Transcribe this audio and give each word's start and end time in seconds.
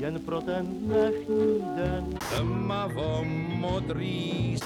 jen 0.00 0.20
pro 0.20 0.40
ten 0.40 0.66
dnešní 0.66 1.62
den. 1.76 2.18
Tmavo 2.36 3.24
modrý 3.54 4.56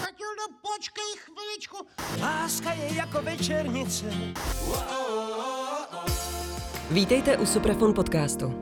Matildo, 0.00 0.44
počkej 0.62 1.12
chviličku. 1.16 1.76
Láska 2.20 2.72
je 2.72 2.94
jako 2.94 3.22
večernice. 3.22 4.06
Vítejte 6.90 7.36
u 7.36 7.46
Suprafon 7.46 7.94
podcastu. 7.94 8.54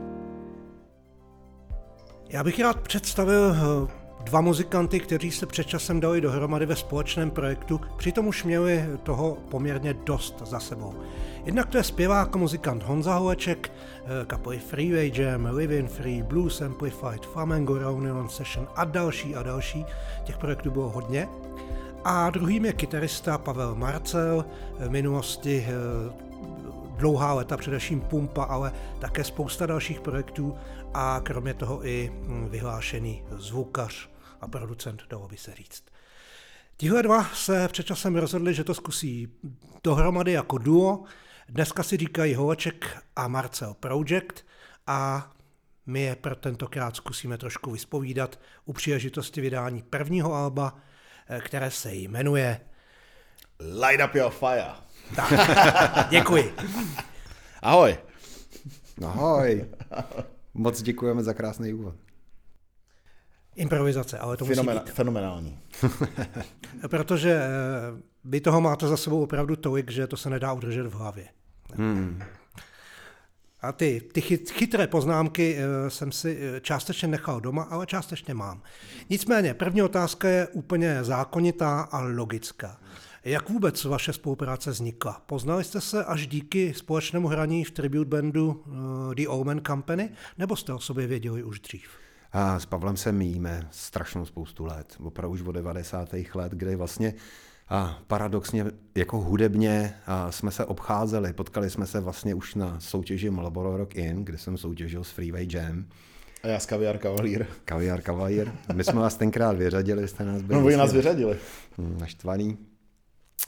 Já 2.29 2.43
bych 2.43 2.59
rád 2.59 2.79
představil 2.81 3.55
eh, 3.55 4.06
dva 4.27 4.41
muzikanty, 4.41 4.99
kteří 4.99 5.31
se 5.31 5.45
před 5.45 5.67
časem 5.67 5.99
dali 5.99 6.21
dohromady 6.21 6.65
ve 6.65 6.75
společném 6.75 7.31
projektu, 7.31 7.81
přitom 7.97 8.27
už 8.27 8.43
měli 8.43 8.85
toho 9.03 9.37
poměrně 9.49 9.93
dost 9.93 10.41
za 10.45 10.59
sebou. 10.59 10.93
Jednak 11.45 11.69
to 11.69 11.77
je 11.77 11.83
zpěvák 11.83 12.35
a 12.35 12.39
muzikant 12.39 12.83
Honza 12.83 13.15
Holeček, 13.15 13.71
eh, 13.71 14.25
kapely 14.25 14.59
Freeway 14.59 15.11
Jam, 15.15 15.45
Living 15.45 15.91
Free, 15.91 16.23
Blues 16.23 16.61
Amplified, 16.61 17.25
Flamengo 17.25 17.77
Reunion 17.77 18.29
Session 18.29 18.67
a 18.75 18.85
další 18.85 19.35
a 19.35 19.43
další. 19.43 19.85
Těch 20.23 20.37
projektů 20.37 20.71
bylo 20.71 20.89
hodně. 20.89 21.27
A 22.03 22.29
druhým 22.29 22.65
je 22.65 22.73
kytarista 22.73 23.37
Pavel 23.37 23.75
Marcel, 23.75 24.45
v 24.79 24.89
minulosti 24.89 25.67
eh, 25.67 25.73
dlouhá 26.97 27.33
léta, 27.33 27.57
především 27.57 28.01
Pumpa, 28.01 28.43
ale 28.43 28.73
také 28.99 29.23
spousta 29.23 29.65
dalších 29.65 29.99
projektů 29.99 30.55
a 30.93 31.21
kromě 31.23 31.53
toho 31.53 31.87
i 31.87 32.11
hm, 32.13 32.47
vyhlášený 32.49 33.23
zvukař 33.31 34.16
a 34.41 34.47
producent, 34.47 35.03
dalo 35.09 35.27
by 35.27 35.37
se 35.37 35.53
říct. 35.55 35.83
Tihle 36.77 37.03
dva 37.03 37.23
se 37.23 37.67
před 37.67 37.85
časem 37.85 38.15
rozhodli, 38.15 38.53
že 38.53 38.63
to 38.63 38.73
zkusí 38.73 39.27
dohromady 39.83 40.31
jako 40.31 40.57
duo. 40.57 41.03
Dneska 41.49 41.83
si 41.83 41.97
říkají 41.97 42.35
Holeček 42.35 42.97
a 43.15 43.27
Marcel 43.27 43.73
Project 43.73 44.45
a 44.87 45.31
my 45.85 46.01
je 46.01 46.15
pro 46.15 46.35
tentokrát 46.35 46.95
zkusíme 46.95 47.37
trošku 47.37 47.71
vyspovídat 47.71 48.39
u 48.65 48.73
příležitosti 48.73 49.41
vydání 49.41 49.81
prvního 49.81 50.33
alba, 50.33 50.75
eh, 51.29 51.39
které 51.39 51.71
se 51.71 51.93
jmenuje 51.93 52.59
Light 53.59 54.05
up 54.05 54.15
your 54.15 54.31
fire. 54.31 54.71
Děkuji. 56.09 56.53
Ahoj. 57.61 57.97
Ahoj. 59.05 59.65
Moc 60.53 60.81
děkujeme 60.81 61.23
za 61.23 61.33
krásný 61.33 61.73
úvod. 61.73 61.95
Improvizace, 63.57 64.17
ale 64.19 64.37
to 64.37 64.45
musí 64.45 64.59
Fenomena- 64.59 64.83
být. 64.83 64.93
fenomenální. 64.93 65.59
Protože 66.87 67.31
eh, 67.31 67.49
vy 68.23 68.41
toho 68.41 68.61
máte 68.61 68.87
za 68.87 68.97
sebou 68.97 69.23
opravdu 69.23 69.55
tolik, 69.55 69.91
že 69.91 70.07
to 70.07 70.17
se 70.17 70.29
nedá 70.29 70.53
udržet 70.53 70.87
v 70.87 70.93
hlavě. 70.93 71.27
Hmm. 71.73 72.23
A 73.61 73.71
ty, 73.71 74.01
ty 74.13 74.21
chyt, 74.21 74.49
chytré 74.49 74.87
poznámky 74.87 75.57
eh, 75.57 75.89
jsem 75.89 76.11
si 76.11 76.37
eh, 76.41 76.59
částečně 76.61 77.07
nechal 77.07 77.41
doma, 77.41 77.63
ale 77.63 77.85
částečně 77.85 78.33
mám. 78.33 78.61
Nicméně, 79.09 79.53
první 79.53 79.81
otázka 79.81 80.29
je 80.29 80.47
úplně 80.47 81.03
zákonitá 81.03 81.81
a 81.81 81.99
logická. 82.01 82.79
Jak 83.25 83.49
vůbec 83.49 83.83
vaše 83.83 84.13
spolupráce 84.13 84.71
vznikla? 84.71 85.21
Poznali 85.25 85.63
jste 85.63 85.81
se 85.81 86.05
až 86.05 86.27
díky 86.27 86.73
společnému 86.73 87.27
hraní 87.27 87.63
v 87.63 87.71
tribute 87.71 88.09
bandu 88.09 88.63
The 89.13 89.27
Omen 89.27 89.61
Company, 89.67 90.09
nebo 90.37 90.55
jste 90.55 90.73
o 90.73 90.79
sobě 90.79 91.07
věděli 91.07 91.43
už 91.43 91.59
dřív? 91.59 91.89
A 92.39 92.59
s 92.59 92.65
Pavlem 92.65 92.97
se 92.97 93.11
míjíme 93.11 93.67
strašnou 93.71 94.25
spoustu 94.25 94.65
let, 94.65 94.95
opravdu 95.03 95.33
už 95.33 95.41
od 95.41 95.51
90. 95.51 96.09
let, 96.33 96.51
kdy 96.51 96.75
vlastně 96.75 97.13
a 97.69 97.99
paradoxně 98.07 98.65
jako 98.95 99.17
hudebně 99.21 99.93
a 100.05 100.31
jsme 100.31 100.51
se 100.51 100.65
obcházeli, 100.65 101.33
potkali 101.33 101.69
jsme 101.69 101.87
se 101.87 101.99
vlastně 101.99 102.35
už 102.35 102.55
na 102.55 102.79
soutěži 102.79 103.29
Marlboro 103.29 103.77
Rock 103.77 103.95
In, 103.95 104.25
kde 104.25 104.37
jsem 104.37 104.57
soutěžil 104.57 105.03
s 105.03 105.09
Freeway 105.11 105.47
Jam, 105.51 105.85
A 106.43 106.47
já 106.47 106.59
z 106.59 106.65
Kaviar 106.65 106.97
Cavalier. 106.97 107.47
Kaviar 107.65 108.01
Cavalier. 108.01 108.53
My 108.73 108.83
jsme 108.83 109.01
vás 109.01 109.15
tenkrát 109.17 109.57
vyřadili, 109.57 110.07
jste 110.07 110.25
nás 110.25 110.41
byli 110.41 110.59
No, 110.59 110.65
oni 110.65 110.77
nás 110.77 110.83
vlastně 110.83 110.97
vyřadili. 110.97 111.37
naštvaný. 111.77 112.57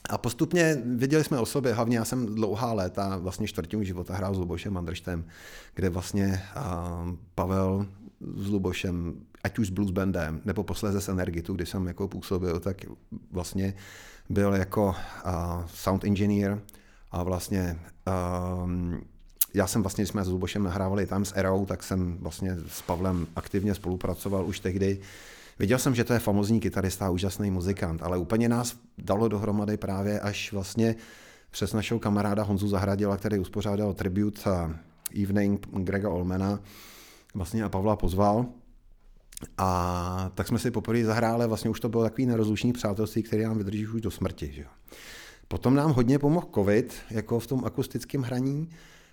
A 0.09 0.18
postupně 0.18 0.78
viděli 0.85 1.24
jsme 1.24 1.40
o 1.40 1.46
sobě, 1.46 1.74
hlavně 1.74 1.97
já 1.97 2.06
jsem 2.06 2.35
dlouhá 2.35 2.74
léta, 2.74 3.18
vlastně 3.18 3.47
čtvrtinu 3.47 3.84
života 3.84 4.16
hrál 4.16 4.34
s 4.35 4.38
Lubošem 4.38 4.78
Andrštem, 4.78 5.25
kde 5.75 5.90
vlastně 5.90 6.41
Pavel 7.35 7.85
s 8.35 8.47
Lubošem, 8.47 9.13
ať 9.44 9.59
už 9.59 9.67
s 9.67 9.69
blues 9.69 9.91
bandem, 9.91 10.41
nebo 10.45 10.63
posléze 10.63 11.01
s 11.01 11.09
Energitu, 11.09 11.53
kdy 11.53 11.66
jsem 11.66 11.88
jako 11.88 12.07
působil, 12.07 12.59
tak 12.59 12.78
vlastně 13.31 13.73
byl 14.29 14.53
jako 14.53 14.95
a, 15.23 15.66
sound 15.67 16.03
engineer 16.03 16.62
a 17.12 17.23
vlastně 17.23 17.79
um, 18.63 19.01
já 19.53 19.67
jsem 19.67 19.81
vlastně, 19.81 20.01
když 20.01 20.09
jsme 20.09 20.23
s 20.23 20.28
Lubošem 20.28 20.63
nahrávali 20.63 21.06
tam 21.06 21.25
s 21.25 21.34
Erou, 21.35 21.66
tak 21.66 21.84
jsem 21.84 22.17
vlastně 22.17 22.57
s 22.67 22.81
Pavlem 22.81 23.28
aktivně 23.35 23.75
spolupracoval 23.75 24.46
už 24.46 24.59
tehdy. 24.59 25.00
Viděl 25.59 25.79
jsem, 25.79 25.96
že 25.96 26.03
to 26.03 26.13
je 26.13 26.19
famozní 26.19 26.59
kytarista 26.59 27.06
a 27.06 27.09
úžasný 27.09 27.51
muzikant, 27.51 28.03
ale 28.03 28.17
úplně 28.17 28.50
nás 28.50 28.75
dalo 28.97 29.28
dohromady 29.28 29.78
právě 29.78 30.19
až 30.19 30.53
vlastně 30.53 30.96
přes 31.51 31.73
našeho 31.73 32.00
kamaráda 32.00 32.44
Honzu 32.44 32.67
Zahradila, 32.67 33.17
který 33.17 33.40
uspořádal 33.40 33.94
tribute 33.94 34.41
evening 35.23 35.67
Grega 35.67 36.09
Olmana, 36.09 36.59
vlastně 37.34 37.63
a 37.63 37.69
Pavla 37.69 37.95
pozval. 37.95 38.45
A 39.57 40.31
tak 40.35 40.47
jsme 40.47 40.59
si 40.59 40.72
poprvé 40.72 41.03
zahráli, 41.03 41.47
vlastně 41.47 41.69
už 41.69 41.79
to 41.79 41.90
bylo 41.90 42.03
takový 42.03 42.25
nerozlučný 42.25 42.73
přátelství, 42.73 43.23
který 43.23 43.44
nám 43.44 43.57
vydrží 43.57 43.88
už 43.88 44.01
do 44.01 44.12
smrti. 44.12 44.51
Že? 44.51 44.66
Potom 45.47 45.75
nám 45.75 45.91
hodně 45.91 46.19
pomohl 46.19 46.47
covid, 46.56 46.94
jako 47.09 47.40
v 47.40 47.47
tom 47.47 47.66
akustickém 47.66 48.22
hraní, 48.22 48.69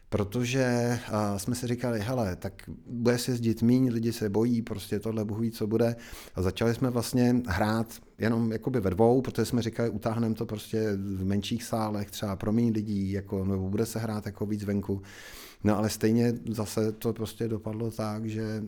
protože 0.09 0.99
jsme 1.37 1.55
si 1.55 1.67
říkali, 1.67 2.01
hele, 2.01 2.37
tak 2.37 2.63
bude 2.87 3.19
se 3.19 3.31
jezdit 3.31 3.63
míň, 3.63 3.89
lidi 3.93 4.13
se 4.13 4.29
bojí, 4.29 4.63
prostě 4.63 5.01
tohle 5.01 5.25
Bůh 5.25 5.41
ví, 5.41 5.51
co 5.51 5.67
bude. 5.67 5.97
A 6.35 6.43
začali 6.43 6.75
jsme 6.75 6.91
vlastně 6.91 7.43
hrát 7.47 7.95
jenom 8.19 8.53
jakoby 8.53 8.81
ve 8.81 8.91
dvou, 8.91 9.23
protože 9.23 9.45
jsme 9.45 9.63
říkali, 9.63 9.91
utáhneme 9.91 10.35
to 10.35 10.47
prostě 10.47 10.93
v 10.93 11.25
menších 11.25 11.65
sálech, 11.65 12.11
třeba 12.11 12.37
pro 12.37 12.53
méně 12.53 12.71
lidí, 12.71 13.13
jako, 13.13 13.45
nebo 13.45 13.71
bude 13.71 13.87
se 13.87 13.99
hrát 13.99 14.27
jako 14.27 14.47
víc 14.47 14.65
venku. 14.65 15.03
No 15.65 15.79
ale 15.79 15.91
stejně 15.91 16.35
zase 16.51 16.93
to 16.93 17.13
prostě 17.13 17.49
dopadlo 17.49 17.91
tak, 17.91 18.27
že 18.27 18.63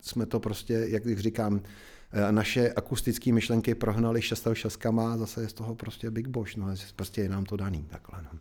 jsme 0.00 0.26
to 0.26 0.40
prostě, 0.40 0.86
jak 0.88 1.04
když 1.04 1.18
říkám, 1.18 1.60
eh, 2.12 2.32
naše 2.32 2.72
akustické 2.72 3.32
myšlenky 3.32 3.74
prohnali 3.74 4.22
šestou 4.22 4.54
šaskama 4.54 5.12
a 5.12 5.16
zase 5.16 5.40
je 5.40 5.48
z 5.48 5.52
toho 5.52 5.74
prostě 5.74 6.10
Big 6.10 6.28
Bosch, 6.28 6.56
no, 6.56 6.74
prostě 6.96 7.20
je 7.20 7.28
nám 7.28 7.44
to 7.44 7.56
daný 7.56 7.86
takhle. 7.90 8.22
No. 8.22 8.38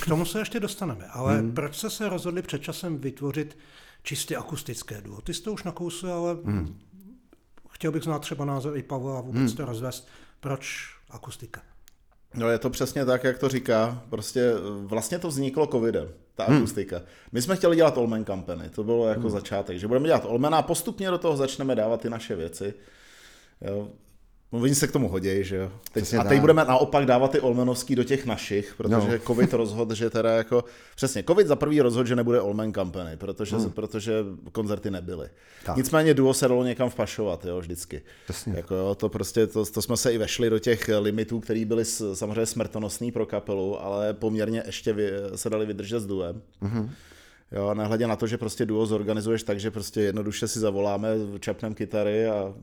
K 0.00 0.06
tomu 0.06 0.24
se 0.24 0.38
ještě 0.38 0.60
dostaneme, 0.60 1.06
ale 1.06 1.38
hmm. 1.38 1.52
proč 1.52 1.76
jste 1.76 1.90
se 1.90 2.08
rozhodli 2.08 2.42
před 2.42 2.62
časem 2.62 2.98
vytvořit 2.98 3.58
čistě 4.02 4.36
akustické 4.36 5.00
duo? 5.00 5.20
Ty 5.20 5.34
jste 5.34 5.50
už 5.50 5.64
nakousli, 5.64 6.10
ale 6.10 6.36
hmm. 6.44 6.78
chtěl 7.70 7.92
bych 7.92 8.02
znát 8.02 8.18
třeba 8.18 8.44
názor 8.44 8.76
i 8.76 8.82
Pavla 8.82 9.18
a 9.18 9.20
vůbec 9.20 9.42
hmm. 9.42 9.56
to 9.56 9.64
rozvést. 9.64 10.08
Proč 10.40 10.94
akustika? 11.10 11.62
No 12.34 12.50
je 12.50 12.58
to 12.58 12.70
přesně 12.70 13.04
tak, 13.04 13.24
jak 13.24 13.38
to 13.38 13.48
říká. 13.48 14.02
Prostě 14.10 14.52
vlastně 14.82 15.18
to 15.18 15.28
vzniklo 15.28 15.66
covidem, 15.66 16.08
ta 16.34 16.44
akustika. 16.44 17.02
My 17.32 17.42
jsme 17.42 17.56
chtěli 17.56 17.76
dělat 17.76 17.98
Olmen 17.98 18.24
Company, 18.24 18.70
to 18.70 18.84
bylo 18.84 19.08
jako 19.08 19.30
začátek, 19.30 19.78
že 19.78 19.88
budeme 19.88 20.06
dělat 20.06 20.24
Olmen 20.26 20.54
a 20.54 20.62
postupně 20.62 21.10
do 21.10 21.18
toho 21.18 21.36
začneme 21.36 21.74
dávat 21.74 22.00
ty 22.00 22.10
naše 22.10 22.36
věci. 22.36 22.74
Jo. 23.60 23.88
No, 24.52 24.58
oni 24.60 24.74
se 24.74 24.86
k 24.86 24.92
tomu 24.92 25.08
hodí, 25.08 25.44
že 25.44 25.56
jo. 25.56 25.72
Teď, 25.92 26.02
Přesně 26.02 26.18
a 26.18 26.22
teď 26.22 26.30
tak. 26.30 26.40
budeme 26.40 26.64
naopak 26.64 27.06
dávat 27.06 27.30
ty 27.30 27.40
Olmenovský 27.40 27.94
do 27.94 28.04
těch 28.04 28.26
našich, 28.26 28.74
protože 28.76 28.96
No. 28.96 29.18
covid 29.26 29.52
rozhodl, 29.52 29.94
že 29.94 30.10
teda 30.10 30.30
jako... 30.30 30.64
Přesně, 30.96 31.22
covid 31.22 31.46
za 31.46 31.56
prvý 31.56 31.80
rozhodl, 31.80 32.08
že 32.08 32.16
nebude 32.16 32.40
Olmen 32.40 32.72
Company, 32.72 33.16
protože, 33.16 33.56
hmm. 33.56 33.70
protože 33.70 34.12
koncerty 34.52 34.90
nebyly. 34.90 35.28
Tak. 35.64 35.76
Nicméně 35.76 36.14
duo 36.14 36.34
se 36.34 36.48
dalo 36.48 36.64
někam 36.64 36.90
vpašovat, 36.90 37.44
jo, 37.44 37.60
vždycky. 37.60 38.02
Přesně. 38.24 38.52
Jako 38.56 38.74
jo, 38.74 38.94
to 38.94 39.08
prostě, 39.08 39.46
to, 39.46 39.66
to 39.66 39.82
jsme 39.82 39.96
se 39.96 40.12
i 40.12 40.18
vešli 40.18 40.50
do 40.50 40.58
těch 40.58 40.90
limitů, 41.00 41.40
které 41.40 41.64
byly 41.64 41.84
samozřejmě 41.84 42.46
smrtonosný 42.46 43.12
pro 43.12 43.26
kapelu, 43.26 43.82
ale 43.82 44.14
poměrně 44.14 44.62
ještě 44.66 44.92
vy, 44.92 45.10
se 45.34 45.50
dali 45.50 45.66
vydržet 45.66 46.00
s 46.00 46.06
duem. 46.06 46.42
Mm-hmm. 46.62 46.88
Jo, 47.52 47.74
nehledě 47.74 48.06
na 48.06 48.16
to, 48.16 48.26
že 48.26 48.38
prostě 48.38 48.66
duo 48.66 48.86
zorganizuješ 48.86 49.42
tak, 49.42 49.60
že 49.60 49.70
prostě 49.70 50.00
jednoduše 50.00 50.48
si 50.48 50.58
zavoláme, 50.58 51.08
čapneme 51.40 51.74
kytary 51.74 52.26
a 52.26 52.54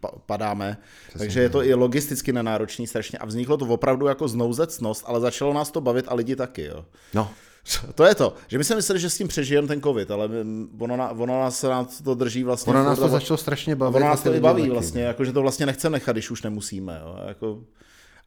pa, 0.00 0.08
padáme. 0.26 0.76
Přesně, 1.08 1.18
Takže 1.18 1.40
je 1.40 1.48
to 1.48 1.64
i 1.64 1.74
logisticky 1.74 2.32
nenáročný 2.32 2.86
strašně 2.86 3.18
a 3.18 3.26
vzniklo 3.26 3.56
to 3.56 3.66
opravdu 3.66 4.06
jako 4.06 4.28
znouzecnost, 4.28 5.04
ale 5.06 5.20
začalo 5.20 5.52
nás 5.52 5.70
to 5.70 5.80
bavit 5.80 6.04
a 6.08 6.14
lidi 6.14 6.36
taky, 6.36 6.64
jo. 6.64 6.84
No, 7.14 7.30
To 7.94 8.04
je 8.04 8.14
to, 8.14 8.34
že 8.48 8.58
my 8.58 8.64
jsme 8.64 8.76
mysleli, 8.76 9.00
že 9.00 9.10
s 9.10 9.18
tím 9.18 9.28
přežijeme 9.28 9.68
ten 9.68 9.80
covid, 9.82 10.10
ale 10.10 10.28
my- 10.28 10.66
ono, 10.78 10.96
na, 10.96 11.10
ono 11.10 11.40
nás 11.40 11.58
se 11.60 11.68
nás 11.68 12.00
to 12.02 12.14
drží 12.14 12.44
vlastně. 12.44 12.70
ono 12.70 12.84
nás 12.84 12.98
to 12.98 13.08
začalo 13.08 13.36
straště 13.38 13.72
a 13.72 13.76
bavit. 13.76 13.96
ono 13.96 14.06
nás 14.06 14.22
to 14.22 14.34
i 14.34 14.40
baví 14.40 14.62
taky, 14.62 14.70
vlastně, 14.70 15.02
jako, 15.02 15.24
že 15.24 15.32
to 15.32 15.42
vlastně 15.42 15.66
nechce 15.66 15.90
nechat, 15.90 16.12
když 16.12 16.30
už 16.30 16.42
nemusíme. 16.42 17.00
Jo? 17.04 17.16
Jako, 17.28 17.58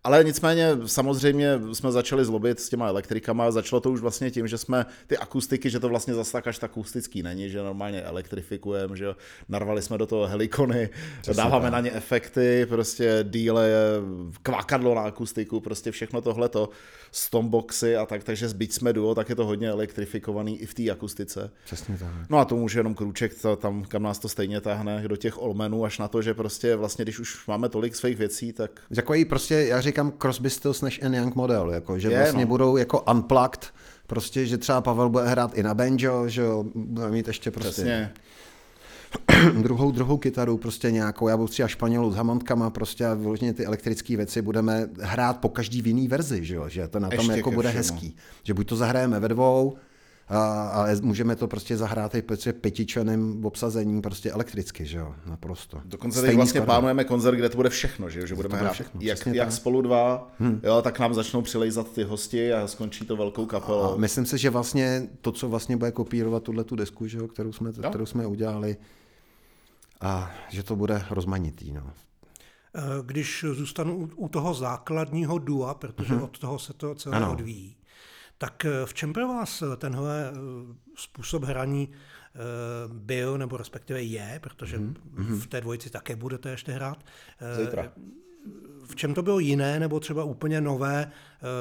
Ale 0.03 0.23
nicméně 0.23 0.77
samozřejmě 0.85 1.59
jsme 1.73 1.91
začali 1.91 2.25
zlobit 2.25 2.59
s 2.59 2.69
těma 2.69 2.87
elektrikama, 2.87 3.51
začalo 3.51 3.79
to 3.79 3.91
už 3.91 3.99
vlastně 3.99 4.31
tím, 4.31 4.47
že 4.47 4.57
jsme 4.57 4.85
ty 5.07 5.17
akustiky, 5.17 5.69
že 5.69 5.79
to 5.79 5.89
vlastně 5.89 6.13
zase 6.13 6.31
tak 6.31 6.47
až 6.47 6.59
tak 6.59 6.71
akustický 6.71 7.23
není, 7.23 7.49
že 7.49 7.57
normálně 7.63 8.01
elektrifikujeme, 8.01 8.97
že 8.97 9.05
narvali 9.49 9.81
jsme 9.81 9.97
do 9.97 10.05
toho 10.05 10.27
helikony, 10.27 10.89
Přesně 11.21 11.43
dáváme 11.43 11.63
tak. 11.63 11.71
na 11.71 11.79
ně 11.79 11.91
efekty, 11.91 12.65
prostě 12.69 13.25
díle, 13.29 13.69
kvakadlo 14.43 14.95
na 14.95 15.01
akustiku, 15.01 15.59
prostě 15.59 15.91
všechno 15.91 16.21
tohleto, 16.21 16.69
stomboxy 17.11 17.95
a 17.95 18.05
tak, 18.05 18.23
takže 18.23 18.49
zbyť 18.49 18.73
jsme 18.73 18.93
duo, 18.93 19.15
tak 19.15 19.29
je 19.29 19.35
to 19.35 19.45
hodně 19.45 19.69
elektrifikovaný 19.69 20.61
i 20.61 20.65
v 20.65 20.73
té 20.73 20.89
akustice. 20.91 21.51
Přesně 21.65 21.97
tak. 21.97 22.09
No 22.29 22.37
a 22.37 22.45
to 22.45 22.55
může 22.55 22.79
jenom 22.79 22.95
krůček 22.95 23.33
tam, 23.57 23.83
kam 23.83 24.03
nás 24.03 24.19
to 24.19 24.29
stejně 24.29 24.61
táhne, 24.61 25.07
do 25.07 25.15
těch 25.15 25.41
olmenů, 25.41 25.85
až 25.85 25.97
na 25.97 26.07
to, 26.07 26.21
že 26.21 26.33
prostě 26.33 26.75
vlastně, 26.75 27.05
když 27.05 27.19
už 27.19 27.47
máme 27.47 27.69
tolik 27.69 27.95
svých 27.95 28.17
věcí, 28.17 28.53
tak... 28.53 28.81
Takový 28.95 29.25
prostě, 29.25 29.55
já 29.55 29.81
říkám 29.81 29.88
Crosby, 30.17 30.49
Stills 30.49 30.81
než 30.81 30.99
N. 31.03 31.15
Young 31.15 31.35
model, 31.35 31.71
jako, 31.71 31.99
že 31.99 32.11
Je, 32.11 32.17
vlastně 32.19 32.45
no. 32.45 32.49
budou 32.49 32.77
jako 32.77 33.01
unplugged, 33.01 33.73
prostě, 34.07 34.45
že 34.45 34.57
třeba 34.57 34.81
Pavel 34.81 35.09
bude 35.09 35.27
hrát 35.27 35.57
i 35.57 35.63
na 35.63 35.73
banjo, 35.73 36.27
že 36.29 36.41
jo, 36.41 36.65
bude 36.75 37.09
mít 37.09 37.27
ještě 37.27 37.51
prostě 37.51 37.71
Přesně. 37.71 38.11
druhou, 39.61 39.91
druhou 39.91 40.17
kytaru, 40.17 40.57
prostě 40.57 40.91
nějakou, 40.91 41.27
já 41.27 41.37
budu 41.37 41.47
třeba 41.47 41.67
Španělů 41.67 42.11
s 42.11 42.15
hamontkama, 42.15 42.69
prostě 42.69 43.05
a 43.05 43.13
vyloženě 43.13 43.53
ty 43.53 43.65
elektrické 43.65 44.17
věci 44.17 44.41
budeme 44.41 44.89
hrát 44.99 45.37
po 45.37 45.49
každý 45.49 45.81
v 45.81 45.87
jiný 45.87 46.07
verzi, 46.07 46.45
že 46.45 46.55
jo, 46.55 46.69
že 46.69 46.87
to 46.87 46.99
na 46.99 47.09
tom 47.09 47.19
Ještě 47.19 47.33
jako 47.33 47.51
bude 47.51 47.69
všemu. 47.69 47.77
hezký, 47.77 48.15
že 48.43 48.53
buď 48.53 48.67
to 48.67 48.75
zahrajeme 48.75 49.19
ve 49.19 49.27
dvou, 49.27 49.77
a, 50.29 50.67
ale 50.69 50.95
můžeme 51.01 51.35
to 51.35 51.47
prostě 51.47 51.77
zahrát 51.77 52.15
i 52.15 52.21
prostě 52.21 52.53
pětičleným 52.53 53.45
obsazení 53.45 54.01
prostě 54.01 54.31
elektricky, 54.31 54.85
že 54.85 54.97
jo, 54.97 55.15
naprosto. 55.25 55.81
Dokonce 55.85 56.21
teď 56.21 56.35
vlastně 56.35 56.59
skladba. 56.59 56.73
plánujeme 56.73 57.03
koncert, 57.03 57.35
kde 57.35 57.49
to 57.49 57.55
bude 57.57 57.69
všechno, 57.69 58.09
že, 58.09 58.19
jo, 58.19 58.25
že 58.25 58.35
budeme 58.35 58.51
bude 58.51 58.61
hrát 58.61 58.73
všechno, 58.73 59.01
jak, 59.03 59.25
jak 59.27 59.47
tak. 59.47 59.51
spolu 59.53 59.81
dva, 59.81 60.31
hmm. 60.39 60.59
jo, 60.63 60.81
tak 60.81 60.99
nám 60.99 61.13
začnou 61.13 61.41
přilejzat 61.41 61.91
ty 61.91 62.03
hosti 62.03 62.53
a 62.53 62.67
skončí 62.67 63.05
to 63.05 63.15
velkou 63.17 63.45
kapelou. 63.45 63.93
A 63.93 63.97
myslím 63.97 64.25
si, 64.25 64.37
že 64.37 64.49
vlastně 64.49 65.09
to, 65.21 65.31
co 65.31 65.49
vlastně 65.49 65.77
bude 65.77 65.91
kopírovat 65.91 66.43
tuhle 66.43 66.63
tu 66.63 66.75
desku, 66.75 67.07
že 67.07 67.17
jo, 67.17 67.27
kterou, 67.27 67.51
jsme, 67.51 67.71
kterou 67.89 68.05
jsme 68.05 68.27
udělali, 68.27 68.77
a 70.01 70.31
že 70.49 70.63
to 70.63 70.75
bude 70.75 71.03
rozmanitý. 71.11 71.71
No. 71.73 71.83
Eh, 72.75 72.81
Když 73.05 73.45
zůstanu 73.53 74.09
u- 74.15 74.27
toho 74.27 74.53
základního 74.53 75.37
dua, 75.37 75.73
protože 75.73 76.13
Mhm. 76.13 76.23
od 76.23 76.39
toho 76.39 76.59
se 76.59 76.73
to 76.73 76.95
celé 76.95 77.17
Ano. 77.17 77.31
odvíjí, 77.31 77.75
tak 78.39 78.65
eh, 78.65 78.85
v 78.85 78.93
čem 78.93 79.13
pro 79.13 79.27
vás 79.27 79.61
eh, 79.61 79.75
tenhle 79.77 80.29
eh, 80.29 80.33
způsob 80.95 81.43
hraní 81.43 81.89
byl, 82.87 83.37
nebo 83.37 83.57
respektive 83.57 84.01
je, 84.01 84.39
protože 84.43 84.81
v 85.13 85.47
té 85.47 85.61
dvojici 85.61 85.89
také 85.89 86.15
budete 86.15 86.49
ještě 86.49 86.71
hrát. 86.71 87.05
Zítra. 87.57 87.91
V 88.85 88.95
čem 88.95 89.13
to 89.13 89.23
bylo 89.23 89.39
jiné, 89.39 89.79
nebo 89.79 89.99
třeba 89.99 90.23
úplně 90.23 90.61
nové 90.61 91.11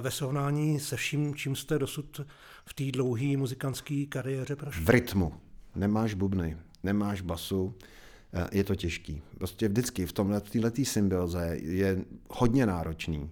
ve 0.01 0.11
srovnání 0.11 0.81
se 0.81 0.97
vším, 0.97 1.35
čím 1.35 1.57
jste 1.57 1.79
dosud 1.79 2.21
v 2.65 2.75
té 2.75 2.91
dlouhé 2.91 3.37
muzikantské 3.37 4.05
kariéře 4.09 4.57
prošli? 4.57 4.85
V 4.85 4.89
rytmu. 4.89 5.35
Nemáš 5.75 6.15
bubny, 6.15 6.57
nemáš 6.83 7.21
basu, 7.21 7.75
je 8.53 8.65
to 8.65 8.75
těžký. 8.75 9.23
Prostě 9.39 9.69
vždycky 9.69 10.07
v 10.07 10.13
tomhle, 10.13 10.41
této 10.41 10.85
symbioze 10.85 11.57
je 11.61 12.05
hodně 12.31 12.67
náročný. 12.67 13.31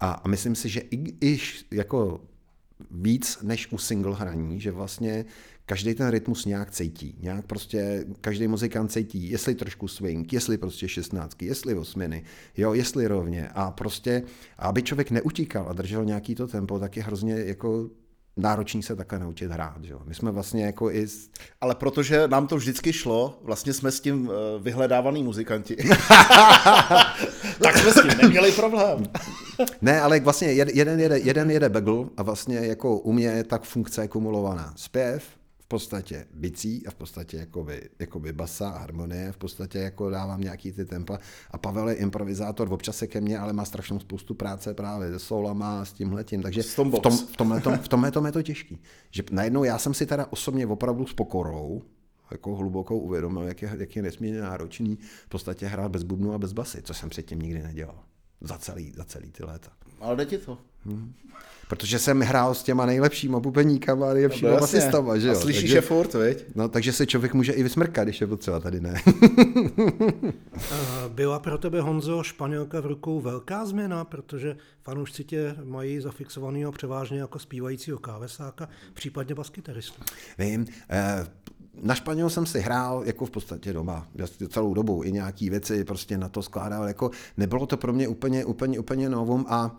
A, 0.00 0.12
a 0.12 0.28
myslím 0.28 0.54
si, 0.54 0.68
že 0.68 0.80
i, 0.80 1.26
i 1.26 1.38
jako 1.70 2.20
víc 2.90 3.38
než 3.42 3.72
u 3.72 3.78
single 3.78 4.14
hraní, 4.14 4.60
že 4.60 4.70
vlastně 4.70 5.24
každý 5.66 5.94
ten 5.94 6.08
rytmus 6.08 6.44
nějak 6.44 6.70
cítí. 6.70 7.16
Nějak 7.20 7.46
prostě 7.46 8.04
každý 8.20 8.48
muzikant 8.48 8.92
cítí, 8.92 9.30
jestli 9.30 9.54
trošku 9.54 9.88
swing, 9.88 10.32
jestli 10.32 10.58
prostě 10.58 10.88
šestnáctky, 10.88 11.46
jestli 11.46 11.74
osminy, 11.74 12.24
jo, 12.56 12.74
jestli 12.74 13.06
rovně. 13.06 13.48
A 13.48 13.70
prostě, 13.70 14.22
aby 14.58 14.82
člověk 14.82 15.10
neutíkal 15.10 15.66
a 15.68 15.72
držel 15.72 16.04
nějaký 16.04 16.34
to 16.34 16.46
tempo, 16.46 16.78
tak 16.78 16.96
je 16.96 17.02
hrozně 17.02 17.34
jako 17.34 17.90
náročný 18.38 18.82
se 18.82 18.96
takhle 18.96 19.18
naučit 19.18 19.50
hrát. 19.50 19.84
Že? 19.84 19.92
jo. 19.92 20.00
My 20.04 20.14
jsme 20.14 20.30
vlastně 20.30 20.66
jako 20.66 20.90
i... 20.90 21.06
Ale 21.60 21.74
protože 21.74 22.28
nám 22.28 22.46
to 22.46 22.56
vždycky 22.56 22.92
šlo, 22.92 23.38
vlastně 23.42 23.72
jsme 23.72 23.90
s 23.90 24.00
tím 24.00 24.30
eh, 24.30 24.58
vyhledávaný 24.62 25.22
muzikanti, 25.22 25.76
tak 27.62 27.78
jsme 27.78 27.92
s 27.92 28.02
tím 28.02 28.18
neměli 28.22 28.52
problém. 28.52 29.02
Ne, 29.82 30.00
ale 30.00 30.20
vlastně 30.20 30.48
jed- 30.48 30.70
jeden 30.74 31.00
jede, 31.00 31.18
jeden 31.18 31.50
jede 31.50 31.68
bagel 31.68 32.08
a 32.16 32.22
vlastně 32.22 32.56
jako 32.56 32.98
u 32.98 33.12
mě 33.12 33.26
je 33.26 33.44
tak 33.44 33.62
funkce 33.62 34.08
kumulovaná. 34.08 34.72
Zpěv, 34.76 35.24
podstatě 35.68 36.26
bicí 36.34 36.86
a 36.86 36.90
v 36.90 36.94
podstatě 36.94 37.36
jakoby, 37.36 37.88
jakoby 37.98 38.32
basa 38.32 38.68
a 38.68 38.78
harmonie, 38.78 39.32
v 39.32 39.36
podstatě 39.36 39.78
jako 39.78 40.10
dávám 40.10 40.40
nějaký 40.40 40.72
ty 40.72 40.84
tempa 40.84 41.18
a 41.50 41.58
Pavel 41.58 41.88
je 41.88 41.94
improvizátor, 41.94 42.72
občas 42.72 42.96
se 42.96 43.06
ke 43.06 43.20
mně, 43.20 43.38
ale 43.38 43.52
má 43.52 43.64
strašnou 43.64 43.98
spoustu 43.98 44.34
práce 44.34 44.74
právě 44.74 45.10
se 45.10 45.18
solama, 45.18 45.84
s 45.84 45.92
tímhletím, 45.92 46.42
takže 46.42 46.62
S 46.62 46.74
tom 46.74 46.92
v, 46.92 47.00
tom, 47.00 47.12
box. 47.12 47.22
v, 47.22 47.84
v 47.84 47.88
tomhletom 47.88 48.26
je 48.26 48.32
to 48.32 48.42
těžký. 48.42 48.78
Že 49.10 49.22
najednou 49.30 49.64
já 49.64 49.78
jsem 49.78 49.94
si 49.94 50.06
teda 50.06 50.26
osobně 50.30 50.66
opravdu 50.66 51.06
s 51.06 51.14
pokorou 51.14 51.82
jako 52.30 52.56
hlubokou 52.56 52.98
uvědomil, 52.98 53.42
jak 53.42 53.62
je, 53.62 53.76
jak 53.78 53.96
je 53.96 54.02
nesmírně 54.02 54.40
náročný 54.40 54.98
v 55.24 55.28
podstatě 55.28 55.66
hrát 55.66 55.90
bez 55.90 56.02
bubnu 56.02 56.32
a 56.32 56.38
bez 56.38 56.52
basy, 56.52 56.82
co 56.82 56.94
jsem 56.94 57.08
předtím 57.08 57.38
nikdy 57.38 57.62
nedělal. 57.62 58.04
Za 58.40 58.58
celý, 58.58 58.92
za 58.96 59.04
celý 59.04 59.30
ty 59.30 59.44
léta. 59.44 59.70
Ale 60.00 60.16
jde 60.16 60.26
ti 60.26 60.38
to. 60.38 60.58
Protože 61.68 61.98
jsem 61.98 62.20
hrál 62.20 62.54
s 62.54 62.62
těma 62.62 62.86
nejlepšíma 62.86 63.40
bubeníkama 63.40 64.10
a 64.10 64.12
nejlepšíma 64.12 64.50
No 64.50 64.56
basistama, 64.60 65.18
že 65.18 65.28
jo. 65.28 65.32
A 65.32 65.36
slyšíš 65.36 65.62
takže, 65.62 65.76
je 65.76 65.80
furt, 65.80 66.14
viď? 66.14 66.44
No, 66.54 66.68
takže 66.68 66.92
se 66.92 67.06
člověk 67.06 67.34
může 67.34 67.52
i 67.52 67.62
vysmrkat, 67.62 68.04
když 68.04 68.20
je 68.20 68.26
potřeba, 68.26 68.60
tady 68.60 68.80
ne. 68.80 68.94
Eh, 70.72 71.08
Byla 71.08 71.38
pro 71.38 71.58
tebe, 71.58 71.80
Honzo, 71.80 72.22
Španělka 72.22 72.80
v 72.80 72.86
rukou 72.86 73.20
velká 73.20 73.66
změna, 73.66 74.04
protože 74.04 74.56
fanoušci 74.82 75.24
tě 75.24 75.54
mají 75.64 76.00
zafixovaného 76.00 76.72
převážně 76.72 77.20
jako 77.20 77.38
zpívajícího 77.38 77.98
klávesáka, 77.98 78.68
případně 78.94 79.34
baskytaristu. 79.34 80.02
Vím, 80.38 80.66
eh, 80.90 81.26
na 81.82 81.94
Španěl 81.94 82.30
jsem 82.30 82.46
si 82.46 82.60
hrál 82.60 83.02
jako 83.06 83.26
v 83.26 83.30
podstatě 83.30 83.72
doma, 83.72 84.06
vlastně 84.14 84.48
celou 84.48 84.74
dobu, 84.74 85.02
i 85.04 85.12
nějaký 85.12 85.50
věci 85.50 85.84
prostě 85.84 86.18
na 86.18 86.28
to 86.28 86.42
skládal, 86.42 86.88
jako 86.88 87.10
nebylo 87.36 87.66
to 87.66 87.76
pro 87.76 87.92
mě 87.92 88.08
úplně, 88.08 88.44
úplně, 88.44 88.78
úplně 88.78 89.08
novum 89.08 89.46
a 89.48 89.76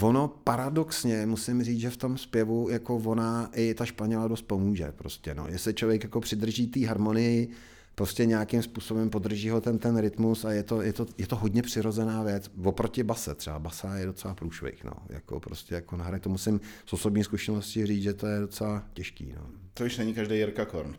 ono 0.00 0.28
paradoxně, 0.28 1.26
musím 1.26 1.62
říct, 1.62 1.80
že 1.80 1.90
v 1.90 1.96
tom 1.96 2.18
zpěvu 2.18 2.68
jako 2.70 2.96
ona 2.96 3.50
i 3.54 3.74
ta 3.74 3.84
Španěla 3.84 4.28
dost 4.28 4.42
pomůže 4.42 4.92
prostě, 4.92 5.34
no. 5.34 5.46
Jestli 5.48 5.74
člověk 5.74 6.02
jako 6.02 6.20
přidrží 6.20 6.66
té 6.66 6.86
harmonii, 6.86 7.48
prostě 7.94 8.26
nějakým 8.26 8.62
způsobem 8.62 9.10
podrží 9.10 9.50
ho 9.50 9.60
ten, 9.60 9.78
ten 9.78 9.98
rytmus 9.98 10.44
a 10.44 10.52
je 10.52 10.62
to, 10.62 10.82
je, 10.82 10.92
to, 10.92 11.06
je 11.18 11.26
to 11.26 11.36
hodně 11.36 11.62
přirozená 11.62 12.22
věc. 12.22 12.50
Oproti 12.64 13.02
base 13.02 13.34
třeba, 13.34 13.58
basa 13.58 13.96
je 13.96 14.06
docela 14.06 14.34
průšvih, 14.34 14.84
no. 14.84 14.92
Jako 15.08 15.40
prostě 15.40 15.74
jako 15.74 15.96
na 15.96 16.04
hře 16.04 16.18
to 16.18 16.28
musím 16.28 16.60
z 16.86 16.92
osobní 16.92 17.24
zkušenosti 17.24 17.86
říct, 17.86 18.02
že 18.02 18.14
to 18.14 18.26
je 18.26 18.40
docela 18.40 18.84
těžký, 18.92 19.32
no. 19.36 19.46
To 19.74 19.84
už 19.84 19.98
není 19.98 20.14
každý 20.14 20.36
Jirka 20.36 20.64
Korn. 20.64 20.94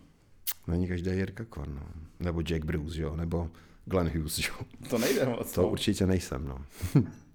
Není 0.67 0.87
každý 0.87 1.11
Jirka 1.11 1.45
Korn, 1.45 1.75
no. 1.75 1.83
nebo 2.19 2.41
Jack 2.41 2.65
Bruce, 2.65 3.01
jo, 3.01 3.15
nebo 3.15 3.49
Glenn 3.85 4.11
Hughes, 4.15 4.39
jo. 4.39 4.55
To 4.89 4.97
nejde 4.97 5.25
moc. 5.25 5.51
To 5.51 5.61
no. 5.61 5.69
určitě 5.69 6.05
nejsem, 6.05 6.45
no. 6.47 6.65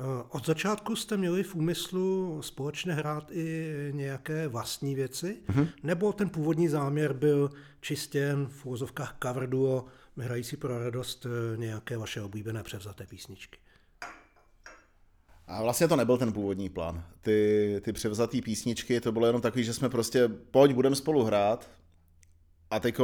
Eh, 0.00 0.24
Od 0.28 0.46
začátku 0.46 0.96
jste 0.96 1.16
měli 1.16 1.42
v 1.42 1.54
úmyslu 1.54 2.42
společně 2.42 2.92
hrát 2.92 3.30
i 3.30 3.72
nějaké 3.90 4.48
vlastní 4.48 4.94
věci, 4.94 5.36
mm-hmm. 5.46 5.68
nebo 5.82 6.12
ten 6.12 6.28
původní 6.28 6.68
záměr 6.68 7.12
byl 7.12 7.50
čistě 7.80 8.36
v 8.48 8.66
úvozovkách 8.66 9.16
cover 9.22 9.48
duo, 9.48 9.84
hrající 10.16 10.56
pro 10.56 10.84
radost 10.84 11.26
eh, 11.26 11.56
nějaké 11.56 11.96
vaše 11.96 12.22
oblíbené 12.22 12.62
převzaté 12.62 13.06
písničky? 13.06 13.58
A 15.46 15.62
vlastně 15.62 15.88
to 15.88 15.96
nebyl 15.96 16.18
ten 16.18 16.32
původní 16.32 16.68
plán. 16.68 17.04
Ty, 17.20 17.80
ty 17.84 17.92
převzatý 17.92 18.42
písničky, 18.42 19.00
to 19.00 19.12
bylo 19.12 19.26
jenom 19.26 19.42
takový, 19.42 19.64
že 19.64 19.74
jsme 19.74 19.88
prostě, 19.88 20.28
pojď, 20.28 20.72
budeme 20.72 20.96
spolu 20.96 21.24
hrát 21.24 21.70
a 22.70 22.80
teď 22.80 22.96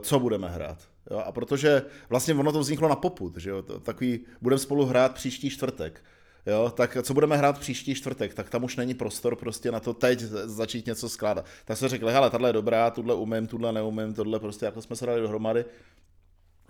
co 0.00 0.18
budeme 0.18 0.48
hrát. 0.48 0.88
Jo? 1.10 1.18
A 1.18 1.32
protože 1.32 1.82
vlastně 2.08 2.34
ono 2.34 2.52
to 2.52 2.60
vzniklo 2.60 2.88
na 2.88 2.96
poput, 2.96 3.36
že 3.36 3.50
jo? 3.50 3.62
Takový, 3.62 4.20
budeme 4.40 4.58
spolu 4.58 4.86
hrát 4.86 5.14
příští 5.14 5.50
čtvrtek. 5.50 6.04
Jo, 6.46 6.72
tak 6.76 6.96
co 7.02 7.14
budeme 7.14 7.36
hrát 7.36 7.58
příští 7.58 7.94
čtvrtek, 7.94 8.34
tak 8.34 8.50
tam 8.50 8.64
už 8.64 8.76
není 8.76 8.94
prostor 8.94 9.36
prostě 9.36 9.72
na 9.72 9.80
to 9.80 9.94
teď 9.94 10.20
začít 10.44 10.86
něco 10.86 11.08
skládat. 11.08 11.44
Tak 11.64 11.78
jsme 11.78 11.88
řekli, 11.88 12.12
hele, 12.12 12.30
tahle 12.30 12.48
je 12.48 12.52
dobrá, 12.52 12.90
tuhle 12.90 13.14
umím, 13.14 13.46
tuhle 13.46 13.72
neumím, 13.72 14.14
tohle 14.14 14.40
prostě, 14.40 14.66
jako 14.66 14.82
jsme 14.82 14.96
se 14.96 15.06
dali 15.06 15.20
dohromady. 15.20 15.64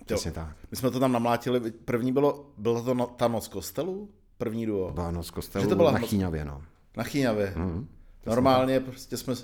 Přesně 0.04 0.33
tak. 0.33 0.57
my 0.71 0.76
jsme 0.76 0.90
to 0.90 1.00
tam 1.00 1.12
namlátili, 1.12 1.71
první 1.71 2.12
bylo, 2.12 2.50
byla 2.59 2.83
to 2.83 2.95
no, 2.95 3.07
ta 3.07 3.28
noc 3.28 3.49
kostelu, 3.49 4.11
první 4.38 4.66
duo. 4.66 4.93
Vánoc 4.95 5.26
Že 5.26 5.33
kostelu 5.33 5.69
to 5.69 5.76
byla 5.76 5.90
na 5.90 5.99
noc- 5.99 6.09
Chýňavě, 6.09 6.45
no. 6.45 6.62
Na 6.97 7.04
Chýňavě. 7.04 7.52
Mm, 7.57 7.88
Normálně 8.26 8.81
prostě 8.81 9.16
jsme 9.16 9.35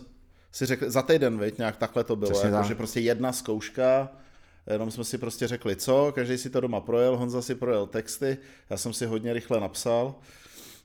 si 0.52 0.66
řekli, 0.66 0.90
za 0.90 1.02
týden, 1.02 1.38
viď, 1.38 1.58
nějak 1.58 1.76
takhle 1.76 2.04
to 2.04 2.16
bylo, 2.16 2.38
jako, 2.38 2.50
tak. 2.50 2.64
že 2.64 2.75
prostě 2.75 3.00
jedna 3.00 3.32
zkouška, 3.32 4.08
jenom 4.71 4.90
jsme 4.90 5.05
si 5.05 5.19
prostě 5.19 5.49
řekli 5.49 5.76
co, 5.76 6.12
každý 6.14 6.38
si 6.38 6.50
to 6.50 6.61
doma 6.61 6.81
projel, 6.81 7.17
Honza 7.17 7.43
si 7.43 7.55
projel 7.55 7.87
texty, 7.87 8.38
já 8.71 8.76
jsem 8.76 8.93
si 8.93 9.07
hodně 9.07 9.33
rychle 9.33 9.61
napsal, 9.61 10.14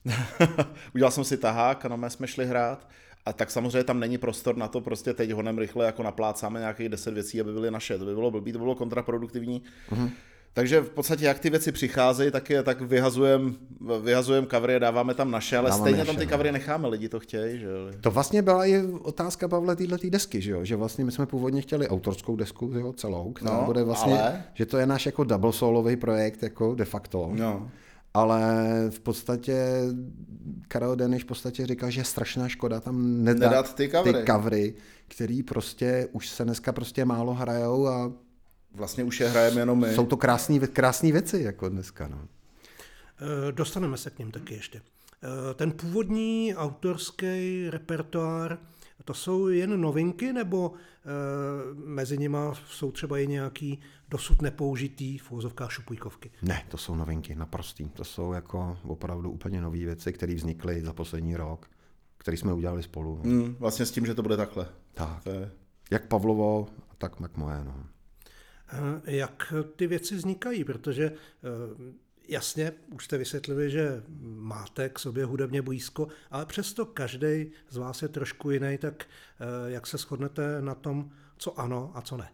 udělal 0.94 1.10
jsem 1.10 1.24
si 1.24 1.36
tahák 1.36 1.84
a 1.84 1.88
na 1.88 1.96
mé 1.96 2.10
jsme 2.10 2.26
šli 2.26 2.46
hrát. 2.46 2.88
A 3.26 3.32
tak 3.32 3.50
samozřejmě 3.50 3.84
tam 3.84 4.00
není 4.00 4.18
prostor 4.18 4.56
na 4.56 4.68
to, 4.68 4.80
prostě 4.80 5.14
teď 5.14 5.30
honem 5.30 5.58
rychle 5.58 5.86
jako 5.86 6.02
naplácáme 6.02 6.60
nějakých 6.60 6.88
deset 6.88 7.14
věcí, 7.14 7.40
aby 7.40 7.52
byly 7.52 7.70
naše. 7.70 7.98
To 7.98 8.04
by 8.04 8.14
bylo 8.14 8.30
blbý, 8.30 8.52
to 8.52 8.58
by 8.58 8.62
bylo 8.62 8.74
kontraproduktivní. 8.74 9.62
Mm-hmm. 9.90 10.10
Takže 10.56 10.80
v 10.80 10.90
podstatě, 10.90 11.24
jak 11.24 11.38
ty 11.38 11.50
věci 11.50 11.72
přicházejí, 11.72 12.30
tak, 12.30 12.50
je, 12.50 12.62
tak 12.62 12.80
vyhazujem, 12.80 13.54
vyhazujem 14.02 14.46
covery 14.46 14.76
a 14.76 14.78
dáváme 14.78 15.14
tam 15.14 15.30
naše, 15.30 15.56
ale 15.58 15.70
Dáváme 15.70 15.82
stejně 15.82 15.98
naše, 15.98 16.06
tam 16.06 16.16
ty 16.16 16.24
no. 16.26 16.30
covery 16.30 16.52
necháme, 16.52 16.88
lidi 16.88 17.08
to 17.08 17.20
chtějí. 17.20 17.58
Že? 17.58 17.66
jo. 17.66 17.72
To 18.00 18.10
vlastně 18.10 18.42
byla 18.42 18.66
i 18.66 18.82
otázka 18.82 19.48
Pavle 19.48 19.76
této 19.76 19.96
desky, 20.10 20.40
že 20.40 20.50
jo? 20.50 20.64
Že 20.64 20.76
vlastně 20.76 21.04
my 21.04 21.12
jsme 21.12 21.26
původně 21.26 21.60
chtěli 21.62 21.88
autorskou 21.88 22.36
desku 22.36 22.70
jo, 22.74 22.92
celou, 22.92 23.32
která 23.32 23.52
No, 23.56 23.62
bude 23.66 23.82
vlastně, 23.82 24.22
ale? 24.22 24.44
že 24.54 24.66
to 24.66 24.78
je 24.78 24.86
náš 24.86 25.06
jako 25.06 25.24
double 25.24 25.52
solový 25.52 25.96
projekt, 25.96 26.42
jako 26.42 26.74
de 26.74 26.84
facto. 26.84 27.30
No. 27.34 27.70
Ale 28.14 28.64
v 28.90 29.00
podstatě 29.00 29.56
Karel 30.68 30.96
Deniš 30.96 31.22
v 31.22 31.26
podstatě 31.26 31.66
říkal, 31.66 31.90
že 31.90 32.00
je 32.00 32.04
strašná 32.04 32.48
škoda 32.48 32.80
tam 32.80 33.24
nedat, 33.24 33.50
Nedat 33.50 33.74
ty 33.74 33.88
covery. 33.88 34.18
ty 34.18 34.32
covery, 34.32 34.74
který 35.08 35.42
prostě 35.42 36.08
už 36.12 36.28
se 36.28 36.44
dneska 36.44 36.72
prostě 36.72 37.04
málo 37.04 37.34
hrajou 37.34 37.86
a 37.86 38.12
Vlastně 38.76 39.04
už 39.04 39.20
je 39.20 39.28
hrajeme 39.28 39.60
jenom 39.60 39.80
my. 39.80 39.94
jsou 39.94 40.06
to 40.06 40.16
krásné 40.16 40.58
krásný 40.58 41.12
věci 41.12 41.42
jako 41.42 41.68
dneska. 41.68 42.08
No. 42.08 42.28
Eh, 43.48 43.52
Dostaneme 43.52 43.96
se 43.96 44.10
k 44.10 44.18
ním 44.18 44.30
taky 44.30 44.54
ještě. 44.54 44.82
Eh, 45.22 45.54
Ten 45.54 45.72
původní 45.72 46.54
autorský 46.56 47.70
repertoár, 47.70 48.58
to 49.04 49.14
jsou 49.14 49.48
jen 49.48 49.80
novinky, 49.80 50.32
nebo 50.32 50.72
eh, 50.74 51.08
mezi 51.74 52.18
nima 52.18 52.54
jsou 52.68 52.92
třeba 52.92 53.18
i 53.18 53.26
nějaký 53.26 53.80
dosud 54.08 54.42
nepoužitý 54.42 55.18
v 55.18 55.32
úzovkách 55.32 55.72
šupujkovky? 55.72 56.30
Ne, 56.42 56.64
to 56.68 56.76
jsou 56.76 56.94
novinky, 56.94 57.34
naprostý. 57.34 57.88
To 57.88 58.04
jsou 58.04 58.32
jako 58.32 58.78
opravdu 58.82 59.30
úplně 59.30 59.60
nové 59.60 59.78
věci, 59.78 60.12
které 60.12 60.34
vznikly 60.34 60.82
za 60.84 60.92
poslední 60.92 61.36
rok, 61.36 61.66
které 62.18 62.36
jsme 62.36 62.52
udělali 62.52 62.82
spolu. 62.82 63.20
No. 63.24 63.30
Hmm, 63.30 63.56
vlastně 63.58 63.86
s 63.86 63.90
tím, 63.90 64.06
že 64.06 64.14
to 64.14 64.22
bude 64.22 64.36
takhle. 64.36 64.68
Tak. 64.94 65.24
To 65.24 65.30
je... 65.30 65.50
Jak 65.90 66.06
Pavlovo, 66.06 66.66
tak 66.98 67.20
jak 67.20 67.36
moje. 67.36 67.64
No. 67.64 67.74
Eh, 68.68 69.00
Jak 69.16 69.52
ty 69.76 69.86
věci 69.86 70.14
vznikají? 70.16 70.64
Protože 70.64 71.04
eh, 71.04 71.12
jasně, 72.28 72.72
už 72.94 73.04
jste 73.04 73.18
vysvětlili, 73.18 73.70
že 73.70 74.02
máte 74.36 74.88
k 74.88 74.98
sobě 74.98 75.24
hudebně 75.24 75.62
blízko, 75.62 76.08
ale 76.30 76.46
přesto 76.46 76.86
každý 76.86 77.46
z 77.70 77.76
vás 77.76 78.02
je 78.02 78.08
trošku 78.08 78.50
jiný, 78.50 78.78
tak 78.78 79.04
eh, 79.04 79.70
jak 79.70 79.86
se 79.86 79.98
shodnete 79.98 80.62
na 80.62 80.74
tom, 80.74 81.10
co 81.38 81.60
ano 81.60 81.90
a 81.94 82.00
co 82.00 82.16
ne? 82.16 82.28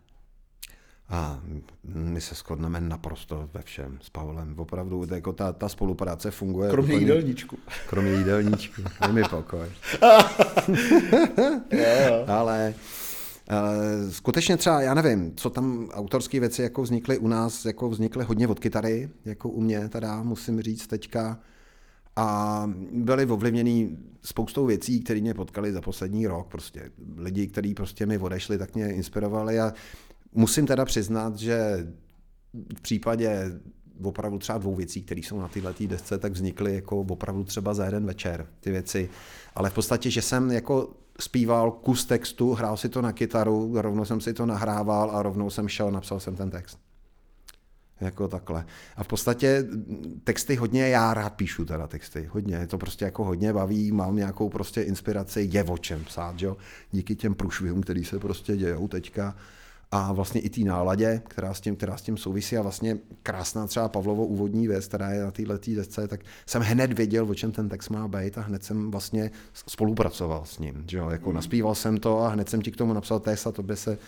A 1.09 1.41
my 1.85 2.21
se 2.21 2.35
shodneme 2.35 2.81
naprosto 2.81 3.51
ve 3.55 3.63
všem 3.63 3.99
s 4.03 4.11
Pavlem. 4.11 4.55
Opravdu 4.59 5.07
jako 5.15 5.33
ta, 5.33 5.53
ta 5.53 5.69
spolupráce 5.69 6.31
funguje. 6.31 6.71
Kromě 6.71 6.95
úplně- 6.95 7.01
jídelníčku. 7.07 7.59
Kromě 7.89 8.13
jídelníčku. 8.13 8.83
Dej 9.01 9.13
mi 9.13 9.23
pokoj. 9.31 9.69
Ale 12.27 12.75
skutečně 14.11 14.57
třeba, 14.57 14.83
já 14.83 14.95
nevím, 14.95 15.33
co 15.37 15.51
tam 15.51 15.89
autorské 15.93 16.41
věci 16.41 16.63
jako 16.63 16.83
vznikly 16.83 17.19
u 17.19 17.29
nás, 17.29 17.65
jako 17.65 17.89
vznikly 17.89 18.25
hodně 18.25 18.49
od 18.49 18.61
kytary, 18.61 19.11
jako 19.25 19.49
u 19.49 19.61
mě 19.61 19.89
teda, 19.89 20.23
musím 20.23 20.63
říct 20.63 20.87
teďka. 20.87 21.41
A 22.17 22.71
byly 22.93 23.27
ovlivněný 23.27 23.99
spoustou 24.23 24.67
věcí, 24.67 25.01
které 25.01 25.21
mě 25.21 25.35
potkali 25.35 25.73
za 25.73 25.81
poslední 25.81 26.27
rok. 26.27 26.49
Prostě 26.49 26.91
lidi, 27.17 27.47
kteří 27.47 27.75
prostě 27.75 28.07
mi 28.07 28.19
odešli, 28.19 28.59
tak 28.59 28.75
mě 28.75 28.93
inspirovali 28.93 29.61
a 29.61 29.73
musím 30.35 30.67
teda 30.67 30.85
přiznat, 30.85 31.39
že 31.39 31.87
v 32.79 32.81
případě 32.83 33.61
opravdu 34.03 34.39
třeba 34.39 34.59
dvou 34.59 34.75
věcí, 34.75 35.03
které 35.03 35.21
jsou 35.21 35.41
na 35.41 35.49
této 35.49 35.87
desce, 35.87 36.19
tak 36.19 36.33
vznikly 36.33 36.75
jako 36.75 37.01
opravdu 37.01 37.45
třeba 37.45 37.75
za 37.75 37.85
jeden 37.85 38.07
večer 38.07 38.47
ty 38.61 38.71
věci. 38.71 39.09
Ale 39.55 39.71
v 39.71 39.75
podstatě, 39.75 40.11
že 40.11 40.23
jsem 40.23 40.51
jako 40.51 40.95
zpíval 41.21 41.71
kus 41.71 42.05
textu, 42.05 42.53
hrál 42.53 42.77
si 42.77 42.89
to 42.89 43.03
na 43.03 43.13
kytaru, 43.13 43.73
rovnou 43.75 44.05
jsem 44.05 44.21
si 44.21 44.35
to 44.35 44.47
nahrával 44.47 45.11
a 45.11 45.23
rovnou 45.23 45.51
jsem 45.51 45.69
šel, 45.69 45.91
napsal 45.91 46.21
jsem 46.21 46.37
ten 46.37 46.51
text. 46.51 46.79
Jako 48.01 48.29
takhle. 48.29 48.65
A 48.97 49.05
v 49.05 49.09
podstatě 49.09 49.65
texty 50.25 50.57
hodně, 50.57 50.89
já 50.89 51.15
rád 51.15 51.35
píšu 51.35 51.65
teda 51.65 51.87
texty, 51.87 52.29
hodně, 52.33 52.67
to 52.67 52.79
prostě 52.79 53.05
jako 53.05 53.25
hodně 53.25 53.53
baví, 53.53 53.93
mám 53.93 54.17
nějakou 54.17 54.49
prostě 54.49 54.83
inspiraci, 54.83 55.49
je 55.53 55.65
o 55.65 55.79
čem 55.79 56.05
psát, 56.05 56.43
jo? 56.43 56.57
díky 56.91 57.17
těm 57.17 57.35
průšvihům, 57.35 57.83
který 57.83 58.05
se 58.05 58.19
prostě 58.19 58.57
dějou 58.57 58.89
teďka 58.89 59.37
a 59.93 60.13
vlastně 60.13 60.41
i 60.41 60.51
té 60.51 60.61
náladě, 60.61 61.23
která 61.29 61.55
s, 61.55 61.61
tím, 61.61 61.77
která 61.77 61.97
s 61.97 62.03
tím 62.03 62.17
souvisí 62.17 62.57
a 62.57 62.63
vlastně 62.63 62.99
krásná 63.23 63.67
třeba 63.67 63.89
Pavlovo 63.89 64.27
úvodní 64.27 64.69
věc, 64.69 64.87
která 64.87 65.11
je 65.11 65.23
na 65.23 65.31
této 65.31 65.59
desce, 65.77 66.09
tak 66.09 66.21
jsem 66.47 66.63
hned 66.63 66.93
věděl, 66.93 67.31
o 67.31 67.35
čem 67.35 67.53
ten 67.53 67.69
text 67.69 67.89
má 67.89 68.09
být 68.09 68.39
a 68.39 68.41
hned 68.41 68.65
jsem 68.65 68.91
vlastně 68.91 69.31
spolupracoval 69.53 70.45
s 70.45 70.59
ním. 70.59 70.85
Že 70.89 70.99
jo? 70.99 71.11
Jako 71.11 71.29
mm. 71.29 71.35
naspíval 71.35 71.75
jsem 71.75 71.97
to 71.97 72.21
a 72.21 72.29
hned 72.29 72.49
jsem 72.49 72.63
ti 72.63 72.71
k 72.71 72.77
tomu 72.77 72.93
napsal 72.93 73.21
text 73.21 73.47
a 73.47 73.53
tobě 73.53 73.77
se 73.77 73.99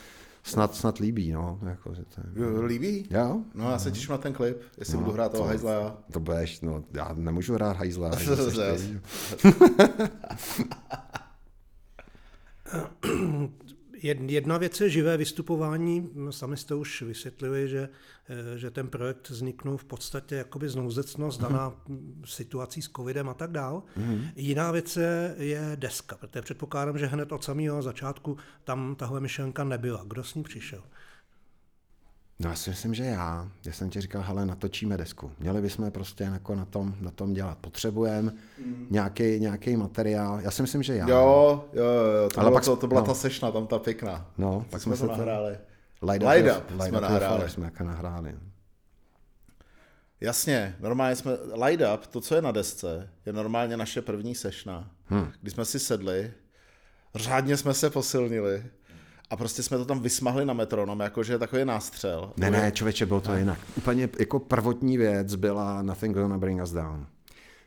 snad, 0.43 0.75
snad 0.75 0.99
líbí. 0.99 1.33
No? 1.33 1.59
Jako, 1.67 1.95
že 1.95 2.03
to 2.05 2.21
je... 2.21 2.67
Líbí? 2.67 3.07
Jo? 3.11 3.41
No 3.55 3.71
já 3.71 3.79
se 3.79 3.91
těším 3.91 4.11
na 4.11 4.19
ten 4.19 4.33
klip, 4.33 4.61
jestli 4.79 4.99
budu 4.99 5.13
hrát 5.13 5.33
toho 5.33 5.45
hajzla. 5.45 5.99
To 6.13 6.21
budeš, 6.21 6.61
no, 6.61 6.85
já 6.93 7.11
nemůžu 7.15 7.55
hrát 7.55 7.77
hajzla. 7.77 8.11
Jedna 14.05 14.59
věc 14.59 14.81
je 14.81 14.91
živé 14.91 15.17
vystupování. 15.17 16.11
Sami 16.31 16.57
jste 16.57 16.75
už 16.75 17.03
vysvětlili, 17.03 17.69
že, 17.69 17.89
eh, 18.29 18.59
že 18.59 18.71
ten 18.71 18.89
projekt 18.89 19.31
vzniknul 19.31 19.77
v 19.77 19.85
podstatě 19.85 20.35
jakoby 20.35 20.69
znouzecnost 20.69 21.41
daná 21.41 21.73
mm, 21.89 22.23
situací 22.27 22.83
s 22.83 22.91
covidem 22.97 23.29
a 23.29 23.35
tak 23.35 23.51
dál. 23.51 23.83
Jiná 24.37 24.71
věc 24.71 24.97
je, 24.97 25.35
je 25.39 25.73
deska, 25.75 26.17
protože 26.17 26.43
předpokládám, 26.43 26.99
že 26.99 27.07
hned 27.07 27.33
od 27.33 27.45
samého 27.45 27.83
začátku 27.83 28.37
tam 28.65 28.95
tahle 28.97 29.21
myšlenka 29.21 29.65
nebyla. 29.65 30.05
Kdo 30.07 30.25
s 30.25 30.35
ní 30.35 30.43
přišel? 30.43 30.83
No 32.39 32.51
já 32.51 32.57
si 32.57 32.71
myslím, 32.71 32.95
že 32.95 33.05
já. 33.05 33.49
Já 33.67 33.73
jsem 33.73 33.91
ti 33.91 34.01
říkal, 34.01 34.23
hele, 34.23 34.47
natočíme 34.47 34.97
desku. 34.97 35.31
Měli 35.39 35.63
bychom 35.63 35.91
prostě 35.91 36.25
jako 36.25 36.55
na 36.55 36.65
tom, 36.65 36.95
na 37.01 37.11
tom 37.11 37.35
dělat. 37.35 37.59
Potřebujeme 37.59 38.33
mm. 38.59 38.87
nějaký, 38.91 39.41
nějaký 39.41 39.77
materiál. 39.77 40.41
Já 40.41 40.51
si 40.51 40.63
myslím, 40.63 40.83
že 40.83 40.97
já. 40.97 41.09
Jo, 41.09 41.65
jo, 41.73 41.85
jo, 41.85 42.31
to, 42.35 42.41
Ale 42.41 42.51
bylo, 42.51 42.57
pak- 42.57 42.65
to, 42.65 42.77
to 42.77 42.87
byla 42.87 43.01
no. 43.01 43.07
ta 43.07 43.15
sešna, 43.15 43.51
tam 43.51 43.67
ta 43.67 43.79
pěkná. 43.79 44.31
No, 44.39 44.59
Tak 44.61 44.71
pak 44.71 44.83
jsme 44.83 44.97
jsme 44.97 45.09
to 45.09 45.13
nahráli. 45.13 45.59
Light 46.03 46.29
Light 46.29 46.57
Up, 46.57 46.65
Up 46.65 46.71
Light 46.71 46.89
jsme 46.89 46.99
Up 46.99 47.03
nahráli. 47.03 47.37
Fire 47.39 47.51
jsme 47.51 47.65
jako 47.65 47.85
nahráli. 47.85 48.35
Jasně, 50.21 50.77
normálně 50.81 51.17
jsme, 51.17 51.33
Light 51.67 51.85
Up, 51.95 52.07
to, 52.07 52.21
co 52.21 52.35
je 52.35 52.43
na 52.43 52.53
desce, 52.53 53.11
je 53.27 53.33
normálně 53.33 53.77
naše 53.77 54.03
první 54.03 54.35
sešna, 54.35 54.91
hmm. 55.07 55.33
kdy 55.41 55.51
jsme 55.51 55.65
si 55.65 55.79
sedli, 55.79 56.33
řádně 57.15 57.57
jsme 57.57 57.75
se 57.75 57.91
posilnili 57.91 58.65
a 59.31 59.37
prostě 59.37 59.63
jsme 59.63 59.79
to 59.79 59.85
tam 59.85 60.01
vysmahli 60.01 60.45
na 60.45 60.55
metronom, 60.55 61.01
jakože 61.01 61.39
takový 61.39 61.65
nástřel. 61.65 62.33
Ne, 62.37 62.51
ne, 62.51 62.73
člověče, 62.73 63.07
bylo 63.07 63.21
to 63.21 63.35
jinak. 63.37 63.59
Úplně 63.77 64.09
jako 64.19 64.39
prvotní 64.39 64.97
věc 64.99 65.35
byla 65.35 65.83
Nothing 65.83 66.17
Gonna 66.17 66.39
Bring 66.39 66.63
Us 66.63 66.71
Down. 66.71 67.07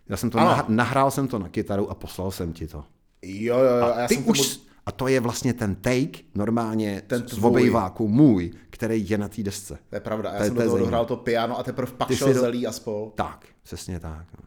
Já 0.09 0.17
jsem 0.17 0.29
to 0.29 0.37
Ano. 0.39 0.51
nah- 0.51 0.65
nahrál 0.67 1.11
jsem 1.11 1.27
to 1.27 1.39
na 1.39 1.49
kytaru 1.49 1.91
a 1.91 1.95
poslal 1.95 2.31
jsem 2.31 2.53
ti 2.53 2.67
to. 2.67 2.83
Jo, 3.21 3.57
jo, 3.59 3.63
jo, 3.77 3.85
a 3.95 3.99
já 3.99 4.07
Ty 4.07 4.15
jsem 4.15 4.27
už, 4.29 4.39
tomu, 4.55 4.65
a 4.85 4.91
to 4.91 5.07
je 5.07 5.19
vlastně 5.19 5.53
ten 5.53 5.75
take, 5.75 6.19
normálně 6.35 7.01
Ten 7.07 7.27
z 7.27 7.43
obejváku 7.43 8.07
můj, 8.07 8.51
který 8.69 9.09
je 9.09 9.17
na 9.17 9.27
té 9.27 9.43
desce. 9.43 9.77
to 9.89 9.95
je 9.95 9.99
pravda, 9.99 10.31
já 10.31 10.37
To 10.39 10.43
jsem 10.45 10.55
to 10.55 10.61
do 10.61 10.65
toho 10.67 10.77
dohrál 10.77 11.05
to 11.05 11.15
piano 11.15 11.59
a 11.59 11.63
teprve 11.63 11.91
pak 11.91 12.07
Ty 12.07 12.15
šel 12.15 12.33
do- 12.33 12.39
Zelí 12.39 12.67
a 12.67 12.71
spol. 12.71 13.11
Tak, 13.15 13.45
přesně 13.63 13.99
tak. 13.99 14.25
no. 14.43 14.46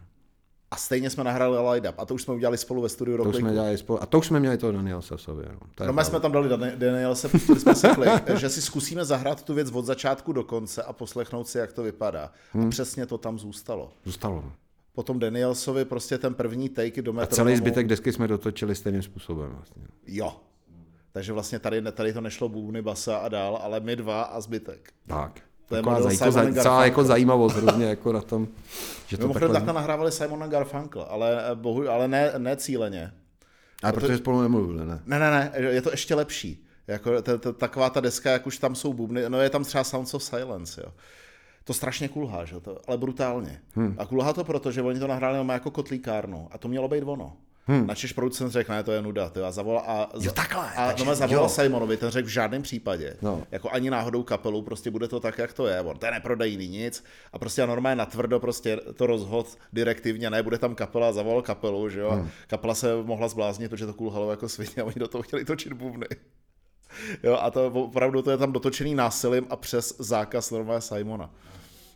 A 0.71 0.77
stejně 0.77 1.11
jsme 1.11 1.25
nahráli 1.25 1.71
Light 1.71 1.89
Up 1.91 1.95
a 1.99 2.07
to 2.07 2.15
už 2.15 2.23
jsme 2.23 2.35
udělali 2.35 2.59
spolu 2.59 2.83
ve 2.83 2.89
studiu 2.89 3.25
To 3.25 3.33
jsme 3.33 3.53
dělali 3.53 3.79
spolu. 3.79 4.03
A 4.03 4.07
to 4.07 4.19
už 4.19 4.27
jsme 4.27 4.41
měli 4.41 4.59
to 4.59 4.73
Danielse 4.73 5.17
v 5.17 5.21
sobě. 5.21 5.45
No. 5.53 5.59
To 5.75 5.87
No, 5.87 5.93
my 5.93 6.05
jsme 6.05 6.21
tam 6.21 6.33
dali 6.33 6.49
Dan- 6.49 6.73
Daniel 6.77 7.15
se, 7.15 7.29
pustili 7.29 7.61
jsme 7.61 7.75
se 7.75 7.89
klik, 7.89 8.39
že 8.39 8.49
si 8.49 8.63
zkusíme 8.63 9.05
zahrát 9.05 9.43
tu 9.43 9.55
věc 9.55 9.71
od 9.71 9.85
začátku 9.85 10.33
do 10.33 10.45
konce 10.45 10.83
a 10.83 10.93
poslechnout 10.93 11.49
si, 11.49 11.59
jak 11.59 11.73
to 11.73 11.83
vypadá. 11.83 12.33
Hmm. 12.53 12.67
A 12.67 12.71
přesně 12.71 13.07
to 13.07 13.19
tam 13.19 13.39
zůstalo. 13.39 13.93
Zůstalo. 14.05 14.35
no. 14.35 14.53
Potom 14.93 15.19
Danielsovi 15.19 15.85
prostě 15.85 16.19
ten 16.19 16.35
první 16.35 16.69
take 16.69 17.03
do 17.03 17.11
A 17.11 17.15
metronomu. 17.15 17.37
celý 17.49 17.57
zbytek 17.57 17.87
desky 17.87 18.13
jsme 18.13 18.29
dotočili 18.29 18.75
stejným 18.75 19.03
způsobem. 19.03 19.51
Vlastně. 19.53 19.83
Jo. 20.07 20.37
Takže 21.13 21.33
vlastně 21.33 21.59
tady, 21.59 21.83
tady 21.93 22.13
to 22.13 22.21
nešlo 22.21 22.49
bubny, 22.49 22.83
basa 22.83 23.17
a 23.17 23.29
dál, 23.29 23.59
ale 23.63 23.81
my 23.81 23.97
dva 23.97 24.23
a 24.23 24.41
zbytek. 24.41 24.93
Tak. 25.07 25.41
To 25.71 25.77
je 25.77 25.83
Taková 25.83 25.99
model 25.99 26.31
zaj, 26.31 26.55
celá 26.55 26.85
jako 26.85 27.05
zajímavost 27.05 27.57
hrozně 27.57 27.85
jako 27.85 28.13
na 28.13 28.21
tom, 28.21 28.49
že 29.07 29.17
to 29.17 29.23
Mimochodem 29.23 29.49
takhle... 29.49 29.61
takhle 29.61 29.75
nahrávali 29.75 30.13
Simon 30.13 30.51
Garfunkel, 30.51 31.07
ale, 31.09 31.53
eh, 31.53 31.55
bohu, 31.55 31.89
ale 31.89 32.09
ne, 32.09 32.33
ne 32.39 32.57
cíleně. 32.57 33.13
A 33.83 33.93
protože 33.93 34.19
spolu 34.19 34.43
nemluvili, 34.43 34.87
ne? 34.87 35.01
Ne, 35.07 35.19
ne, 35.19 35.31
ne, 35.31 35.53
je 35.59 35.83
to 35.83 35.91
ještě 35.91 36.15
lepší. 36.15 36.67
Jako 36.87 37.23
ta, 37.23 37.39
ta, 37.39 37.53
taková 37.53 37.91
ta 37.91 38.01
deska, 38.01 38.31
jak 38.31 38.47
už 38.47 38.59
tam 38.59 38.75
jsou 38.75 38.93
bubny, 38.93 39.23
no 39.29 39.41
je 39.41 39.51
tam 39.51 39.65
třeba 39.65 39.85
Sounds 39.85 40.15
of 40.15 40.23
Silence, 40.23 40.81
jo. 40.85 40.93
To 41.65 41.75
strašně 41.75 42.09
kulhá, 42.09 42.45
že 42.45 42.61
to, 42.61 42.79
ale 42.87 42.99
brutálně. 42.99 43.61
Hmm. 43.75 43.95
A 43.99 44.07
kulhá 44.07 44.33
to 44.33 44.45
proto, 44.45 44.73
že 44.73 44.83
oni 44.83 45.01
to 45.01 45.07
nahráli 45.07 45.49
jako 45.53 45.71
kotlíkárnu 45.71 46.49
a 46.51 46.59
to 46.59 46.69
mělo 46.69 46.89
být 46.89 47.03
ono. 47.03 47.37
Hmm. 47.71 47.87
Načež 47.87 48.13
producent 48.13 48.53
řekl, 48.53 48.73
ne, 48.73 48.83
to 48.83 48.93
je 48.93 49.03
nuda, 49.03 49.31
tyjo, 49.31 49.45
a 49.47 49.51
zavolal, 49.51 49.85
a, 49.87 50.09
Jo, 50.21 50.33
takhle, 50.33 50.71
a 50.77 50.87
takže 50.87 51.05
no, 51.05 51.15
zavolal 51.15 51.45
jo. 51.45 51.49
Simonovi, 51.49 51.97
ten 51.97 52.11
řekl 52.11 52.29
v 52.29 52.31
žádném 52.31 52.63
případě, 52.63 53.17
No. 53.23 53.43
jako 53.51 53.71
ani 53.71 53.91
náhodou 53.91 54.23
kapelu, 54.23 54.63
prostě 54.63 54.91
bude 54.91 55.09
to 55.09 55.21
tak, 55.21 55.39
jak 55.39 55.53
to 55.53 55.67
je, 55.67 55.81
on 55.81 55.99
to 55.99 56.07
je 56.07 56.13
neprodejný 56.13 56.69
nic 56.69 57.05
a 57.33 57.39
prostě 57.39 57.63
a 57.63 57.67
normálně 57.67 57.97
natvrdo 57.97 58.41
prostě 58.41 58.77
to 58.77 59.07
rozhod 59.07 59.57
direktivně, 59.73 60.31
ne, 60.31 60.43
bude 60.43 60.59
tam 60.59 60.75
kapela, 60.75 61.13
zavolal 61.13 61.43
kapelu, 61.43 61.89
že 61.89 62.01
jo, 62.01 62.11
hmm. 62.11 62.29
kapela 62.47 62.75
se 62.75 63.03
mohla 63.03 63.29
zbláznit, 63.29 63.71
protože 63.71 63.87
to 63.87 63.95
kulhalo 63.95 64.31
jako 64.31 64.49
svině 64.49 64.73
a 64.81 64.85
oni 64.85 64.97
do 64.97 65.09
toho 65.09 65.23
chtěli 65.23 65.45
točit 65.45 65.73
bubny. 65.73 66.07
Jo, 67.23 67.39
a 67.41 67.51
to 67.51 67.67
opravdu 67.67 68.23
to 68.23 68.31
je 68.31 68.37
tam 68.37 68.53
dotočený 68.53 68.95
násilím 68.95 69.47
a 69.51 69.57
přes 69.57 69.95
zákaz 69.99 70.51
normálně 70.51 70.81
Simona. 70.81 71.31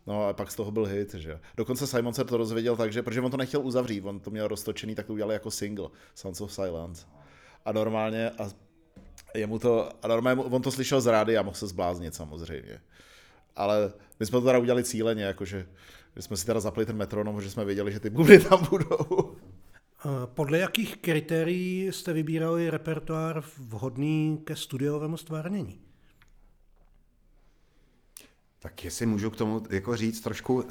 No 0.06 0.28
a 0.28 0.32
pak 0.32 0.50
z 0.50 0.54
toho 0.54 0.70
byl 0.70 0.84
hit, 0.84 1.14
že. 1.14 1.40
Dokonce 1.56 1.86
Simon 1.86 2.14
se 2.14 2.24
to 2.24 2.36
rozvěděl 2.36 2.76
tak, 2.76 2.92
že, 2.92 3.02
protože 3.02 3.20
on 3.20 3.30
to 3.30 3.36
nechtěl 3.36 3.60
uzavřít, 3.60 4.04
on 4.04 4.20
to 4.20 4.30
měl 4.30 4.48
roztočený, 4.48 4.94
tak 4.94 5.06
to 5.06 5.12
udělali 5.12 5.34
jako 5.34 5.50
single, 5.50 5.88
Sounds 6.14 6.40
of 6.40 6.52
Silence. 6.52 7.06
A 7.64 7.72
normálně, 7.72 8.30
a 8.30 8.48
jemu 9.34 9.58
to, 9.58 9.88
a 10.02 10.08
normálně 10.08 10.42
on 10.42 10.62
to 10.62 10.70
slyšel 10.70 11.00
z 11.00 11.06
rády 11.06 11.38
a 11.38 11.42
mohl 11.42 11.56
se 11.56 11.66
zbláznit 11.66 12.14
samozřejmě. 12.14 12.80
Ale 13.56 13.92
my 14.20 14.26
jsme 14.26 14.40
to 14.40 14.46
teda 14.46 14.58
udělali 14.58 14.84
cíleně, 14.84 15.24
jakože 15.24 15.66
že 16.16 16.22
jsme 16.22 16.36
si 16.36 16.46
teda 16.46 16.60
zapli 16.60 16.86
ten 16.86 16.96
metronom, 16.96 17.42
že 17.42 17.50
jsme 17.50 17.64
věděli, 17.64 17.92
že 17.92 18.00
ty 18.00 18.10
bubny 18.10 18.38
tam 18.38 18.66
budou. 18.70 19.36
Podle 20.24 20.58
jakých 20.58 20.96
kritérií 20.96 21.92
jste 21.92 22.12
vybírali 22.12 22.70
repertoár 22.70 23.42
vhodný 23.58 24.40
ke 24.44 24.56
studiovému 24.56 25.16
stvárnění? 25.16 25.83
Tak 28.64 28.84
jestli 28.84 29.06
můžu 29.06 29.30
k 29.30 29.36
tomu 29.36 29.62
jako 29.70 29.96
říct 29.96 30.20
trošku 30.20 30.54
uh, 30.54 30.62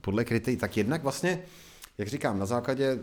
podle 0.00 0.24
kritérií, 0.24 0.56
tak 0.56 0.76
jednak 0.76 1.02
vlastně, 1.02 1.42
jak 1.98 2.08
říkám, 2.08 2.38
na 2.38 2.46
základě 2.46 2.98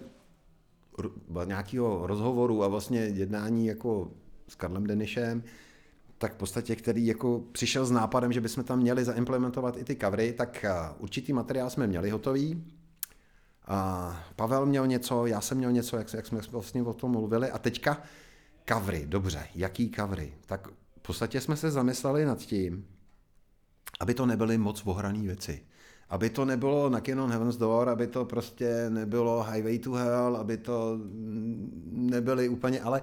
nějakého 1.46 2.08
rozhovoru 2.08 2.64
a 2.64 2.68
vlastně 2.68 3.00
jednání 3.00 3.66
jako 3.66 4.12
s 4.48 4.56
Karlem 4.56 4.88
Denišem, 4.88 5.44
tak 6.18 6.34
v 6.34 6.38
podstatě, 6.38 6.76
který 6.76 7.06
jako 7.06 7.44
přišel 7.52 7.86
s 7.86 7.92
nápadem, 7.92 8.34
že 8.34 8.42
bychom 8.42 8.64
tam 8.64 8.80
měli 8.80 9.06
zaimplementovat 9.06 9.78
i 9.78 9.84
ty 9.84 9.96
covery, 9.96 10.34
tak 10.34 10.66
určitý 10.98 11.34
materiál 11.34 11.70
jsme 11.70 11.88
měli 11.88 12.10
hotový. 12.10 12.64
A 13.66 14.20
Pavel 14.36 14.66
měl 14.66 14.88
něco, 14.88 15.26
já 15.26 15.42
jsem 15.42 15.58
měl 15.58 15.72
něco, 15.72 15.98
jak, 15.98 16.14
jak 16.14 16.26
jsme 16.26 16.42
vlastně 16.52 16.84
o 16.84 16.94
tom 16.94 17.12
mluvili. 17.12 17.52
A 17.52 17.58
teďka 17.58 18.02
covery, 18.70 19.06
dobře, 19.06 19.48
jaký 19.56 19.92
covery? 19.96 20.34
Tak 20.46 20.68
v 20.98 21.02
podstatě 21.02 21.42
jsme 21.42 21.56
se 21.56 21.72
zamysleli 21.72 22.26
nad 22.26 22.40
tím, 22.40 22.86
aby 24.04 24.14
to 24.14 24.26
nebyly 24.26 24.58
moc 24.58 24.82
ohrané 24.86 25.20
věci. 25.20 25.64
Aby 26.10 26.30
to 26.30 26.46
nebylo 26.46 26.90
na 26.90 27.00
Canon 27.00 27.32
Heaven's 27.32 27.58
Door, 27.58 27.90
aby 27.90 28.08
to 28.08 28.26
prostě 28.26 28.90
nebylo 28.90 29.44
Highway 29.44 29.80
to 29.80 29.92
Hell, 29.92 30.38
aby 30.38 30.58
to 30.58 31.00
nebyly 31.92 32.50
úplně, 32.50 32.82
ale 32.82 33.02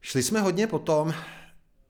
šli 0.00 0.22
jsme 0.22 0.40
hodně 0.40 0.66
potom, 0.66 1.14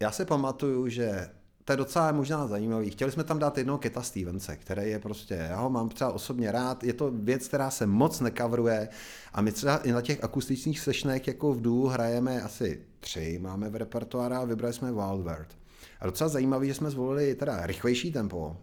já 0.01 0.11
si 0.11 0.25
pamatuju, 0.25 0.89
že 0.89 1.29
to 1.65 1.73
je 1.73 1.77
docela 1.77 2.13
možná 2.13 2.47
zajímavý. 2.47 2.91
Chtěli 2.91 3.13
jsme 3.13 3.25
tam 3.25 3.39
dát 3.39 3.59
jednoho 3.59 3.79
Keta 3.79 4.03
Stevense, 4.03 4.57
který 4.57 4.91
je 4.91 4.99
prostě, 4.99 5.35
já 5.35 5.61
ho 5.61 5.71
mám 5.71 5.89
třeba 5.89 6.13
osobně 6.13 6.53
rád, 6.53 6.85
je 6.85 6.93
to 6.93 7.11
věc, 7.11 7.49
která 7.49 7.71
se 7.71 7.87
moc 7.87 8.21
nekavruje 8.21 8.89
a 9.33 9.41
my 9.41 9.53
třeba 9.53 9.77
i 9.77 9.93
na 9.93 10.01
těch 10.01 10.25
akustických 10.25 10.81
sešnech 10.81 11.27
jako 11.27 11.53
v 11.53 11.61
důl 11.61 11.89
hrajeme 11.89 12.43
asi 12.43 12.83
tři, 13.01 13.39
máme 13.43 13.71
v 13.71 13.77
repertoáru 13.77 14.35
a 14.35 14.45
vybrali 14.45 14.75
jsme 14.75 14.93
Wild 14.93 15.23
World. 15.23 15.62
A 16.03 16.07
docela 16.07 16.29
zajímavý, 16.29 16.69
že 16.69 16.75
jsme 16.75 16.91
zvolili 16.91 17.35
teda 17.35 17.67
rychlejší 17.67 18.13
tempo, 18.13 18.57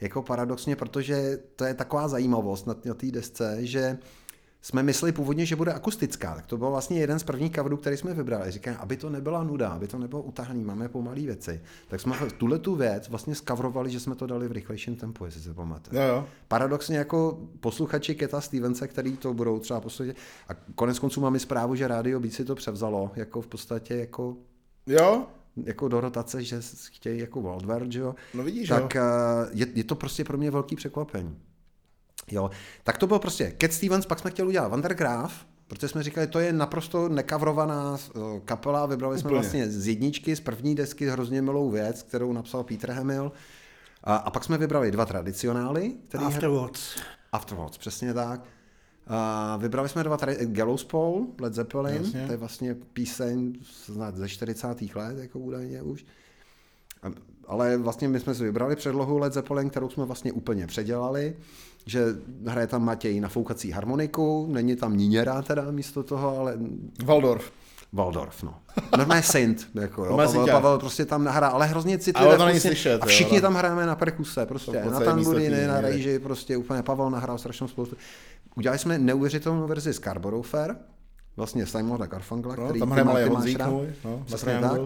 jako 0.00 0.22
paradoxně, 0.22 0.76
protože 0.76 1.38
to 1.56 1.64
je 1.64 1.74
taková 1.74 2.08
zajímavost 2.08 2.66
na, 2.66 2.94
té 2.94 3.10
desce, 3.10 3.56
že 3.60 3.98
jsme 4.60 4.82
mysleli 4.82 5.12
původně, 5.12 5.46
že 5.46 5.56
bude 5.56 5.72
akustická, 5.72 6.34
tak 6.34 6.46
to 6.46 6.58
byl 6.58 6.70
vlastně 6.70 7.00
jeden 7.00 7.18
z 7.18 7.24
prvních 7.24 7.52
coverů, 7.52 7.76
který 7.76 7.96
jsme 7.96 8.14
vybrali. 8.14 8.50
Říkám, 8.50 8.76
aby 8.78 8.96
to 8.96 9.10
nebyla 9.10 9.42
nuda, 9.42 9.68
aby 9.68 9.88
to 9.88 9.98
nebylo 9.98 10.22
utahaný, 10.22 10.64
máme 10.64 10.88
pomalé 10.88 11.20
věci. 11.20 11.60
Tak 11.88 12.00
jsme 12.00 12.16
tuhle 12.38 12.58
tu 12.58 12.76
věc 12.76 13.08
vlastně 13.08 13.34
skavrovali, 13.34 13.90
že 13.90 14.00
jsme 14.00 14.14
to 14.14 14.26
dali 14.26 14.48
v 14.48 14.52
rychlejším 14.52 14.96
tempu, 14.96 15.24
jestli 15.24 15.40
se 15.40 15.54
pamatujete. 15.54 16.06
Jo, 16.06 16.14
jo. 16.14 16.26
Paradoxně 16.48 16.98
jako 16.98 17.40
posluchači 17.60 18.14
Keta 18.14 18.40
Stevense, 18.40 18.88
který 18.88 19.16
to 19.16 19.34
budou 19.34 19.58
třeba 19.58 19.80
poslouchat, 19.80 20.16
a 20.48 20.54
konec 20.74 20.98
konců 20.98 21.20
máme 21.20 21.38
zprávu, 21.38 21.74
že 21.74 21.88
Radio 21.88 22.20
Beat 22.20 22.34
si 22.34 22.44
to 22.44 22.54
převzalo, 22.54 23.10
jako 23.16 23.40
v 23.40 23.46
podstatě 23.46 23.94
jako 23.94 24.36
Jo? 24.86 25.26
Jako 25.56 25.88
do 25.88 26.00
rotace, 26.00 26.44
že 26.44 26.60
chtějí 26.92 27.20
jako 27.20 27.58
že 27.88 28.00
jo? 28.00 28.14
No 28.34 28.42
vidíš, 28.44 28.68
tak 28.68 28.94
jo. 28.94 29.02
je, 29.52 29.66
je, 29.74 29.84
to 29.84 29.94
prostě 29.94 30.24
pro 30.24 30.38
mě 30.38 30.50
velký 30.50 30.76
překvapení. 30.76 31.38
Jo, 32.30 32.50
tak 32.84 32.98
to 32.98 33.06
bylo 33.06 33.18
prostě 33.18 33.56
Cat 33.60 33.72
Stevens, 33.72 34.06
pak 34.06 34.18
jsme 34.18 34.30
chtěli 34.30 34.48
udělat 34.48 34.68
Vandergraaf, 34.68 35.46
protože 35.68 35.88
jsme 35.88 36.02
říkali, 36.02 36.26
to 36.26 36.38
je 36.38 36.52
naprosto 36.52 37.08
nekavrovaná 37.08 37.96
eh, 37.96 38.40
kapela, 38.44 38.86
vybrali 38.86 39.18
jsme 39.18 39.28
Úplně. 39.28 39.40
vlastně 39.40 39.68
z 39.68 39.86
jedničky, 39.86 40.36
z 40.36 40.40
první 40.40 40.74
desky 40.74 41.08
hrozně 41.08 41.42
milou 41.42 41.70
věc, 41.70 42.02
kterou 42.02 42.32
napsal 42.32 42.64
Peter 42.64 42.90
Hamill. 42.90 43.32
A, 44.04 44.16
a 44.16 44.30
pak 44.30 44.44
jsme 44.44 44.58
vybrali 44.58 44.90
dva 44.90 45.06
tradicionály. 45.06 45.92
Který 46.08 46.24
Afterwards. 46.24 46.96
Afterwards, 47.32 47.78
přesně 47.78 48.14
tak. 48.14 48.40
A 49.06 49.56
vybrali 49.56 49.88
jsme 49.88 50.04
dva 50.04 50.16
tady, 50.16 50.36
Gallows 50.46 50.84
Pole, 50.84 51.26
Led 51.40 51.54
Zeppelin, 51.54 51.96
Jasně. 52.04 52.26
to 52.26 52.32
je 52.32 52.38
vlastně 52.38 52.74
píseň 52.92 53.52
snad 53.62 54.16
ze 54.16 54.28
40. 54.28 54.94
let, 54.94 55.18
jako 55.18 55.38
údajně 55.38 55.82
už. 55.82 56.04
A- 57.02 57.06
Ale 57.46 57.76
vlastně 57.76 58.08
my 58.08 58.20
jsme 58.20 58.34
si 58.34 58.42
vybrali 58.44 58.76
předlohu 58.76 59.18
Led 59.18 59.32
Zeppelin, 59.32 59.70
kterou 59.70 59.88
jsme 59.90 60.04
vlastně 60.04 60.32
úplně 60.32 60.66
předělali, 60.66 61.36
že 61.86 62.04
hraje 62.46 62.66
tam 62.66 62.84
Matěj 62.84 63.20
na 63.20 63.28
foukací 63.28 63.70
harmoniku, 63.70 64.46
není 64.50 64.76
tam 64.76 64.96
Níněra 64.96 65.42
teda 65.42 65.70
místo 65.70 66.02
toho, 66.02 66.38
ale 66.38 66.58
Waldorf. 67.04 67.52
Waldorf, 67.92 68.42
no. 68.42 68.54
Normálně 68.98 69.22
Saint, 69.22 69.68
jako 69.74 70.04
jo. 70.04 70.16
Pavel. 70.16 70.46
Pavel 70.46 70.78
prostě 70.78 71.04
tam 71.04 71.24
nahrá, 71.24 71.48
ale 71.48 71.66
hrozně 71.66 71.94
Ale 71.94 72.02
citlivě. 72.02 72.36
to 72.36 72.44
není 72.44 72.54
prostě, 72.54 72.68
slyšet, 72.68 73.02
a 73.02 73.06
jo, 73.06 73.08
všichni 73.08 73.32
ale- 73.32 73.40
tam 73.40 73.54
hrajeme 73.54 73.86
na 73.86 73.94
perkuse, 73.94 74.46
prostě, 74.46 74.80
To 74.84 74.90
na 74.90 75.00
tamburiny, 75.00 75.66
na 75.66 75.80
rejži, 75.80 76.18
prostě 76.18 76.56
úplně 76.56 76.82
Pavel 76.82 77.10
nahrál 77.10 77.38
strašnou 77.38 77.68
spoustu. 77.68 77.96
Udělali 78.56 78.78
jsme 78.78 78.98
neuvěřitelnou 78.98 79.66
verzi 79.66 79.92
Scarborough 79.92 80.46
Fair, 80.46 80.74
vlastně 81.36 81.66
Simona 81.66 82.06
Garfangla, 82.06 82.56
No, 82.56 82.64
který 82.64 82.80
tam 82.80 83.06
máš 83.06 83.28
Honzík 83.28 83.58
no, 84.04 84.22
Přesně 84.24 84.60
tak. 84.60 84.80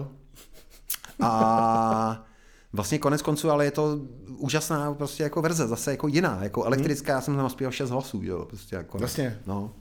A 1.21 2.25
vlastně 2.73 2.99
konec 2.99 3.21
konců, 3.21 3.51
ale 3.51 3.65
je 3.65 3.71
to 3.71 3.99
úžasná 4.27 4.93
prostě 4.93 5.23
jako 5.23 5.41
verze, 5.41 5.67
zase 5.67 5.91
jako 5.91 6.07
jiná, 6.07 6.39
jako 6.43 6.63
elektrická, 6.63 7.13
já 7.13 7.21
jsem 7.21 7.35
tam 7.35 7.49
zpíval 7.49 7.71
6 7.71 7.89
hlasů, 7.89 8.21
jo, 8.23 8.45
prostě 8.45 8.75
jako. 8.75 8.97
Jasně. 9.01 9.39
No, 9.45 9.73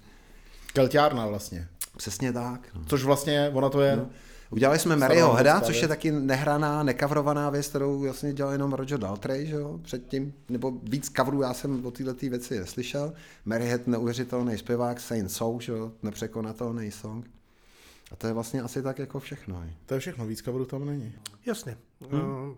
Kelťárna 0.72 1.26
vlastně. 1.26 1.68
přesně 1.96 2.32
tak. 2.32 2.60
No. 2.74 2.84
Což 2.86 3.04
vlastně, 3.04 3.50
ono 3.54 3.70
to 3.70 3.80
je... 3.80 4.06
Udělali 4.50 4.78
jsme 4.78 4.96
Maryho 4.96 5.32
Heda, 5.32 5.60
což 5.60 5.82
je 5.82 5.88
taky 5.88 6.12
nehraná, 6.12 6.82
nekavrovaná 6.82 7.50
věc, 7.50 7.68
kterou 7.68 8.00
vlastně 8.00 8.32
dělal 8.32 8.52
jenom 8.52 8.72
Roger 8.72 8.98
Daltrey, 8.98 9.46
že 9.46 9.54
jo, 9.54 9.80
předtím, 9.82 10.34
nebo 10.48 10.72
víc 10.82 11.10
coverů 11.16 11.42
já 11.42 11.54
jsem 11.54 11.86
o 11.86 11.90
této 11.90 12.14
věci 12.14 12.58
neslyšel. 12.58 13.12
Mary 13.44 13.66
Head 13.66 13.86
neuvěřitelný 13.86 14.58
zpěvák, 14.58 15.00
Saint 15.00 15.32
Soul, 15.32 15.60
že 15.60 15.72
jo, 15.72 15.92
nepřekonatelný 16.02 16.90
song. 16.90 17.30
A 18.12 18.16
to 18.16 18.26
je 18.26 18.32
vlastně 18.32 18.62
asi 18.62 18.82
tak 18.82 18.98
jako 18.98 19.20
všechno. 19.20 19.64
To 19.86 19.94
je 19.94 20.00
všechno, 20.00 20.26
víc 20.26 20.42
coverů 20.42 20.64
tam 20.64 20.86
není. 20.86 21.12
Jasně. 21.46 21.76
Hmm. 22.10 22.54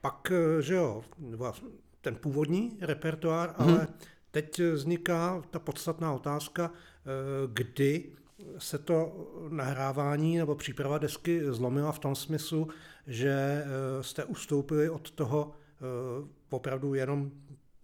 Pak, 0.00 0.32
eh, 0.32 0.62
že 0.62 0.74
jo, 0.74 1.04
vlast- 1.30 1.70
ten 2.00 2.14
původní 2.14 2.78
repertoár, 2.80 3.54
hmm. 3.58 3.68
ale 3.74 3.88
teď 4.30 4.60
vzniká 4.60 5.42
ta 5.50 5.58
podstatná 5.58 6.12
otázka, 6.12 6.70
eh, 6.70 7.10
kdy 7.52 8.12
se 8.58 8.78
to 8.78 9.12
nahrávání 9.48 10.38
nebo 10.38 10.54
příprava 10.54 10.98
desky 10.98 11.40
zlomila 11.52 11.92
v 11.92 11.98
tom 11.98 12.14
smyslu, 12.14 12.68
že 13.06 13.30
eh, 13.64 14.02
jste 14.02 14.24
ustoupili 14.24 14.90
od 14.90 15.10
toho 15.10 15.52
eh, 15.52 16.28
opravdu 16.50 16.94
jenom 16.94 17.30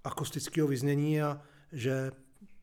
akustického 0.05 0.69
vyznění 0.69 1.23
a 1.23 1.41
že 1.73 2.11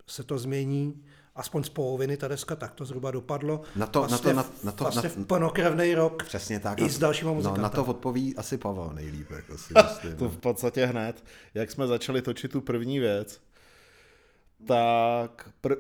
se 0.08 0.24
to 0.24 0.38
změní 0.38 1.04
aspoň 1.36 1.64
z 1.64 1.70
poloviny 1.70 2.18
ta 2.18 2.28
deska, 2.28 2.56
tak 2.56 2.74
to 2.74 2.86
zhruba 2.86 3.12
dopadlo. 3.12 3.62
Na 3.76 3.88
to- 3.88 4.02
na 4.02 4.08
vlastně, 4.08 4.32
to- 4.32 4.36
na- 4.38 4.44
v- 4.44 4.64
na 4.64 4.72
to- 4.72 4.84
vlastně 4.84 5.10
na- 5.10 5.24
v 5.24 5.26
plnokrevný 5.28 5.96
rok 5.96 6.24
Přesně 6.24 6.60
tak. 6.60 6.82
i 6.82 6.90
s 6.90 7.00
dalšíma 7.00 7.30
no, 7.32 7.36
muzikantama. 7.36 7.64
na 7.64 7.70
to 7.70 7.86
odpoví 7.86 8.36
asi 8.36 8.58
Pavel 8.58 8.92
nejlíp, 8.94 9.32
jako 9.32 9.58
si 9.58 9.74
myslím. 9.84 10.16
To 10.16 10.30
v 10.30 10.38
podstatě 10.38 10.86
hned, 10.86 11.24
jak 11.54 11.72
jsme 11.72 11.88
začali 11.88 12.22
točit 12.22 12.52
tu 12.52 12.62
první 12.62 13.00
věc, 13.00 13.42
tak 14.68 15.50
pr- 15.64 15.78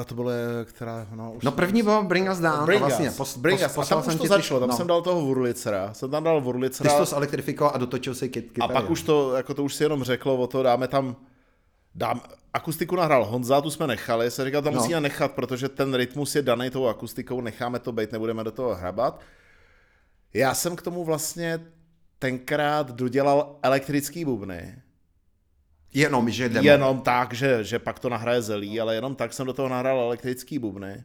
a 0.00 0.04
to 0.04 0.14
bylo, 0.14 0.30
která, 0.64 1.06
no, 1.14 1.32
už 1.32 1.44
No 1.44 1.52
první 1.52 1.82
bylo 1.82 2.02
Bring 2.02 2.30
Us 2.30 2.38
Down 2.38 2.64
Bring 2.66 2.82
a 2.82 2.86
vlastně 2.86 3.10
Us, 3.10 3.16
pos, 3.16 3.36
Bring 3.36 3.60
pos, 3.60 3.76
Us. 3.78 3.78
A 3.78 3.88
tam 3.88 3.98
už 3.98 4.04
jsem 4.04 4.18
to 4.18 4.22
ti 4.24 4.28
začalo, 4.28 4.60
ty- 4.60 4.62
tam 4.62 4.70
no. 4.70 4.76
jsem 4.76 4.86
dal 4.86 5.02
toho 5.02 5.20
Vurlicera, 5.20 5.94
jsem 5.94 6.10
tam 6.10 6.24
dal 6.24 6.42
Ty 6.62 6.72
jsi 6.74 6.82
to 6.82 7.04
zelektrifikoval 7.04 7.74
a 7.74 7.78
dotočil 7.78 8.14
si 8.14 8.28
kyt, 8.28 8.58
a 8.60 8.68
pak 8.68 8.90
už 8.90 9.02
to, 9.02 9.36
jako 9.36 9.54
to 9.54 9.64
už 9.64 9.74
si 9.74 9.82
jenom 9.82 10.04
řeklo 10.04 10.36
o 10.36 10.46
to, 10.46 10.62
dáme 10.62 10.88
tam, 10.88 11.16
dám, 11.94 12.20
akustiku 12.54 12.96
nahrál 12.96 13.24
Honza, 13.24 13.60
tu 13.60 13.70
jsme 13.70 13.86
nechali, 13.86 14.30
se 14.30 14.44
říkal, 14.44 14.62
tam 14.62 14.74
No. 14.74 14.80
musíme 14.80 15.00
nechat, 15.00 15.32
protože 15.32 15.68
ten 15.68 15.94
rytmus 15.94 16.34
je 16.34 16.42
daný 16.42 16.70
tou 16.70 16.86
akustikou, 16.86 17.40
necháme 17.40 17.78
to 17.78 17.92
být, 17.92 18.12
nebudeme 18.12 18.44
do 18.44 18.50
toho 18.52 18.74
hrabat. 18.74 19.20
Já 20.34 20.54
jsem 20.54 20.76
k 20.76 20.82
tomu 20.82 21.04
vlastně 21.04 21.60
tenkrát 22.18 22.90
dodělal 22.90 23.56
elektrický 23.62 24.24
bubny. 24.24 24.82
Jenom, 25.94 26.30
že 26.30 26.48
demo. 26.48 26.66
Jenom 26.68 27.00
tak, 27.00 27.32
že, 27.34 27.64
že 27.64 27.78
pak 27.78 27.98
to 27.98 28.08
nahraje 28.08 28.42
zelí, 28.42 28.80
ale 28.80 28.94
jenom 28.94 29.14
tak 29.14 29.32
jsem 29.32 29.46
do 29.46 29.52
toho 29.52 29.68
nahrál 29.68 30.00
elektrický 30.00 30.58
bubny. 30.58 31.04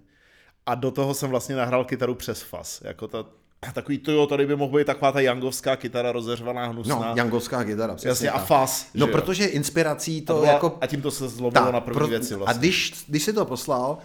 A 0.66 0.76
do 0.76 0.92
toho 0.92 1.14
jsem 1.14 1.30
vlastně 1.30 1.56
nahrál 1.56 1.86
kytaru 1.86 2.16
přes 2.16 2.42
fas. 2.42 2.82
Jako 2.86 3.08
ta, 3.08 3.26
takový 3.74 3.98
to 3.98 4.12
jo, 4.12 4.28
tady 4.28 4.46
by 4.46 4.56
mohl 4.56 4.78
být 4.78 4.88
taková 4.88 5.12
ta 5.12 5.20
jangovská 5.20 5.76
kytara 5.76 6.12
rozeřvaná, 6.12 6.68
hnusná. 6.68 6.96
No, 6.96 7.14
jangovská 7.16 7.64
kytara, 7.64 7.96
přesně 7.96 8.10
Jasně, 8.10 8.30
a 8.30 8.40
fas. 8.40 8.88
No, 8.94 9.06
jo. 9.06 9.12
protože 9.12 9.46
inspirací 9.46 10.22
a, 10.22 10.26
to 10.28 10.40
byla, 10.40 10.54
jako... 10.54 10.78
a 10.82 10.88
tím 10.88 11.02
to 11.02 11.12
se 11.12 11.30
zlomilo 11.30 11.72
na 11.72 11.82
první 11.82 11.98
pro- 11.98 12.08
věci 12.08 12.34
A 12.34 12.38
vlastně. 12.38 12.60
když, 12.60 13.06
když 13.08 13.24
jsi 13.24 13.34
to 13.34 13.46
poslal, 13.46 13.98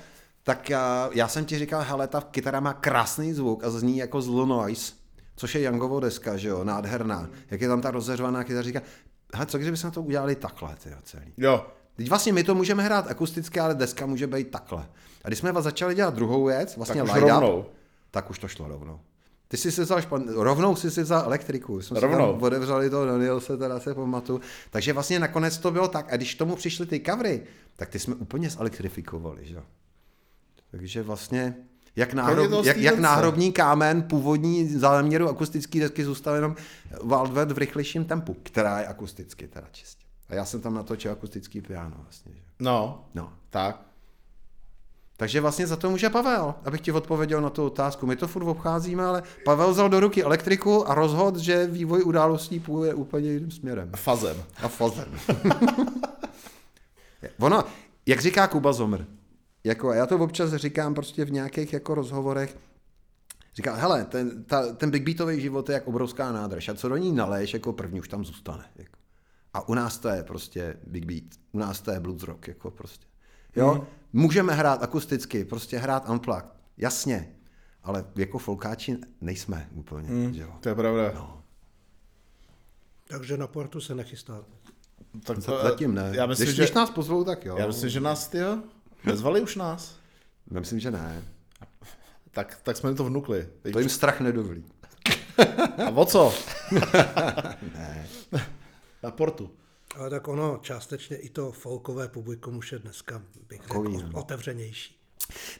tak 0.42 0.70
já, 0.70 1.10
já 1.12 1.28
jsem 1.28 1.44
ti 1.44 1.58
říkal, 1.58 1.82
hele, 1.82 2.06
ta 2.08 2.20
kytara 2.30 2.60
má 2.60 2.72
krásný 2.72 3.32
zvuk 3.32 3.64
a 3.64 3.70
zní 3.70 3.98
jako 3.98 4.22
z 4.22 4.26
Low 4.28 4.48
Noise, 4.48 4.92
což 5.36 5.54
je 5.54 5.62
Youngovo 5.62 6.00
deska, 6.00 6.36
že 6.36 6.48
jo, 6.48 6.64
nádherná. 6.64 7.30
Jak 7.50 7.60
je 7.60 7.68
tam 7.68 7.80
ta 7.80 7.90
rozeřvaná 7.90 8.44
kytara, 8.44 8.62
říká, 8.62 8.80
hele, 9.34 9.46
co 9.46 9.58
kdyby 9.58 9.76
jsme 9.76 9.90
to 9.90 10.02
udělali 10.02 10.36
takhle, 10.36 10.76
ty 10.76 10.90
celý. 11.02 11.32
Jo, 11.36 11.66
Teď 11.96 12.08
vlastně 12.08 12.32
my 12.32 12.44
to 12.44 12.54
můžeme 12.54 12.82
hrát 12.82 13.10
akusticky, 13.10 13.60
ale 13.60 13.74
deska 13.74 14.06
může 14.06 14.26
být 14.26 14.50
takhle. 14.50 14.88
A 15.24 15.28
když 15.28 15.38
jsme 15.38 15.52
vás 15.52 15.64
začali 15.64 15.94
dělat 15.94 16.14
druhou 16.14 16.44
věc, 16.44 16.76
vlastně 16.76 17.02
Tak 17.02 17.04
už 17.04 17.14
light 17.14 17.30
rovnou. 17.30 17.60
up, 17.60 17.66
tak 18.10 18.30
už 18.30 18.38
to 18.38 18.48
šlo 18.48 18.68
rovnou. 18.68 19.00
Ty 19.48 19.56
jsi 19.56 19.72
si 19.72 19.80
vzal 19.80 20.02
špan... 20.02 20.28
rovnou 20.28 20.76
jsi 20.76 20.90
si 20.90 21.02
vzal 21.02 21.22
elektriku. 21.24 21.82
Jsme 21.82 22.00
Rovnou. 22.00 22.26
Si 22.26 22.32
tam 22.32 22.42
odevřeli 22.42 22.90
to, 22.90 23.06
Daniel 23.06 23.40
se 23.40 23.56
teda 23.56 23.80
se 23.80 23.94
pamatuju. 23.94 24.40
Takže 24.70 24.92
vlastně 24.92 25.20
nakonec 25.20 25.58
to 25.58 25.70
bylo 25.70 25.88
tak. 25.88 26.12
A 26.12 26.16
když 26.16 26.34
k 26.34 26.38
tomu 26.38 26.56
přišly 26.56 26.86
ty 26.86 27.00
kavry, 27.00 27.42
tak 27.76 27.88
ty 27.88 27.98
jsme 27.98 28.14
úplně 28.14 28.50
zelektrifikovali, 28.50 29.46
že? 29.46 29.54
jo. 29.54 29.62
Takže 30.70 31.02
vlastně 31.02 31.54
jak, 31.98 32.14
náhrob, 32.14 32.64
jak, 32.64 32.76
jak 32.76 32.98
náhrobní 32.98 33.52
kámen 33.52 34.02
původní 34.02 34.68
záměru 34.68 35.28
akustické 35.28 35.80
desky 35.80 36.04
zůstal 36.04 36.34
jenom 36.34 36.56
Wildwet 37.04 37.52
v 37.52 37.58
rychlejším 37.58 38.04
tempu, 38.04 38.36
která 38.42 38.80
je 38.80 38.86
akusticky 38.86 39.48
teda 39.48 39.66
čistě. 39.72 40.04
A 40.28 40.34
já 40.34 40.44
jsem 40.44 40.60
tam 40.60 40.74
natočil 40.74 41.12
akustický 41.12 41.60
piano 41.60 41.96
vlastně. 42.02 42.32
Že? 42.34 42.42
no, 42.60 43.04
No. 43.14 43.32
tak. 43.50 43.80
Takže 45.16 45.40
vlastně 45.40 45.66
za 45.66 45.76
to 45.76 45.90
může 45.90 46.10
Pavel, 46.10 46.54
abych 46.64 46.80
ti 46.80 46.92
odpověděl 46.92 47.40
na 47.40 47.50
tu 47.50 47.66
otázku. 47.66 48.06
My 48.06 48.16
to 48.16 48.28
furt 48.28 48.44
obcházíme, 48.44 49.04
ale 49.04 49.22
Pavel 49.44 49.70
vzal 49.70 49.88
do 49.88 50.00
ruky 50.00 50.22
elektriku 50.22 50.90
a 50.90 50.94
rozhodl, 50.94 51.38
že 51.38 51.66
vývoj 51.66 52.02
událostí 52.02 52.60
půjde 52.60 52.94
úplně 52.94 53.30
jiným 53.30 53.50
směrem. 53.50 53.90
Fazem. 53.96 54.36
A 54.62 54.68
fazem. 54.68 55.08
ono, 57.40 57.64
jak 58.06 58.20
říká 58.20 58.46
Kuba 58.46 58.72
Zomr, 58.72 58.98
jako, 59.68 59.92
já 59.92 60.06
to 60.06 60.18
občas 60.18 60.54
říkám 60.54 60.94
prostě 60.94 61.24
v 61.24 61.32
nějakých 61.32 61.72
jako 61.72 61.94
rozhovorech, 61.94 62.58
říká, 63.54 63.74
hele, 63.74 64.04
ten, 64.04 64.44
ta, 64.44 64.72
ten 64.72 64.90
big 64.90 65.02
beatový 65.02 65.40
život 65.40 65.68
je 65.68 65.72
jak 65.72 65.88
obrovská 65.88 66.32
nádrž 66.32 66.68
a 66.68 66.74
co 66.74 66.88
do 66.88 66.96
ní 66.96 67.12
naleješ, 67.12 67.54
jako 67.54 67.72
první 67.72 68.00
už 68.00 68.08
tam 68.08 68.24
zůstane. 68.24 68.64
Jako. 68.76 68.98
A 69.54 69.68
u 69.68 69.74
nás 69.74 69.98
to 69.98 70.08
je 70.08 70.22
prostě 70.22 70.76
big 70.86 71.04
beat, 71.04 71.22
u 71.52 71.58
nás 71.58 71.80
to 71.80 71.90
je 71.90 72.00
blues 72.00 72.22
rock, 72.22 72.48
jako 72.48 72.70
prostě. 72.70 73.06
Jo, 73.56 73.74
mm. 73.74 73.86
můžeme 74.12 74.54
hrát 74.54 74.82
akusticky, 74.82 75.44
prostě 75.44 75.78
hrát 75.78 76.08
unplugged, 76.08 76.50
jasně, 76.76 77.32
ale 77.82 78.04
jako 78.16 78.38
folkáči 78.38 78.96
nejsme 79.20 79.68
úplně, 79.74 80.10
mm. 80.10 80.34
že 80.34 80.42
jo. 80.42 80.52
To 80.60 80.68
je 80.68 80.74
pravda. 80.74 81.12
No. 81.14 81.42
Takže 83.08 83.36
na 83.36 83.46
portu 83.46 83.80
se 83.80 83.94
nechystá. 83.94 84.44
Tak 85.24 85.44
to, 85.44 85.62
Zatím 85.62 85.94
ne. 85.94 86.12
Já 86.14 86.26
myslím, 86.26 86.46
když, 86.46 86.56
že, 86.56 86.62
když 86.62 86.74
nás 86.74 86.90
pozvou, 86.90 87.24
tak 87.24 87.44
jo. 87.44 87.56
já 87.58 87.66
myslím, 87.66 87.90
že 87.90 88.00
nás, 88.00 88.28
ty 88.28 88.38
jo, 88.38 88.62
nezvali 89.04 89.40
už 89.40 89.56
nás. 89.56 89.98
Myslím, 90.50 90.80
že 90.80 90.90
ne. 90.90 91.24
Tak, 92.30 92.60
tak 92.62 92.76
jsme 92.76 92.90
jim 92.90 92.96
to 92.96 93.04
vnukli. 93.04 93.48
Teď 93.62 93.72
To 93.72 93.78
jim 93.78 93.88
strach 93.88 94.20
nedovolí. 94.20 94.64
A 95.86 95.90
o 95.90 96.04
co? 96.04 96.34
ne. 97.74 98.08
Na 99.02 99.10
portu. 99.10 99.50
Ale 99.96 100.10
tak 100.10 100.28
ono 100.28 100.58
částečně 100.62 101.16
i 101.16 101.28
to 101.28 101.52
folkové 101.52 102.08
publikum 102.08 102.56
už 102.56 102.72
je 102.72 102.78
dneska 102.78 103.22
bych 103.48 103.62
řekl, 103.62 103.82
no. 103.82 104.10
otevřenější. 104.12 104.98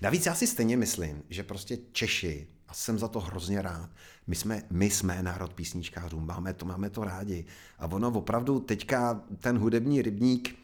Navíc 0.01 0.27
já 0.27 0.35
si 0.35 0.46
stejně 0.46 0.77
myslím, 0.77 1.22
že 1.29 1.42
prostě 1.42 1.79
Češi, 1.92 2.48
a 2.68 2.74
jsem 2.74 2.98
za 2.98 3.09
to 3.09 3.20
hrozně 3.20 3.62
rád, 3.62 3.90
my 4.27 4.37
jsme, 4.37 4.62
my 4.70 4.90
jsme 4.90 5.22
národ 5.22 5.53
písničkářů, 5.53 6.20
máme 6.20 6.55
to, 6.55 6.66
máme 6.66 6.90
to 6.90 7.05
rádi. 7.05 7.44
A 7.79 7.87
ono 7.87 8.09
opravdu 8.09 8.61
teďka 8.61 9.22
ten 9.38 9.59
hudební 9.59 10.03
rybník 10.03 10.59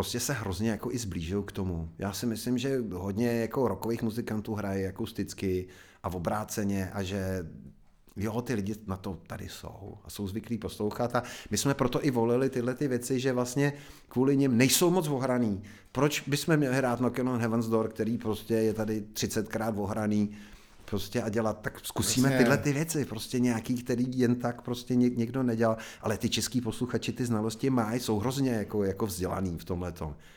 prostě 0.00 0.20
se 0.20 0.32
hrozně 0.32 0.70
jako 0.70 0.92
i 0.92 0.98
zblížil 0.98 1.42
k 1.42 1.52
tomu. 1.52 1.88
Já 1.98 2.12
si 2.12 2.26
myslím, 2.26 2.58
že 2.58 2.82
hodně 2.92 3.28
jako 3.32 3.68
rokových 3.68 4.02
muzikantů 4.02 4.54
hraje 4.54 4.88
akusticky 4.88 5.66
a 6.02 6.10
v 6.10 6.16
obráceně 6.16 6.90
a 6.90 7.02
že 7.02 7.46
Jo, 8.16 8.42
ty 8.42 8.54
lidi 8.54 8.74
na 8.86 8.96
to 8.96 9.18
tady 9.26 9.48
jsou 9.48 9.98
a 10.04 10.10
jsou 10.10 10.28
zvyklí 10.28 10.58
poslouchat 10.58 11.16
a 11.16 11.22
my 11.50 11.58
jsme 11.58 11.74
proto 11.74 12.04
i 12.04 12.10
volili 12.10 12.50
tyhle 12.50 12.74
ty 12.74 12.88
věci, 12.88 13.20
že 13.20 13.32
vlastně 13.32 13.72
kvůli 14.08 14.36
nim 14.36 14.56
nejsou 14.56 14.90
moc 14.90 15.08
ohraný. 15.08 15.62
Proč 15.92 16.20
bychom 16.28 16.56
měli 16.56 16.76
hrát 16.76 16.98
Knockin' 16.98 17.28
on 17.28 17.40
Heaven's 17.40 17.66
Door, 17.66 17.88
který 17.88 18.18
prostě 18.18 18.54
je 18.54 18.74
tady 18.74 19.04
30krát 19.12 19.80
ohraný 19.82 20.30
prostě 20.90 21.22
a 21.22 21.28
dělat, 21.28 21.60
tak 21.62 21.80
zkusíme 21.82 22.28
Jasně. 22.28 22.38
tyhle 22.38 22.58
ty 22.58 22.72
věci, 22.72 23.04
prostě 23.04 23.40
nějaký, 23.40 23.82
který 23.82 24.18
jen 24.18 24.34
tak 24.36 24.62
prostě 24.62 24.94
něk, 24.94 25.16
někdo 25.16 25.42
nedělal, 25.42 25.76
ale 26.00 26.18
ty 26.18 26.28
český 26.28 26.60
posluchači 26.60 27.12
ty 27.12 27.26
znalosti 27.26 27.70
mají, 27.70 28.00
jsou 28.00 28.18
hrozně 28.18 28.50
jako, 28.50 28.84
jako 28.84 29.06
vzdělaný 29.06 29.58
v 29.58 29.64
tomhle 29.64 29.92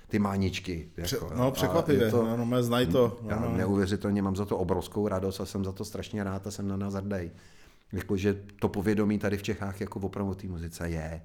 ty 0.08 0.20
máničky. 0.20 0.90
Pře- 1.04 1.16
Jako, 1.16 1.32
no, 1.36 1.52
překvapivě. 1.52 2.12
to- 2.12 2.24
No, 2.26 2.38
no, 2.38 2.46
mé 2.46 2.64
znají 2.64 2.88
to. 2.88 3.20
já 3.28 3.40
No, 3.40 3.50
no. 3.50 3.58
neuvěřitelně 3.58 4.22
mám 4.22 4.36
za 4.36 4.46
to 4.46 4.58
obrovskou 4.58 5.08
radost 5.08 5.42
a 5.42 5.46
jsem 5.46 5.66
za 5.66 5.72
to 5.72 5.86
strašně 5.86 6.24
rád 6.24 6.48
a 6.48 6.52
jsem 6.52 6.68
na 6.68 6.78
nás 6.78 6.94
hrdý. 6.94 7.32
Jako, 7.92 8.18
že 8.18 8.42
to 8.60 8.70
povědomí 8.70 9.20
tady 9.20 9.38
v 9.38 9.44
Čechách 9.44 9.82
jako 9.82 10.00
opravdu 10.00 10.34
té 10.34 10.48
muzice 10.48 10.90
je. 10.90 11.22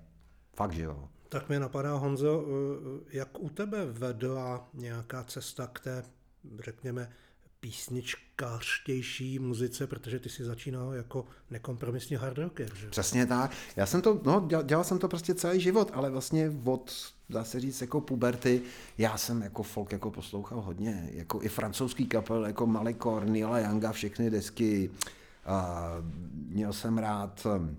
Fakt, 0.56 0.72
že 0.72 0.82
jo. 0.82 1.08
Tak 1.28 1.48
mě 1.48 1.60
napadá, 1.60 1.94
Honzo, 1.94 2.44
eh, 2.46 3.16
jak 3.16 3.28
u 3.40 3.48
tebe 3.48 3.86
vedla 3.86 4.68
nějaká 4.74 5.24
cesta 5.24 5.66
k 5.66 5.80
té, 5.80 6.04
řekněme, 6.64 7.08
písničkářtější 7.60 9.38
muzice, 9.38 9.86
protože 9.86 10.18
ty 10.18 10.28
si 10.28 10.44
začínal 10.44 10.92
jako 10.92 11.26
nekompromisní 11.50 12.16
hard 12.16 12.38
rocker, 12.38 12.74
že? 12.74 12.90
Přesně 12.90 13.26
tak. 13.26 13.50
Já 13.76 13.86
jsem 13.86 14.02
to, 14.02 14.20
no, 14.24 14.44
dělal, 14.48 14.64
dělal 14.64 14.84
jsem 14.84 14.98
to 14.98 15.08
prostě 15.08 15.34
celý 15.34 15.60
život, 15.60 15.90
ale 15.94 16.10
vlastně 16.10 16.52
od, 16.64 16.92
dá 17.30 17.44
se 17.44 17.60
říct, 17.60 17.80
jako 17.80 18.00
puberty, 18.00 18.62
já 18.98 19.18
jsem 19.18 19.42
jako 19.42 19.62
folk 19.62 19.92
jako 19.92 20.10
poslouchal 20.10 20.60
hodně, 20.60 21.10
jako 21.12 21.42
i 21.42 21.48
francouzský 21.48 22.06
kapel, 22.06 22.46
jako 22.46 22.66
Malikor, 22.66 23.24
Neila 23.24 23.58
Younga, 23.58 23.92
všechny 23.92 24.30
desky. 24.30 24.90
A 25.44 25.88
měl 26.48 26.72
jsem 26.72 26.98
rád 26.98 27.46
um, 27.46 27.78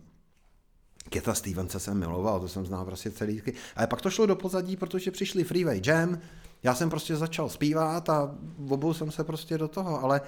Keta 1.10 1.34
Stevense 1.34 1.80
jsem 1.80 2.00
miloval, 2.00 2.40
to 2.40 2.48
jsem 2.48 2.66
znal 2.66 2.86
prostě 2.86 3.12
celý. 3.12 3.42
Ale 3.76 3.88
pak 3.88 4.02
to 4.02 4.10
šlo 4.10 4.26
do 4.26 4.36
pozadí, 4.36 4.78
protože 4.78 5.12
přišli 5.12 5.44
Freeway 5.44 5.82
Jam, 5.86 6.20
já 6.64 6.76
jsem 6.76 6.90
prostě 6.90 7.16
začal 7.16 7.50
zpívat 7.50 8.10
a 8.10 8.36
obul 8.70 8.94
jsem 8.94 9.12
se 9.12 9.24
prostě 9.24 9.58
do 9.58 9.68
toho, 9.68 10.04
ale 10.04 10.22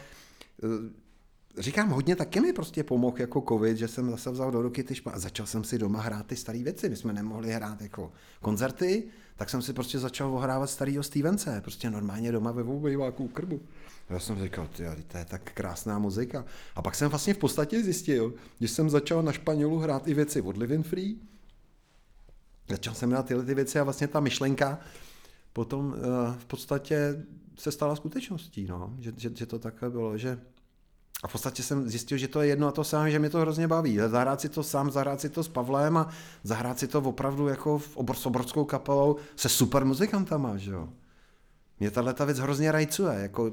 eh, 0.63 1.01
říkám, 1.57 1.89
hodně 1.89 2.15
taky 2.15 2.39
mi 2.39 2.53
prostě 2.53 2.83
pomohl 2.83 3.21
jako 3.21 3.43
covid, 3.47 3.77
že 3.77 3.87
jsem 3.87 4.11
zase 4.11 4.31
vzal 4.31 4.51
do 4.51 4.61
ruky 4.61 4.83
ty 4.83 4.93
špa- 4.93 5.11
a 5.13 5.19
začal 5.19 5.45
jsem 5.45 5.63
si 5.63 5.77
doma 5.77 6.01
hrát 6.01 6.25
ty 6.25 6.35
staré 6.35 6.63
věci. 6.63 6.89
My 6.89 6.95
jsme 6.95 7.13
nemohli 7.13 7.51
hrát 7.51 7.81
jako 7.81 8.11
koncerty, 8.41 9.03
tak 9.35 9.49
jsem 9.49 9.61
si 9.61 9.73
prostě 9.73 9.99
začal 9.99 10.35
ohrávat 10.35 10.69
starýho 10.69 11.03
Stevence, 11.03 11.61
prostě 11.61 11.89
normálně 11.89 12.31
doma 12.31 12.51
ve 12.51 12.63
obejváku 12.63 13.27
krbu. 13.27 13.61
Já 14.09 14.19
jsem 14.19 14.43
říkal, 14.43 14.67
ty, 14.67 14.83
to 15.07 15.17
je 15.17 15.25
tak 15.25 15.51
krásná 15.53 15.99
muzika. 15.99 16.45
A 16.75 16.81
pak 16.81 16.95
jsem 16.95 17.09
vlastně 17.09 17.33
v 17.33 17.37
podstatě 17.37 17.83
zjistil, 17.83 18.33
když 18.59 18.71
jsem 18.71 18.89
začal 18.89 19.23
na 19.23 19.31
Španělu 19.31 19.79
hrát 19.79 20.07
i 20.07 20.13
věci 20.13 20.41
od 20.41 20.57
Living 20.57 20.85
Free, 20.85 21.15
začal 22.69 22.93
jsem 22.93 23.11
hrát 23.11 23.25
tyhle 23.25 23.45
ty 23.45 23.55
věci 23.55 23.79
a 23.79 23.83
vlastně 23.83 24.07
ta 24.07 24.19
myšlenka 24.19 24.79
potom 25.53 25.85
uh, 25.85 25.95
v 26.37 26.45
podstatě 26.45 27.25
se 27.55 27.71
stala 27.71 27.95
skutečností, 27.95 28.65
no. 28.65 28.95
že, 28.99 29.13
že, 29.17 29.31
že 29.35 29.45
to 29.45 29.59
takhle 29.59 29.89
bylo, 29.89 30.17
že 30.17 30.39
a 31.23 31.27
v 31.27 31.31
podstatě 31.31 31.63
jsem 31.63 31.89
zjistil, 31.89 32.17
že 32.17 32.27
to 32.27 32.41
je 32.41 32.47
jedno 32.47 32.67
a 32.67 32.71
to 32.71 32.83
samé, 32.83 33.11
že 33.11 33.19
mě 33.19 33.29
to 33.29 33.39
hrozně 33.39 33.67
baví. 33.67 33.97
Zahrát 34.07 34.41
si 34.41 34.49
to 34.49 34.63
sám, 34.63 34.91
zahrát 34.91 35.21
si 35.21 35.29
to 35.29 35.43
s 35.43 35.47
Pavlem 35.47 35.97
a 35.97 36.09
zahrát 36.43 36.79
si 36.79 36.87
to 36.87 36.99
opravdu 36.99 37.47
jako 37.47 37.77
v 37.77 37.97
obr, 37.97 38.15
s 38.15 38.25
obrovskou 38.25 38.65
kapelou 38.65 39.15
se 39.35 39.49
super 39.49 39.85
muzikantama, 39.85 40.57
že 40.57 40.71
jo. 40.71 40.89
Mě 41.79 41.91
tahle 41.91 42.13
ta 42.13 42.25
věc 42.25 42.39
hrozně 42.39 42.71
rajcuje, 42.71 43.19
jako 43.19 43.51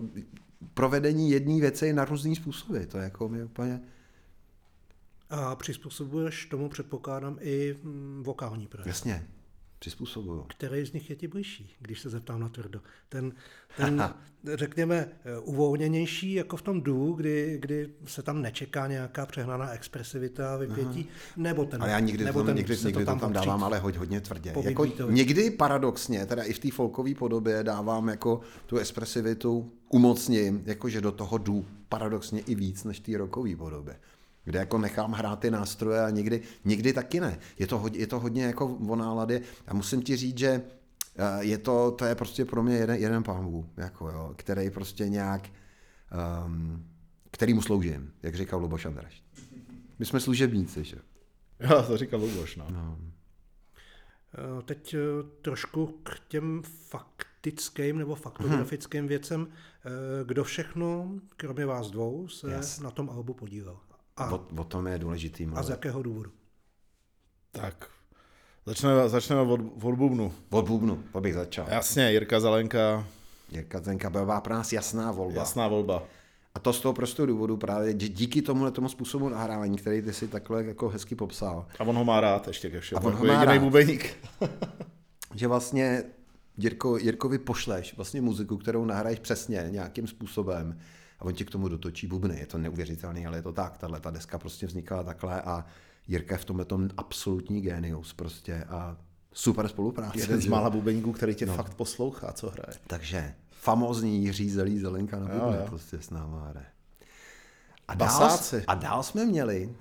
provedení 0.75 1.31
jedné 1.31 1.61
věci 1.61 1.93
na 1.93 2.05
různý 2.05 2.37
způsoby, 2.37 2.79
to 2.79 2.99
je 2.99 3.05
jako 3.05 3.29
mi 3.29 3.45
úplně... 3.45 3.81
A 5.31 5.57
přizpůsobuješ 5.57 6.47
tomu, 6.47 6.69
předpokládám, 6.69 7.37
i 7.41 7.79
mm, 7.83 8.23
vokální 8.27 8.67
projev. 8.67 8.87
Jasně, 8.87 9.29
přizpůsobuju. 9.79 10.45
Který 10.49 10.87
z 10.87 10.93
nich 10.93 11.11
je 11.11 11.17
ti 11.17 11.29
blížší, 11.29 11.77
když 11.81 12.01
se 12.01 12.11
zeptám 12.11 12.41
na 12.41 12.49
tvrdo? 12.49 12.81
Ten, 13.09 13.33
ten 13.77 14.15
řekněme, 14.55 15.09
uvolněnější, 15.43 16.33
jako 16.33 16.57
v 16.57 16.63
tom 16.63 16.81
duu, 16.81 17.13
kdy, 17.13 17.59
kdy 17.61 17.91
se 18.07 18.23
tam 18.23 18.43
nečeká 18.43 18.87
nějaká 18.87 19.27
přehnaná 19.27 19.71
expresivita 19.71 20.55
a 20.55 20.57
vypětí, 20.57 21.09
nebo 21.37 21.65
ten, 21.65 21.83
Ale 21.83 21.91
já 21.91 22.01
nikdy, 22.01 22.25
nebo 22.25 22.41
to, 22.41 22.47
ten 22.47 22.57
někdy, 22.57 22.77
se 22.77 22.87
někdy 22.89 23.05
to 23.05 23.07
tam, 23.07 23.17
opřít. 23.17 23.35
dávám, 23.35 23.65
ale 23.65 23.79
hodně, 23.79 23.99
hodně 23.99 24.21
tvrdě. 24.21 24.55
Jako, 24.63 24.87
někdy 25.11 25.51
paradoxně, 25.51 26.27
teda 26.27 26.43
i 26.43 26.53
v 26.53 26.59
té 26.59 26.71
folkové 26.71 27.15
podobě 27.15 27.65
dávám 27.65 28.09
jako 28.09 28.41
tu 28.67 28.79
expresivitu, 28.79 29.73
umocním, 29.89 30.63
jakože 30.67 31.01
do 31.01 31.13
toho 31.13 31.39
jdu 31.39 31.67
paradoxně 31.89 32.41
i 32.41 32.55
víc 32.55 32.85
než 32.85 33.01
té 33.01 33.19
rockové 33.19 33.57
podobě. 33.57 33.97
Kde 34.49 34.59
jako 34.59 34.79
nechám 34.79 35.13
hrát 35.13 35.39
ty 35.41 35.51
nástroje 35.51 36.01
a 36.05 36.11
někdy, 36.11 36.41
někdy 36.65 36.93
taky 36.93 37.21
ne. 37.21 37.39
Je 37.59 37.67
to, 37.67 37.79
hodně, 37.79 37.99
je 38.01 38.07
to 38.07 38.21
hodně 38.21 38.45
jako 38.45 38.67
o 38.67 38.97
náladě 38.97 39.41
a 39.67 39.75
musím 39.75 40.03
ti 40.03 40.17
říct, 40.17 40.39
že 40.39 40.49
eh, 40.49 41.45
je 41.45 41.59
to, 41.59 41.91
to 41.91 42.05
je 42.05 42.15
prostě 42.15 42.45
pro 42.45 42.63
mě 42.63 42.77
jeden, 42.77 42.97
jeden 42.97 43.23
pán 43.23 43.45
Bůh, 43.51 43.67
jako 43.77 44.09
jo, 44.11 44.33
který 44.37 44.71
prostě 44.71 45.09
nějak, 45.09 45.49
um, 46.47 46.87
který 47.31 47.55
mu 47.55 47.63
sloužím, 47.63 48.13
jak 48.23 48.35
říkal 48.35 48.61
Luboš 48.61 48.85
Andraš. 48.87 49.23
My 49.99 50.07
jsme 50.07 50.21
služebníci, 50.21 50.85
že? 50.85 50.97
Jo, 51.61 51.83
to 51.87 51.97
říkal 51.97 52.21
Luboš, 52.21 52.57
no. 52.57 52.67
no. 52.71 52.99
Eh, 54.35 54.63
Teď 54.63 54.95
eh, 54.95 54.99
trošku 55.43 55.87
k 56.03 56.21
těm 56.29 56.63
faktickým 56.89 57.99
nebo 57.99 58.15
faktografickým 58.15 59.01
Mhm. 59.01 59.09
věcem. 59.09 59.49
Eh, 59.85 60.25
Kdo 60.25 60.45
všechno, 60.45 61.11
kromě 61.37 61.67
vás 61.67 61.91
dvou, 61.91 62.29
se 62.29 62.51
Yes. 62.53 62.81
na 62.81 62.91
tom 62.91 63.11
albu 63.11 63.35
podílel? 63.35 63.79
A, 64.19 64.31
O, 64.33 64.41
o 64.57 64.65
tom 64.65 64.87
je 64.87 64.99
důležitý 64.99 65.45
a 65.45 65.47
z 65.47 65.51
mluvit. 65.51 65.71
jakého 65.71 66.03
důvodu? 66.03 66.31
Tak 67.53 67.87
Začneme, 68.67 69.09
začneme 69.09 69.41
od, 69.41 69.61
od 69.83 69.95
bubnu. 69.95 70.33
Od 70.51 70.67
bubnu, 70.69 71.03
to 71.13 71.21
bych 71.21 71.35
začal. 71.35 71.67
Jasně, 71.69 72.11
Jirka 72.13 72.41
Zelenka, 72.41 73.07
Jirka 73.53 73.81
Zenka 73.81 74.11
byla 74.11 74.41
pro 74.41 74.55
nás 74.55 74.73
jasná 74.73 75.13
volba. 75.13 75.41
jasná 75.41 75.69
volba. 75.69 76.03
A 76.55 76.59
to 76.59 76.73
z 76.73 76.81
toho 76.81 76.93
prostého 76.93 77.27
důvodu 77.27 77.57
právě, 77.57 77.95
díky 77.95 78.43
tomuhle 78.43 78.71
tomu 78.71 78.89
způsobu 78.89 79.29
nahrávání, 79.29 79.77
který 79.77 80.03
ty 80.03 80.13
si 80.13 80.29
takhle 80.29 80.65
jako 80.65 80.89
hezky 80.89 81.15
popsal, 81.15 81.67
A 81.79 81.85
on 81.85 81.97
ho 81.97 82.05
má 82.05 82.21
rád 82.21 82.49
ještě 82.49 82.71
ke 82.71 82.81
všemu. 82.81 83.01
A 83.01 83.05
on 83.05 83.11
Jako 83.13 83.19
ho 83.23 83.27
má 83.27 83.33
jedinej 83.35 83.59
rád. 83.59 83.65
bubeník. 83.65 84.17
že 85.35 85.49
vlastně 85.49 86.05
Jirko, 86.59 86.97
Jirkovi 86.99 87.39
pošleš 87.39 87.97
vlastně 87.97 88.21
muziku, 88.21 88.57
kterou 88.57 88.85
nahraješ 88.85 89.19
přesně 89.19 89.67
nějakým 89.71 90.07
způsobem 90.07 90.79
a 91.19 91.25
on 91.25 91.35
ti 91.35 91.45
k 91.45 91.51
tomu 91.51 91.69
dotočí 91.69 92.07
bubny. 92.07 92.39
Je 92.41 92.47
to 92.47 92.59
neuvěřitelné, 92.59 93.27
ale 93.27 93.39
je 93.39 93.43
to 93.43 93.53
tak. 93.53 93.79
Tahle 93.79 94.01
ta 94.01 94.11
deska 94.11 94.39
prostě 94.39 94.67
vznikala 94.67 95.03
takhle 95.03 95.43
a 95.43 95.65
Jirka 96.09 96.35
je 96.35 96.39
v 96.39 96.45
tomhle 96.45 96.65
tom 96.65 96.89
absolutní 96.97 97.61
génius 97.61 98.13
prostě 98.13 98.65
a 98.65 98.97
super 99.33 99.69
spolupráce. 99.69 100.19
Jeden 100.21 100.41
z 100.41 100.45
jo. 100.45 100.51
mála 100.51 100.71
bubeníků, 100.71 101.13
který 101.13 101.35
tě 101.35 101.47
no. 101.47 101.55
fakt 101.55 101.75
poslouchá, 101.75 102.33
co 102.33 102.51
hraje. 102.51 102.79
Takže 102.87 103.35
famózní 103.51 104.25
Jiří 104.25 104.51
Zelý 104.51 104.79
Zelenka 104.79 105.19
na 105.19 105.27
bubny 105.27 105.57
jo. 105.57 105.65
prostě 105.67 105.97
s 106.01 106.11
náma 106.11 106.49
hraje. 106.49 106.67
A 107.89 107.95
dál, 107.95 108.09
Basáci. 108.09 108.65
a 108.67 108.75
dál 108.75 109.03
jsme 109.03 109.27
měli, 109.27 109.77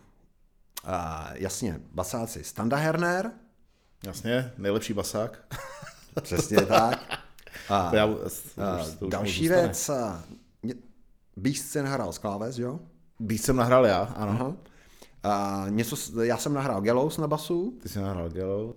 a 0.83 1.29
jasně, 1.33 1.81
basáci 1.93 2.43
Standa 2.43 2.77
Herner, 2.77 3.31
Jasně, 4.03 4.51
nejlepší 4.57 4.93
basák. 4.93 5.55
přesně 6.21 6.57
tak. 6.57 7.19
A, 7.69 7.89
To 7.89 7.95
já, 7.95 8.07
to 8.07 8.13
už- 8.13 8.95
to 8.99 9.05
už 9.05 9.11
další 9.11 9.47
věc, 9.47 9.89
Beast 11.37 11.65
se 11.65 11.83
nahrál 11.83 12.13
z 12.13 12.17
kláves, 12.17 12.57
jo? 12.57 12.79
Víc 13.19 13.45
jsem 13.45 13.55
nahrál 13.55 13.85
já, 13.85 13.97
ano. 13.99 14.31
Aha. 14.31 14.53
A 15.23 15.65
něco, 15.69 16.21
já 16.21 16.37
jsem 16.37 16.53
nahrál 16.53 16.81
Gallows 16.81 17.17
na 17.17 17.27
basu, 17.27 17.77
Ty 17.81 17.89
jsi 17.89 17.99
nahrál 17.99 18.29
Gallows. 18.29 18.75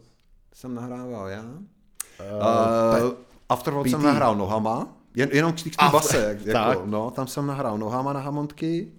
jsem 0.54 0.74
nahrával 0.74 1.28
já. 1.28 1.42
Uh, 1.42 2.96
Pe- 2.96 3.16
Afterworld 3.48 3.90
jsem 3.90 4.02
nahrál 4.02 4.36
nohama, 4.36 4.96
jen, 5.14 5.28
jenom 5.32 5.52
k 5.52 5.62
té 5.62 5.88
base, 5.92 6.16
jak, 6.18 6.46
jako, 6.46 6.86
no, 6.86 7.10
tam 7.10 7.26
jsem 7.26 7.46
nahrál 7.46 7.78
nohama 7.78 8.12
na 8.12 8.20
hamontky. 8.20 8.92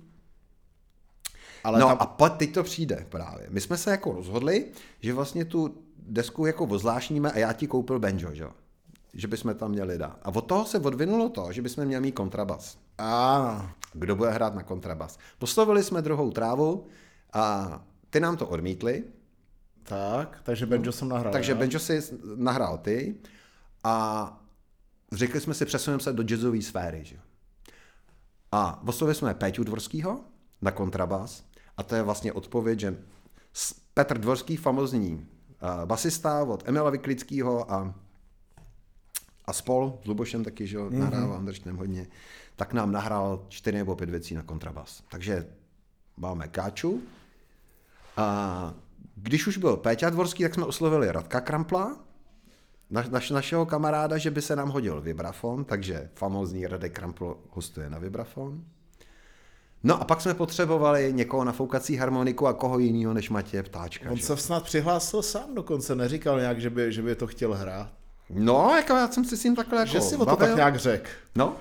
Ale 1.63 1.79
no 1.79 1.87
tam, 1.87 1.97
a 1.99 2.05
pak 2.05 2.37
teď 2.37 2.53
to 2.53 2.63
přijde 2.63 3.05
právě. 3.09 3.47
My 3.49 3.61
jsme 3.61 3.77
se 3.77 3.91
jako 3.91 4.11
rozhodli, 4.11 4.65
že 4.99 5.13
vlastně 5.13 5.45
tu 5.45 5.75
desku 5.97 6.45
jako 6.45 6.65
ozvláštníme 6.65 7.31
a 7.31 7.37
já 7.37 7.53
ti 7.53 7.67
koupil 7.67 7.99
banjo, 7.99 8.33
že 8.33 8.43
jo? 8.43 8.51
Že 9.13 9.27
bychom 9.27 9.55
tam 9.55 9.71
měli 9.71 9.97
dát. 9.97 10.19
A 10.23 10.29
od 10.29 10.41
toho 10.41 10.65
se 10.65 10.79
odvinulo 10.79 11.29
to, 11.29 11.51
že 11.51 11.61
bychom 11.61 11.85
měli 11.85 12.01
mít 12.01 12.11
kontrabas. 12.11 12.77
a, 12.97 13.75
Kdo 13.93 14.15
bude 14.15 14.31
hrát 14.31 14.55
na 14.55 14.63
kontrabas? 14.63 15.19
Poslovili 15.39 15.83
jsme 15.83 16.01
druhou 16.01 16.31
trávu 16.31 16.85
a 17.33 17.83
ty 18.09 18.19
nám 18.19 18.37
to 18.37 18.47
odmítli, 18.47 19.03
tak, 19.83 20.39
takže 20.43 20.65
banjo 20.65 20.91
jsem 20.91 21.09
nahrál 21.09 21.33
takže 21.33 21.51
já. 21.51 21.57
banjo 21.57 21.79
si 21.79 22.01
nahrál 22.35 22.77
ty 22.77 23.15
a 23.83 24.37
řekli 25.11 25.41
jsme 25.41 25.53
si, 25.53 25.65
přesuneme 25.65 26.03
se 26.03 26.13
do 26.13 26.23
jazzové 26.23 26.61
sféry. 26.61 27.05
Že? 27.05 27.15
A 28.51 28.83
oslovili 28.87 29.15
jsme 29.15 29.33
Péťu 29.33 29.63
Dvorskýho 29.63 30.19
na 30.61 30.71
kontrabas 30.71 31.43
a 31.77 31.83
to 31.83 31.95
je 31.95 32.03
vlastně 32.03 32.33
odpověď, 32.33 32.79
že 32.79 32.97
Petr 33.93 34.17
Dvorský, 34.17 34.57
famozní 34.57 35.13
uh, 35.13 35.85
basista 35.85 36.43
od 36.43 36.67
Emila 36.67 36.89
Vyklického 36.89 37.71
a, 37.71 37.93
a 39.45 39.53
spol, 39.53 39.99
s 40.03 40.07
Lubošem 40.07 40.43
taky, 40.43 40.67
že 40.67 40.77
mm-hmm. 40.77 40.99
nahrávám, 40.99 41.45
držím 41.45 41.77
hodně, 41.77 42.07
tak 42.55 42.73
nám 42.73 42.91
nahrál 42.91 43.45
čtyři 43.49 43.77
nebo 43.77 43.95
pět 43.95 44.09
věcí 44.09 44.35
na 44.35 44.41
kontrabas. 44.41 45.03
Takže 45.11 45.47
máme 46.17 46.47
Káču, 46.47 47.01
a 48.17 48.73
když 49.15 49.47
už 49.47 49.57
byl 49.57 49.77
Péťa 49.77 50.09
Dvorský, 50.09 50.43
tak 50.43 50.53
jsme 50.53 50.65
oslovili 50.65 51.11
Radka 51.11 51.41
Krampla, 51.41 51.97
naš, 52.89 53.09
naš, 53.09 53.29
našeho 53.29 53.65
kamaráda, 53.65 54.17
že 54.17 54.31
by 54.31 54.41
se 54.41 54.55
nám 54.55 54.69
hodil 54.69 55.01
vibrafon, 55.01 55.65
takže 55.65 56.09
famózní 56.15 56.67
Radek 56.67 56.95
Krampl 56.95 57.37
hostuje 57.49 57.89
na 57.89 57.99
vibrafon. 57.99 58.63
No 59.83 60.01
a 60.01 60.05
pak 60.05 60.21
jsme 60.21 60.33
potřebovali 60.33 61.13
někoho 61.13 61.43
na 61.43 61.51
foukací 61.51 61.95
harmoniku 61.95 62.47
a 62.47 62.53
koho 62.53 62.79
jiného 62.79 63.13
než 63.13 63.29
Matěje 63.29 63.63
Ptáčka. 63.63 64.11
On 64.11 64.17
že? 64.17 64.23
se 64.23 64.37
snad 64.37 64.63
přihlásil 64.63 65.21
sám 65.21 65.55
dokonce, 65.55 65.95
neříkal 65.95 66.39
nějak, 66.39 66.61
že 66.61 66.69
by, 66.69 66.93
že 66.93 67.01
by 67.01 67.15
to 67.15 67.27
chtěl 67.27 67.53
hrát. 67.53 68.00
No, 68.33 68.73
jako 68.75 68.93
já 68.93 69.07
jsem 69.07 69.25
si 69.25 69.37
s 69.37 69.43
ním 69.43 69.55
takhle 69.55 69.79
jako 69.79 69.91
Že 69.91 70.01
si 70.01 70.15
o 70.15 70.25
to 70.25 70.35
tak 70.35 70.55
nějak 70.55 70.75
řekl. 70.75 71.09
No, 71.35 71.55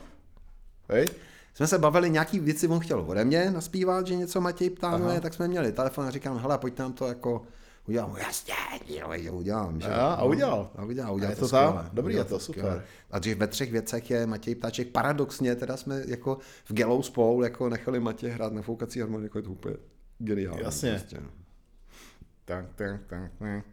Hej? 0.89 1.07
jsme 1.55 1.67
se 1.67 1.79
bavili, 1.79 2.11
nějaký 2.11 2.39
věci 2.39 2.69
on 2.69 2.81
chtěl 2.81 3.05
ode 3.09 3.25
mě 3.25 3.51
naspívat, 3.51 4.07
že 4.07 4.17
něco 4.17 4.41
Matěj 4.41 4.71
Aha. 4.83 5.21
tak 5.21 5.35
jsme 5.35 5.49
měli 5.49 5.73
telefon 5.73 6.07
a 6.07 6.11
říkám, 6.11 6.39
hele, 6.39 6.59
pojď 6.59 6.79
nám 6.79 6.93
to 6.93 7.07
jako 7.07 7.43
udělám. 7.89 8.17
Jasně, 8.17 8.55
jo, 8.87 9.09
jo, 9.13 9.33
udělám. 9.33 9.81
Že? 9.81 9.89
A, 9.89 10.07
a 10.15 10.25
udělal. 10.25 10.71
A 10.77 10.85
udělal, 10.85 11.11
A 11.11 11.13
udělal 11.13 11.33
je 11.33 11.37
to, 11.37 11.49
to 11.49 11.49
tam? 11.49 11.69
skvěle. 11.69 11.91
Dobrý, 11.93 12.13
Udělal 12.15 12.27
je 12.27 12.29
to 12.29 12.39
super. 12.39 12.61
skvěle. 12.63 12.85
A 13.11 13.19
dřív 13.19 13.37
ve 13.37 13.47
třech 13.47 13.73
věcech 13.73 14.11
je 14.11 14.27
Matěj 14.27 14.55
Ptáček. 14.55 14.89
Paradoxně, 14.89 15.57
teda 15.57 15.77
jsme 15.77 16.03
jako 16.07 16.39
v 16.65 16.73
Gallows 16.73 17.11
Paul 17.11 17.45
jako 17.45 17.69
nechali 17.69 18.01
Matěj 18.01 18.31
hrát 18.31 18.53
na 18.53 18.63
foukací 18.63 19.01
harmoniku, 19.01 19.39
je 19.39 19.43
to 19.43 19.51
úplně 19.51 19.77
geniální. 20.19 20.61
Jasně. 20.63 20.91
Prostě. 20.91 21.17
no. 21.21 21.29
Tak, 22.51 22.67
tak, 22.75 23.01
tak, 23.07 23.33
tak. 23.39 23.65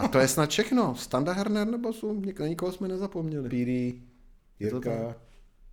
A 0.00 0.08
to 0.08 0.18
je 0.18 0.28
snad 0.28 0.50
všechno. 0.50 0.94
Standa 0.94 1.32
Herner 1.32 1.66
nebo 1.66 1.92
jsou, 1.92 2.20
na 2.40 2.46
nikoho 2.46 2.72
jsme 2.72 2.88
nezapomněli. 2.88 3.48
PD, 3.48 4.00
to 4.58 4.64
Jirka, 4.64 5.14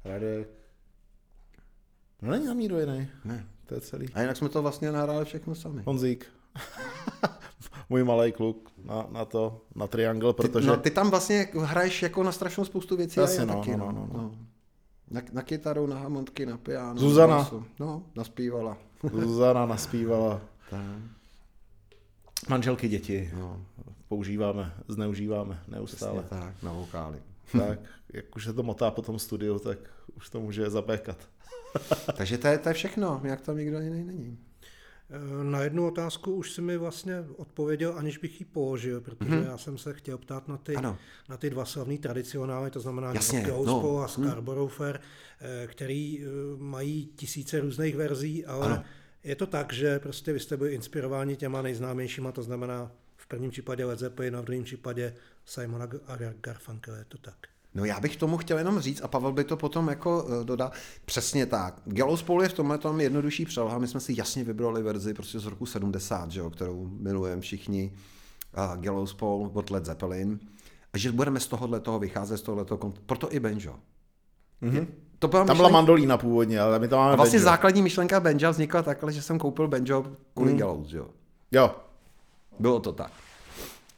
Radek. 0.05 0.49
No 2.21 2.31
není 2.31 2.45
tam 2.45 2.59
nikdo 2.59 2.79
jiný. 2.79 3.07
Ne. 3.25 3.45
To 3.65 3.75
je 3.75 3.81
celý. 3.81 4.07
A 4.13 4.21
jinak 4.21 4.37
jsme 4.37 4.49
to 4.49 4.61
vlastně 4.61 4.91
nahráli 4.91 5.25
všechno 5.25 5.55
sami. 5.55 5.83
Honzík. 5.85 6.25
Můj 7.89 8.03
malý 8.03 8.31
kluk 8.31 8.71
na, 8.85 9.07
na 9.11 9.25
to, 9.25 9.61
na 9.75 9.87
triangle, 9.87 10.33
protože... 10.33 10.65
Ty, 10.65 10.67
no, 10.67 10.77
ty 10.77 10.91
tam 10.91 11.09
vlastně 11.09 11.47
hraješ 11.59 12.01
jako 12.01 12.23
na 12.23 12.31
strašnou 12.31 12.65
spoustu 12.65 12.97
věcí. 12.97 13.19
Jasně, 13.19 13.37
a 13.37 13.41
já 13.41 13.45
no, 13.47 13.59
taky, 13.59 13.77
no, 13.77 13.91
no, 13.91 14.09
no. 14.13 14.35
Na, 15.11 15.21
na 15.31 15.41
kytaru, 15.41 15.87
na 15.87 15.99
hamontky, 15.99 16.45
na 16.45 16.57
piano. 16.57 16.99
Zuzana. 16.99 17.37
na. 17.37 17.63
No, 17.79 18.03
naspívala. 18.15 18.77
Zuzana 19.13 19.65
naspívala. 19.65 20.41
Tak. 20.69 20.79
Manželky 22.49 22.87
děti. 22.87 23.31
No, 23.37 23.65
Používáme, 24.07 24.73
zneužíváme 24.87 25.53
přesně 25.55 25.75
neustále. 25.75 26.23
tak, 26.29 26.63
na 26.63 26.73
vokály. 26.73 27.17
tak, 27.51 27.79
jak 28.13 28.35
už 28.35 28.43
se 28.45 28.53
to 28.53 28.63
motá 28.63 28.91
po 28.91 29.01
tom 29.01 29.19
studiu, 29.19 29.59
tak 29.59 29.77
už 30.17 30.29
to 30.29 30.39
může 30.41 30.69
zapékat. 30.69 31.17
Takže 32.17 32.37
to 32.37 32.47
je, 32.47 32.57
to 32.57 32.69
je 32.69 32.73
všechno, 32.73 33.21
jak 33.23 33.41
tam 33.41 33.57
nikdo 33.57 33.79
jiný 33.79 34.03
není. 34.03 34.37
Eh, 35.09 35.43
Na 35.43 35.61
jednu 35.61 35.87
otázku 35.87 36.35
už 36.35 36.51
si 36.51 36.61
mi 36.61 36.77
vlastně 36.77 37.25
odpověděl, 37.37 37.93
aniž 37.97 38.17
bych 38.17 38.39
ji 38.39 38.45
položil, 38.45 39.01
protože 39.01 39.31
mm-hmm. 39.31 39.45
já 39.45 39.57
jsem 39.57 39.77
se 39.77 39.93
chtěl 39.93 40.17
ptát 40.17 40.47
na 40.47 40.57
ty, 40.57 40.75
Ano. 40.75 40.97
na 41.29 41.37
ty 41.37 41.49
dva 41.49 41.65
slavný 41.65 41.97
tradicionály, 41.97 42.71
to 42.71 42.79
znamená 42.79 43.13
Jasně, 43.13 43.47
no. 43.65 43.99
a 43.99 44.07
Scarborough 44.07 44.71
Fair, 44.73 44.99
eh, 45.41 45.67
který 45.67 46.19
eh, 46.21 46.27
mají 46.57 47.05
tisíce 47.15 47.59
různých 47.59 47.95
verzí, 47.95 48.45
ale 48.45 48.65
Ano. 48.65 48.83
Je 49.23 49.35
to 49.35 49.47
tak, 49.47 49.73
že 49.73 49.99
prostě 49.99 50.33
vy 50.33 50.39
jste 50.39 50.57
byli 50.57 50.73
inspirováni 50.73 51.35
těma 51.35 51.61
nejznámějšíma, 51.61 52.31
to 52.31 52.43
znamená 52.43 52.91
v 53.15 53.27
prvním 53.27 53.51
případě 53.51 53.85
Led 53.85 53.99
Zeppelin 53.99 54.35
a 54.35 54.41
v 54.41 54.45
druhém 54.45 54.63
případě 54.63 55.15
Simona 55.45 55.87
a 56.07 56.17
Garfunkel, 56.41 56.95
je 56.95 57.05
to 57.07 57.17
tak. 57.17 57.35
No 57.75 57.85
já 57.85 57.99
bych 57.99 58.17
tomu 58.17 58.37
chtěl 58.37 58.57
jenom 58.57 58.79
říct, 58.79 59.01
a 59.01 59.07
Pavel 59.07 59.31
by 59.31 59.43
to 59.43 59.57
potom 59.57 59.87
jako 59.87 60.27
eh, 60.27 60.43
dodal, 60.43 60.71
přesně 61.05 61.45
tak. 61.45 61.81
Gallows 61.85 62.23
Paul 62.23 62.43
je 62.43 62.49
v 62.49 62.53
tomhle 62.53 62.77
tom 62.77 63.01
jednodušší 63.01 63.45
přeloha, 63.45 63.77
my 63.77 63.87
jsme 63.87 63.99
si 63.99 64.13
jasně 64.17 64.43
vybrali 64.43 64.83
verzi 64.83 65.13
prostě 65.13 65.39
z 65.39 65.45
roku 65.45 65.65
70, 65.65 66.31
že 66.31 66.39
jo, 66.39 66.49
kterou 66.49 66.87
milujeme 66.87 67.41
všichni, 67.41 67.93
uh, 68.57 68.81
Gallows 68.81 69.13
Paul 69.13 69.51
od 69.53 69.69
Led 69.69 69.85
Zeppelin, 69.85 70.39
a 70.93 70.97
že 70.97 71.11
budeme 71.11 71.39
z 71.39 71.47
tohohle 71.47 71.79
toho 71.79 71.99
vycházet, 71.99 72.37
z 72.37 72.41
tohohle 72.41 72.65
toho, 72.65 72.93
proto 73.05 73.33
i 73.33 73.39
banjo. 73.39 73.79
Mm-hmm. 74.61 74.87
To 75.23 75.27
byla 75.27 75.45
Tam 75.45 75.57
byla 75.57 75.69
myšlenka- 75.69 75.73
mandolína 75.73 76.17
původně, 76.17 76.59
ale 76.59 76.79
my 76.79 76.87
tam 76.87 76.99
máme 76.99 77.13
a 77.13 77.15
vlastně 77.15 77.39
banjo. 77.39 77.51
základní 77.51 77.81
myšlenka 77.81 78.19
banjo 78.19 78.51
vznikla 78.51 78.81
takhle, 78.83 79.11
že 79.13 79.21
jsem 79.21 79.39
koupil 79.39 79.67
banjo 79.67 80.05
kvůli 80.33 80.51
mm. 80.51 80.57
Gallows, 80.57 80.91
jo. 80.93 81.07
Jo, 81.51 81.75
Bylo 82.59 82.79
to 82.79 82.91
tak. 82.91 83.11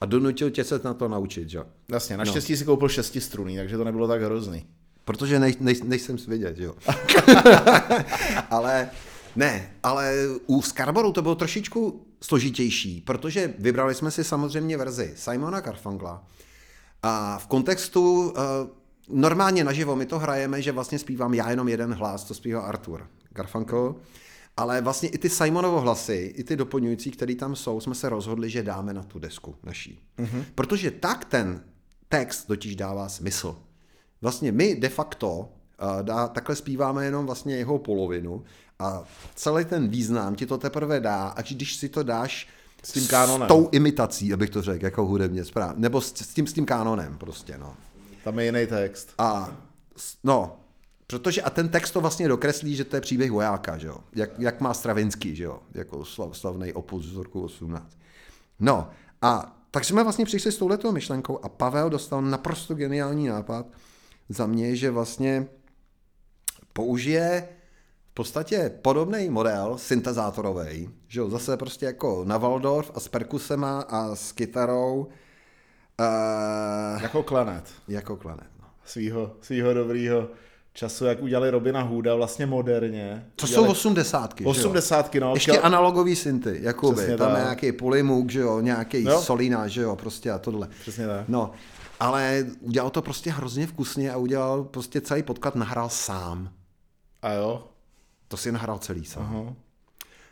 A 0.02 0.06
donutil 0.06 0.50
tě 0.50 0.64
se 0.64 0.80
na 0.84 0.94
to 0.94 1.08
naučit, 1.08 1.54
jo. 1.54 1.64
jasně. 1.92 2.18
Naštěstí 2.18 2.54
no. 2.54 2.58
si 2.58 2.66
koupil 2.66 2.90
šestistruný, 2.90 3.58
takže 3.58 3.78
to 3.78 3.84
nebylo 3.84 4.08
tak 4.08 4.22
hrozný. 4.22 4.66
Protože 5.06 5.40
nej, 5.40 5.56
nej, 5.60 5.76
nejsem 5.84 6.18
svidět, 6.18 6.60
jo. 6.60 6.74
ale 8.50 8.90
ne, 9.36 9.70
ale 9.84 10.14
u 10.46 10.62
Scarborough 10.62 11.14
to 11.14 11.22
bylo 11.22 11.36
trošičku 11.36 12.06
složitější, 12.22 13.02
protože 13.02 13.54
vybrali 13.60 13.96
jsme 13.96 14.12
si 14.12 14.24
samozřejmě 14.24 14.78
verzi 14.78 15.14
Simona 15.16 15.60
Garfunkla 15.60 16.24
a 17.04 17.38
v 17.38 17.48
kontextu 17.48 18.30
uh, 18.30 18.34
normálně 19.10 19.64
naživo 19.64 19.96
my 19.96 20.06
to 20.06 20.20
hrajeme, 20.20 20.62
že 20.62 20.72
vlastně 20.72 21.00
zpívám 21.00 21.34
já 21.34 21.50
jenom 21.50 21.68
jeden 21.68 21.94
hlas, 21.94 22.24
to 22.24 22.34
zpívá 22.34 22.62
Arthur 22.62 23.08
Garfunkel, 23.30 23.96
ale 24.58 24.82
vlastně 24.82 25.10
i 25.10 25.18
ty 25.18 25.30
Simonovo 25.30 25.82
hlasy, 25.82 26.34
i 26.36 26.44
ty 26.44 26.56
doplňující, 26.56 27.12
které 27.12 27.36
tam 27.36 27.56
jsou, 27.56 27.80
jsme 27.80 27.96
se 27.96 28.10
rozhodli, 28.10 28.50
že 28.50 28.64
dáme 28.64 28.94
na 28.94 29.04
tu 29.04 29.20
desku 29.20 29.56
naší. 29.64 30.00
Mm-hmm. 30.18 30.44
Protože 30.56 30.92
tak 30.92 31.26
ten 31.26 31.64
text 32.10 32.46
totiž 32.46 32.76
dává 32.76 33.10
smysl. 33.10 33.58
Vlastně 34.22 34.52
my 34.52 34.76
de 34.76 34.90
facto 34.90 35.40
uh, 35.40 35.48
dá, 36.02 36.28
takhle 36.28 36.56
zpíváme 36.56 37.06
jenom 37.06 37.26
vlastně 37.26 37.56
jeho 37.56 37.80
polovinu 37.80 38.44
a 38.80 39.04
celý 39.36 39.66
ten 39.66 39.88
význam 39.88 40.36
ti 40.36 40.46
to 40.46 40.58
teprve 40.58 41.00
dá, 41.00 41.28
až 41.28 41.54
když 41.54 41.76
si 41.76 41.90
to 41.90 42.04
dáš 42.04 42.48
S 42.84 42.92
tím 42.92 43.08
kánonem. 43.08 43.48
S 43.48 43.50
tou 43.50 43.70
imitací, 43.72 44.34
abych 44.34 44.50
to 44.50 44.62
řekl, 44.62 44.86
jako 44.86 45.06
hudebně 45.06 45.46
správně. 45.46 45.82
Nebo 45.82 46.02
s, 46.02 46.14
s, 46.14 46.34
tím, 46.34 46.48
s 46.48 46.54
tím 46.54 46.66
kánonem 46.66 47.18
prostě, 47.18 47.58
no. 47.58 47.76
Tam 48.26 48.40
je 48.40 48.46
jiný 48.46 48.68
text. 48.68 49.14
A 49.18 49.58
no, 50.24 50.60
protože 51.08 51.42
a 51.42 51.50
ten 51.50 51.70
text 51.70 51.92
to 51.92 52.02
vlastně 52.02 52.28
dokreslí, 52.28 52.76
že 52.76 52.84
to 52.84 52.96
je 52.96 53.02
příběh 53.02 53.32
vojáka, 53.32 53.78
že 53.78 53.88
jo? 53.88 53.98
Jak, 54.16 54.30
jak 54.40 54.62
má 54.62 54.74
Stravinsky, 54.74 55.36
že 55.36 55.44
jo? 55.44 55.60
Jako 55.74 56.06
slav, 56.06 56.38
slavný 56.38 56.74
opus 56.74 57.06
z 57.06 57.16
roku 57.16 57.42
18. 57.42 57.98
No 58.60 58.90
a 59.22 59.58
tak 59.72 59.86
jsme 59.86 60.04
vlastně 60.04 60.26
přišli 60.26 60.52
s 60.52 60.58
touhletou 60.58 60.92
myšlenkou 60.92 61.40
a 61.44 61.50
Pavel 61.50 61.90
dostal 61.90 62.22
naprosto 62.22 62.76
geniální 62.76 63.28
nápad 63.28 63.66
za 64.30 64.48
mě, 64.48 64.76
že 64.76 64.92
vlastně 64.92 65.48
použije 66.74 67.50
v 68.12 68.14
podstatě 68.14 68.72
podobný 68.82 69.30
model 69.30 69.78
syntezátorový, 69.78 70.90
že 71.08 71.20
jo, 71.20 71.30
zase 71.30 71.58
prostě 71.58 71.86
jako 71.86 72.24
na 72.26 72.38
Waldorf 72.38 72.92
a 72.96 73.00
s 73.00 73.08
perkusema 73.08 73.82
a 73.82 74.16
s 74.16 74.32
kytarou 74.32 75.08
uh, 76.00 77.02
Jako 77.02 77.24
klanet. 77.24 77.64
jako 77.88 78.16
klanet. 78.18 78.48
No. 78.62 78.68
Svýho, 78.86 79.32
svýho 79.42 79.74
dobrýho 79.74 80.28
času, 80.74 81.06
jak 81.06 81.22
udělali 81.22 81.50
Robina 81.50 81.82
Hooda 81.82 82.16
vlastně 82.16 82.46
moderně. 82.46 83.26
To 83.36 83.46
udělali 83.46 83.66
jsou 83.68 83.72
osmdesátky, 83.72 84.46
osmdesátky, 84.46 85.20
no. 85.20 85.34
Ještě 85.34 85.60
analogový 85.60 86.16
synty, 86.16 86.58
jakoby. 86.62 86.96
Přesně 86.96 87.18
Tam 87.18 87.30
je 87.30 87.36
tak. 87.36 87.44
nějaký 87.44 87.72
polymuk, 87.72 88.30
že 88.30 88.40
jo, 88.40 88.60
nějaký 88.60 89.04
Jo. 89.04 89.22
solina, 89.22 89.68
že 89.68 89.82
jo, 89.82 89.96
prostě 89.96 90.32
a 90.32 90.40
tohle. 90.40 90.68
Přesně 90.82 91.08
tak. 91.08 91.26
No, 91.28 91.52
ale 92.00 92.46
udělal 92.60 92.90
to 92.90 93.02
prostě 93.02 93.32
hrozně 93.32 93.68
vkusně 93.68 94.12
a 94.12 94.18
udělal 94.18 94.64
prostě 94.64 95.02
celý 95.02 95.24
podklad 95.24 95.56
nahrál 95.56 95.90
sám. 95.90 96.50
A 97.22 97.32
jo. 97.34 97.68
To 98.28 98.38
si 98.38 98.52
nahrál 98.52 98.78
celý 98.78 99.06
sám. 99.06 99.24
Aha. 99.24 99.54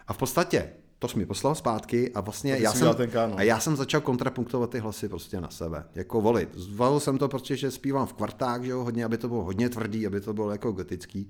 A 0.08 0.14
v 0.14 0.18
podstatě 0.18 0.70
to 1.04 1.08
jsi 1.08 1.18
mi 1.18 1.26
poslal 1.26 1.56
zpátky 1.56 2.12
a 2.14 2.22
vlastně 2.22 2.54
A 2.54 2.56
já 2.56 2.74
jsem, 2.74 2.96
a 3.36 3.42
já 3.44 3.60
jsem 3.60 3.76
začal 3.76 4.02
kontrapunktovat 4.02 4.70
ty 4.70 4.80
hlasy 4.80 5.10
prostě 5.10 5.42
na 5.42 5.50
sebe, 5.50 5.84
jako 5.96 6.22
volit. 6.22 6.50
Zvalil 6.56 7.00
jsem 7.00 7.18
to 7.18 7.28
prostě, 7.28 7.56
že 7.56 7.72
zpívám 7.72 8.08
v 8.08 8.14
kvartách, 8.14 8.64
že 8.64 8.72
jo, 8.72 8.84
hodně, 8.84 9.06
aby 9.06 9.18
to 9.18 9.28
bylo 9.28 9.44
hodně 9.44 9.70
tvrdý, 9.70 10.08
aby 10.08 10.22
to 10.22 10.34
bylo 10.34 10.52
jako 10.52 10.72
gotický. 10.72 11.30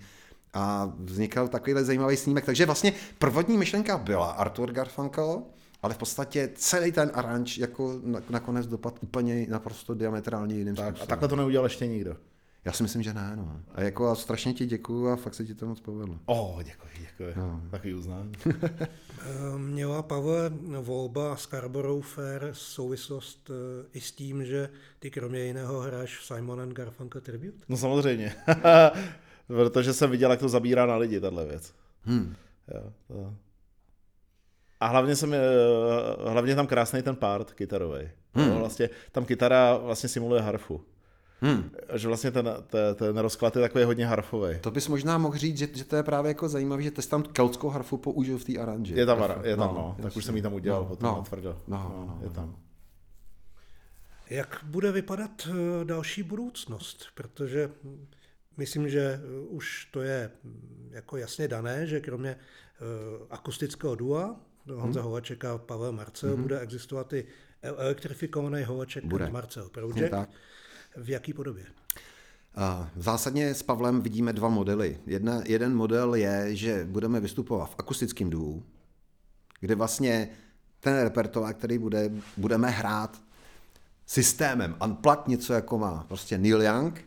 A 0.53 0.91
vznikal 0.99 1.47
takovýhle 1.47 1.83
zajímavý 1.83 2.17
snímek. 2.17 2.45
Takže 2.45 2.65
vlastně 2.65 2.93
prvotní 3.17 3.57
myšlenka 3.57 3.97
byla 3.97 4.31
Arthur 4.31 4.71
Garfunkel, 4.71 5.41
ale 5.81 5.93
v 5.93 5.97
podstatě 5.97 6.49
celý 6.55 6.91
ten 6.91 7.11
aranž 7.13 7.57
jako 7.57 7.99
na- 8.03 8.21
nakonec 8.29 8.67
dopad 8.67 8.95
úplně 9.01 9.47
naprosto 9.49 9.93
diametrálně 9.93 10.55
jiným 10.55 10.75
Tak, 10.75 10.85
a 10.85 10.87
způsobem. 10.89 11.07
takhle 11.07 11.27
to 11.27 11.35
neudělal 11.35 11.65
ještě 11.65 11.87
nikdo. 11.87 12.15
Já 12.65 12.71
si 12.71 12.83
myslím, 12.83 13.03
že 13.03 13.13
ne, 13.13 13.33
no. 13.35 13.61
A 13.71 13.81
jako 13.81 14.07
a 14.07 14.15
strašně 14.15 14.53
ti 14.53 14.65
děkuju 14.65 15.07
a 15.07 15.15
fakt 15.15 15.33
se 15.33 15.45
ti 15.45 15.55
to 15.55 15.65
moc 15.65 15.79
povedlo. 15.79 16.19
O, 16.25 16.53
oh, 16.53 16.63
děkuji, 16.63 16.89
děkuji. 16.99 17.33
No. 17.37 17.61
Takový 17.71 17.93
uznání. 17.93 18.31
Eh, 19.25 19.57
Měla 19.57 20.01
Pavle 20.01 20.51
volba 20.81 21.35
Scarborough 21.35 22.05
Fair 22.05 22.49
souvislost 22.51 23.49
eh, 23.49 23.87
i 23.93 24.01
s 24.01 24.11
tím, 24.11 24.45
že 24.45 24.69
ty 24.99 25.11
kromě 25.11 25.39
jiného 25.39 25.79
hráš 25.79 26.25
Simon 26.25 26.61
and 26.61 26.73
Garfunkel 26.73 27.21
Tribute? 27.21 27.57
No 27.69 27.77
samozřejmě. 27.77 28.35
Protože 29.47 29.93
jsem 29.93 30.11
viděl, 30.11 30.31
jak 30.31 30.39
to 30.39 30.49
zabírá 30.49 30.85
na 30.85 30.95
lidi, 30.97 31.19
tahle 31.19 31.45
věc. 31.45 31.73
Hmm. 32.01 32.35
Jo, 32.73 32.93
to... 33.07 33.33
A 34.79 34.87
hlavně 34.87 35.15
jsem, 35.15 35.33
eh, 35.33 35.39
hlavně 36.29 36.55
tam 36.55 36.67
krásný 36.67 37.01
ten 37.01 37.15
part 37.15 37.53
kytarový. 37.53 38.09
Hmm. 38.33 38.51
Vlastně, 38.51 38.89
tam 39.11 39.25
kytara 39.25 39.77
vlastně 39.77 40.09
simuluje 40.09 40.41
harfu. 40.41 40.81
Hmm. 41.43 41.69
Že 41.93 42.07
vlastně 42.07 42.31
ten, 42.31 42.49
ten, 42.67 42.95
ten 42.95 43.17
rozklad 43.17 43.55
je 43.55 43.61
takový 43.61 43.83
hodně 43.83 44.05
harfový. 44.07 44.59
To 44.61 44.71
bys 44.71 44.87
možná 44.87 45.17
mohl 45.17 45.37
říct, 45.37 45.57
že, 45.57 45.67
že 45.73 45.83
to 45.83 45.95
je 45.95 46.03
právě 46.03 46.29
jako 46.29 46.49
zajímavé, 46.49 46.81
že 46.81 46.91
ty 46.91 47.01
jsi 47.01 47.09
tam 47.09 47.23
keltskou 47.23 47.69
harfu 47.69 47.97
použil 47.97 48.37
v 48.37 48.43
té 48.43 48.57
aranži. 48.57 48.93
Je 48.93 49.05
tam, 49.05 49.17
je 49.43 49.55
tam, 49.57 49.75
no, 49.75 49.93
tak 49.97 50.05
jasně. 50.05 50.17
už 50.17 50.25
jsem 50.25 50.35
ji 50.35 50.41
tam 50.41 50.53
udělal, 50.53 50.81
No, 50.81 50.87
potom 50.89 51.09
no, 51.09 51.15
natvrdo. 51.17 51.57
no, 51.67 51.77
no, 52.07 52.19
je 52.23 52.29
tam. 52.29 52.55
Jak 54.29 54.59
bude 54.63 54.91
vypadat 54.91 55.47
eh, 55.49 55.85
další 55.85 56.23
budoucnost? 56.23 57.05
Protože 57.15 57.69
myslím, 58.57 58.89
že 58.89 58.99
eh, 59.23 59.39
už 59.49 59.85
to 59.91 60.01
je 60.01 60.31
hm, 60.43 60.89
jako 60.91 61.17
jasně 61.17 61.47
dané, 61.47 61.87
že 61.87 61.99
kromě 61.99 62.29
eh, 62.29 63.25
akustického 63.29 63.95
dua 63.95 64.39
Honza 64.75 64.99
Mhm. 64.99 65.05
Hovaček 65.07 65.45
a 65.45 65.57
Pavel 65.57 65.91
Marcel 65.91 66.37
bude 66.37 66.59
existovat 66.59 67.13
i 67.13 67.25
elektrifikovaný 67.61 68.63
Hovaček 68.63 69.05
Bude. 69.05 69.29
Marcel 69.29 69.69
Project. 69.69 70.13
V 70.97 71.09
jaký 71.09 71.33
podobě? 71.33 71.65
Zásadně 72.95 73.53
s 73.53 73.63
Pavlem 73.63 74.01
vidíme 74.01 74.33
dva 74.33 74.49
modely. 74.49 74.97
Jedna, 75.05 75.41
jeden 75.45 75.75
model 75.75 76.15
je, 76.15 76.55
že 76.55 76.85
budeme 76.85 77.19
vystupovat 77.19 77.69
v 77.69 77.75
akustickém 77.77 78.29
duu, 78.29 78.63
kde 79.59 79.75
vlastně 79.75 80.29
ten 80.79 81.01
repertoár, 81.03 81.53
který 81.53 81.77
bude, 81.77 82.11
budeme 82.37 82.69
hrát 82.69 83.21
systémem 84.05 84.75
Unplugged, 84.85 85.27
něco 85.27 85.53
jako 85.53 85.77
má 85.77 86.05
prostě 86.07 86.37
Neil 86.37 86.61
Young, 86.61 87.05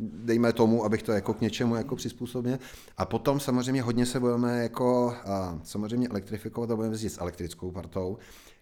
dejme 0.00 0.52
tomu, 0.52 0.84
abych 0.84 1.02
to 1.02 1.12
jako 1.12 1.34
k 1.34 1.40
něčemu 1.40 1.76
jako 1.76 1.96
přizpůsobil. 1.96 2.58
A 2.96 3.04
potom 3.04 3.40
samozřejmě 3.40 3.82
hodně 3.82 4.06
se 4.06 4.20
budeme 4.20 4.62
jako 4.62 5.16
a, 5.24 5.58
samozřejmě 5.64 6.08
elektrifikovat 6.08 6.70
a 6.70 6.76
budeme 6.76 6.94
jezdit 6.94 7.10
s 7.10 7.20
elektrickou 7.20 7.70
partou, 7.70 8.18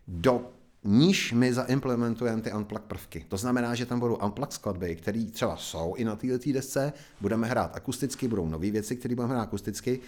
do 0.09 0.51
níž 0.87 1.33
my 1.33 1.55
zaimplementujeme 1.55 2.43
ty 2.43 2.53
unplugged 2.53 2.85
prvky. 2.85 3.27
To 3.29 3.37
znamená, 3.37 3.75
že 3.75 3.87
tam 3.87 4.01
budou 4.01 4.17
unplugged 4.17 4.53
skladby, 4.53 4.97
které 4.97 5.25
třeba 5.33 5.57
jsou 5.57 5.95
i 5.95 6.05
na 6.05 6.17
této 6.17 6.53
desce, 6.53 6.93
budeme 7.21 7.47
hrát 7.47 7.77
akusticky, 7.77 8.29
budou 8.29 8.49
nové 8.49 8.71
věci, 8.71 8.97
které 8.97 9.15
budeme 9.15 9.35
hrát 9.35 9.43
akusticky, 9.43 10.01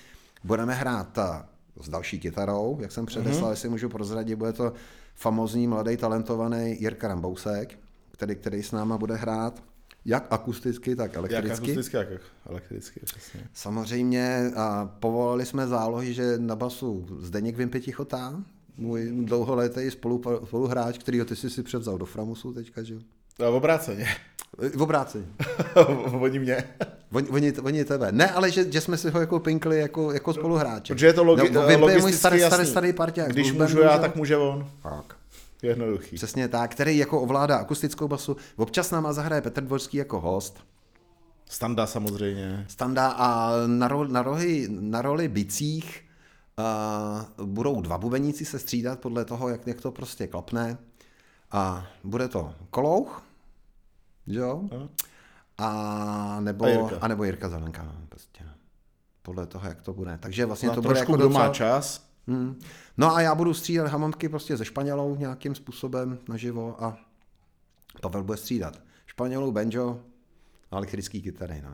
budeme 0.45 0.75
hrát 0.75 1.19
a, 1.19 1.49
s 1.81 1.88
další 1.88 2.21
kytarou, 2.21 2.79
jak 2.81 2.93
jsem 2.93 3.07
předeslal, 3.07 3.45
mm-hmm. 3.45 3.51
jestli 3.51 3.69
můžu 3.69 3.88
prozradit, 3.88 4.38
bude 4.38 4.53
to 4.53 4.73
famózní, 5.14 5.67
mladý, 5.67 5.97
talentovaný 5.97 6.77
Jirka 6.81 7.09
Rambousek, 7.09 7.79
který, 8.11 8.37
který 8.37 8.62
s 8.62 8.73
náma 8.73 8.99
bude 8.99 9.14
hrát 9.14 9.62
jak 10.05 10.27
akusticky, 10.31 10.97
tak 10.97 11.12
Jak 11.12 11.17
elektricky. 11.17 11.64
akusticky, 11.64 11.97
jak 11.97 12.09
elektricky, 12.47 13.01
přesně. 13.05 13.41
Samozřejmě 13.53 14.53
a 14.57 14.91
povolali 15.01 15.47
jsme 15.47 15.67
zálohy, 15.67 16.14
že 16.14 16.38
na 16.38 16.57
basu 16.57 17.07
Zdeněk 17.21 17.57
Vimpy 17.57 17.81
Tichotá, 17.81 18.43
můj 18.79 19.12
dlouholetý 19.25 19.91
spolu, 19.91 20.23
spoluhráč, 20.45 20.99
kterýho 20.99 21.25
ty 21.25 21.37
jsi 21.37 21.51
si 21.51 21.62
převzal 21.62 21.99
do 21.99 22.05
Framusu 22.07 22.53
teďka, 22.53 22.83
že 22.83 22.95
jo? 22.95 23.01
A 23.47 23.51
v 23.51 23.55
obráceně. 23.55 24.07
V 24.77 24.83
obrácení. 24.83 25.27
Oni 26.21 26.38
mě. 26.38 26.64
Oni, 27.12 27.29
oni, 27.29 27.53
oni 27.53 27.85
tebe. 27.85 28.12
Ne, 28.12 28.31
ale 28.31 28.51
že, 28.51 28.73
že 28.73 28.81
jsme 28.81 28.97
si 28.97 29.11
ho 29.11 29.21
jako 29.21 29.41
pinkli 29.41 29.79
jako, 29.79 30.12
jako 30.12 30.35
spoluhráče. 30.35 30.95
Protože 30.95 31.07
je 31.07 31.12
to 31.12 31.25
logi- 31.25 31.51
no, 31.53 31.61
Vimpy 31.61 31.73
je 31.73 31.79
můj 31.79 31.87
logisticky 31.91 32.19
starý, 32.19 32.38
starý, 32.41 32.61
jasný. 32.61 32.71
starý 32.71 32.93
parťák. 32.93 33.33
Když 33.33 33.47
můžu 33.47 33.59
Berndu, 33.59 33.83
já, 33.83 33.95
že? 33.95 34.01
tak 34.01 34.17
může 34.17 34.37
on. 34.37 34.71
Tak. 34.83 35.17
Jednoduchý. 35.62 36.17
Přesně 36.17 36.49
tak, 36.49 36.71
který 36.71 36.99
jako 36.99 37.21
ovládá 37.21 37.57
akustickou 37.57 38.09
basu. 38.09 38.37
Občas 38.57 38.91
nám 38.91 39.12
zahraje 39.12 39.43
Petr 39.43 39.62
Dvorský 39.62 39.97
jako 39.97 40.21
host. 40.21 40.59
Standa 41.51 41.87
samozřejmě. 41.87 42.64
Standa 42.69 43.09
a 43.09 43.53
na, 43.67 43.88
ro, 43.88 44.09
na, 44.09 44.23
rohy, 44.23 44.67
na 44.71 45.03
roli 45.03 45.29
bicích 45.29 46.05
uh, 46.59 47.47
budou 47.47 47.81
dva 47.81 47.99
bubeníci 47.99 48.44
se 48.44 48.59
střídat 48.59 49.01
podle 49.01 49.25
toho, 49.25 49.49
jak, 49.49 49.66
jak 49.66 49.81
to 49.81 49.92
prostě 49.92 50.27
klapne. 50.27 50.79
A 51.51 51.87
bude 52.05 52.29
to 52.29 52.55
Kolouch, 52.71 53.23
jo? 54.27 54.68
A 55.59 56.40
nebo, 56.40 56.64
A 56.64 56.68
Jirka. 56.68 56.99
a 57.01 57.09
nebo 57.09 57.25
Jirka 57.25 57.49
Zelenka, 57.49 57.83
no, 57.83 57.92
prostě. 58.09 58.44
no. 58.44 58.53
Podle 59.23 59.47
toho, 59.47 59.68
jak 59.68 59.83
to 59.83 59.92
bude. 59.92 60.18
Takže 60.18 60.47
vlastně 60.47 60.68
No, 60.68 60.75
to 60.75 60.83
bude 60.83 60.99
jako 60.99 61.16
kdo 61.16 61.29
má 61.29 61.49
docela... 61.49 61.55
čas. 61.55 62.09
Hmm. 62.27 62.61
No 62.97 63.14
a 63.14 63.21
já 63.21 63.35
budu 63.35 63.55
střídat 63.55 63.87
Hamontky 63.87 64.29
prostě 64.29 64.57
ze 64.57 64.64
Španělou 64.64 65.16
nějakým 65.16 65.55
způsobem 65.55 66.18
naživo 66.29 66.85
a 66.85 66.99
Pavel 68.01 68.25
bude 68.25 68.38
střídat 68.38 68.81
Španělů, 69.07 69.53
banjo 69.53 70.01
a 70.71 70.77
elektrický 70.77 71.23
kytary. 71.23 71.62
No. 71.64 71.71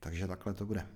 Takže 0.00 0.26
takhle 0.26 0.54
to 0.54 0.66
bude. 0.66 0.86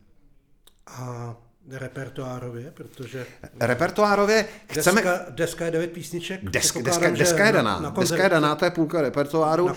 A 0.86 1.36
repertoárově, 1.68 2.70
protože 2.70 3.26
Repertoárově 3.60 4.46
chceme... 4.70 5.02
deska, 5.02 5.26
deska 5.30 5.64
je 5.64 5.70
devět 5.70 5.92
písniček. 5.92 6.44
Deska, 6.44 6.80
deska, 6.82 7.10
deska 7.10 7.46
je 7.46 7.52
na- 7.52 7.58
daná. 7.62 7.80
na 7.80 7.90
deska 7.90 8.00
koncert- 8.00 8.22
je 8.22 8.28
daná, 8.28 8.54
to 8.54 8.64
je 8.64 8.70
půlka 8.70 9.00
repertoáru. 9.00 9.66
Na 9.68 9.74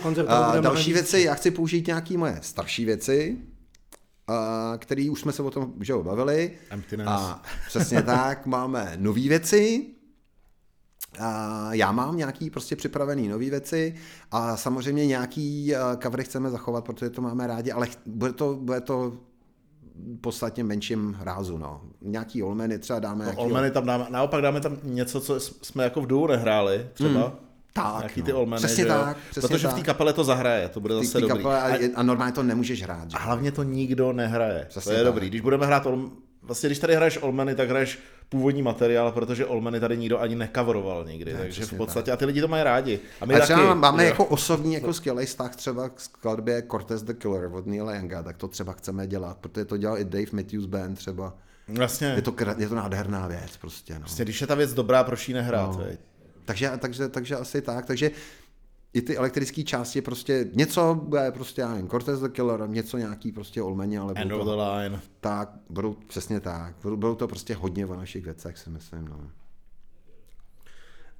bude 0.49 0.61
další 0.61 0.93
věci, 0.93 1.19
já 1.19 1.33
chci 1.35 1.51
použít 1.51 1.87
nějaké 1.87 2.17
moje 2.17 2.39
starší 2.41 2.85
věci, 2.85 3.37
a, 4.27 4.73
který 4.77 5.09
už 5.09 5.21
jsme 5.21 5.31
se 5.31 5.43
o 5.43 5.51
tom 5.51 5.73
že 5.81 5.93
jo, 5.93 6.03
bavili. 6.03 6.51
Emptiness. 6.69 7.07
A 7.09 7.41
přesně 7.67 8.01
tak, 8.03 8.45
máme 8.45 8.93
nové 8.97 9.21
věci, 9.21 9.85
a 11.19 11.69
já 11.73 11.91
mám 11.91 12.17
nějaký 12.17 12.49
prostě 12.49 12.75
připravený 12.75 13.27
nové 13.27 13.49
věci 13.49 13.95
a 14.31 14.57
samozřejmě 14.57 15.07
nějaký 15.07 15.75
eh, 15.75 15.79
covery 16.03 16.23
chceme 16.23 16.49
zachovat, 16.49 16.85
protože 16.85 17.09
to 17.09 17.21
máme 17.21 17.47
rádi, 17.47 17.71
ale 17.71 17.87
ch- 17.87 17.97
bude 18.05 18.33
to, 18.33 18.55
bude 18.55 18.81
to 18.81 19.17
podstatně 20.21 20.63
menším 20.63 21.17
rázu. 21.21 21.57
No. 21.57 21.81
Nějaký 22.01 22.43
olmeny 22.43 22.79
třeba 22.79 22.99
dáme. 22.99 23.25
No, 23.25 23.33
Olmeny 23.35 23.71
tam 23.71 23.85
dáme, 23.85 24.05
naopak 24.09 24.41
dáme 24.41 24.61
tam 24.61 24.77
něco, 24.83 25.21
co 25.21 25.39
jsme 25.39 25.83
jako 25.83 26.01
v 26.01 26.07
duo 26.07 26.27
nehráli, 26.27 26.87
třeba. 26.93 27.09
Hmm. 27.21 27.31
Tak, 27.73 28.17
no. 28.17 28.23
ty 28.23 28.33
Olmeny, 28.33 28.57
Přesně 28.57 28.83
že 28.83 28.87
tak, 28.89 29.17
přesně 29.31 29.47
Protože 29.47 29.67
v 29.67 29.71
té 29.71 29.75
tak. 29.77 29.85
kapele 29.85 30.13
to 30.13 30.23
zahraje, 30.23 30.69
to 30.69 30.79
bude 30.79 30.95
zase 30.95 31.13
ty 31.17 31.21
dobrý. 31.21 31.37
kapele, 31.43 31.61
A, 31.61 31.75
a, 31.75 31.89
a 31.95 32.03
normálně 32.03 32.33
to 32.33 32.43
nemůžeš 32.43 32.83
hrát. 32.83 33.11
Že? 33.11 33.17
a 33.17 33.19
hlavně 33.19 33.51
to 33.51 33.63
nikdo 33.63 34.13
nehraje. 34.13 34.65
Přesně 34.69 34.89
to 34.89 34.97
je 34.97 35.03
tak. 35.03 35.13
dobrý. 35.13 35.29
Když 35.29 35.41
budeme 35.41 35.65
hrát 35.65 35.85
Olm, 35.85 36.11
vlastně 36.47 36.69
když 36.69 36.79
tady 36.79 36.95
hraješ 36.95 37.17
Olmeny, 37.21 37.55
tak 37.55 37.69
hraješ 37.69 37.99
původní 38.29 38.61
materiál, 38.61 39.11
protože 39.11 39.45
Olmeny 39.45 39.79
tady 39.79 39.97
nikdo 39.97 40.19
ani 40.19 40.35
nekavoroval 40.35 41.05
nikdy, 41.05 41.33
Ne, 41.33 41.39
takže 41.39 41.65
v 41.65 41.73
podstatě, 41.73 42.11
a 42.11 42.17
ty 42.17 42.25
lidi 42.25 42.41
to 42.41 42.47
mají 42.47 42.63
rádi. 42.63 42.99
A 43.21 43.25
my 43.25 43.33
A 43.35 43.37
taky. 43.39 43.53
třeba 43.53 43.73
máme 43.73 44.03
jo. 44.03 44.09
jako 44.09 44.25
osobní 44.25 44.73
jako 44.73 44.93
skvělý 44.93 45.25
vztah 45.25 45.55
třeba 45.55 45.89
k 45.89 45.99
skladbě 46.01 46.63
Cortez 46.71 47.03
the 47.03 47.13
Killer 47.13 47.49
od 47.53 47.67
Neila 47.67 47.95
Younga, 47.95 48.23
tak 48.23 48.37
to 48.37 48.47
třeba 48.47 48.73
chceme 48.73 49.07
dělat, 49.07 49.37
protože 49.37 49.65
to 49.65 49.77
dělal 49.77 49.97
i 49.97 50.05
Dave 50.05 50.25
Matthews 50.31 50.65
Band 50.65 50.97
třeba. 50.97 51.33
Vlastně, 51.67 52.07
Je 52.15 52.21
to, 52.21 52.35
je 52.57 52.69
to 52.69 52.75
nádherná 52.75 53.27
věc 53.27 53.57
prostě. 53.57 53.93
No. 53.93 53.99
vlastně, 53.99 54.25
když 54.25 54.41
je 54.41 54.47
ta 54.47 54.55
věc 54.55 54.73
dobrá, 54.73 55.03
proč 55.03 55.27
ji 55.27 55.33
nehrát, 55.33 55.71
No. 55.71 55.83
veď? 55.83 55.99
Takže, 56.45 56.71
takže, 56.79 57.09
takže 57.09 57.35
asi 57.35 57.61
tak. 57.61 57.85
Takže 57.85 58.11
i 58.93 59.01
ty 59.01 59.17
elektrické 59.17 59.63
části 59.63 60.01
prostě 60.01 60.49
něco 60.53 60.95
bude 61.03 61.31
prostě, 61.31 61.61
já 61.61 61.69
nevím, 61.73 61.89
Cortez 61.89 62.19
the 62.19 62.29
Killer, 62.29 62.69
něco 62.69 62.97
nějaký 62.97 63.31
prostě 63.31 63.61
olmeni, 63.61 63.97
ale 63.97 64.13
End 64.15 64.31
budou 64.31 64.39
of 64.41 64.45
the 64.47 64.51
to, 64.51 64.73
line. 64.77 65.01
tak, 65.19 65.49
budou 65.69 65.93
přesně 66.07 66.39
tak. 66.39 66.75
Budou, 66.83 66.95
budou 66.97 67.15
to 67.15 67.27
prostě 67.27 67.55
hodně 67.55 67.85
o 67.85 67.95
našich 67.95 68.23
věcech, 68.25 68.57
si 68.57 68.69
myslím. 68.69 69.05
No. 69.07 69.29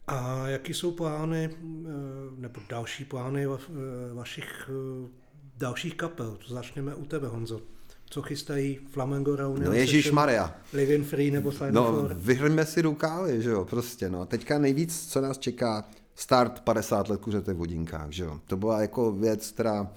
A 0.08 0.48
jaký 0.48 0.74
jsou 0.74 0.92
plány, 0.92 1.50
eh, 1.54 1.90
nebo 2.38 2.62
další 2.70 3.06
plány 3.06 3.48
va- 3.48 3.60
eh, 3.70 4.14
vašich 4.14 4.70
eh, 4.70 5.10
dalších 5.58 5.96
kapel? 5.96 6.38
To 6.48 6.54
začneme 6.54 6.96
u 6.96 7.06
tebe, 7.06 7.28
Honzo. 7.28 7.62
Co 8.10 8.22
chystají 8.22 8.76
Flamengo 8.92 9.36
Reunion? 9.36 9.66
No 9.66 9.74
Ježíš 9.74 10.12
Maria. 10.12 10.56
Living 10.74 11.08
Free 11.08 11.32
nebo 11.32 11.52
Final 11.52 11.72
No, 11.74 12.10
vyhrňme 12.16 12.66
si 12.66 12.82
rukávy, 12.82 13.42
že 13.42 13.50
jo, 13.50 13.66
prostě, 13.66 14.10
no. 14.10 14.26
Teďka 14.26 14.60
nejvíc, 14.60 15.08
co 15.12 15.22
nás 15.22 15.38
čeká, 15.38 15.86
start 16.18 16.60
50 16.60 17.10
let 17.10 17.22
kuřete 17.22 17.54
v 17.54 17.58
hodinkách, 17.58 18.12
že 18.12 18.24
jo. 18.24 18.40
To 18.46 18.58
byla 18.58 18.82
jako 18.82 19.12
věc, 19.12 19.52
která 19.52 19.92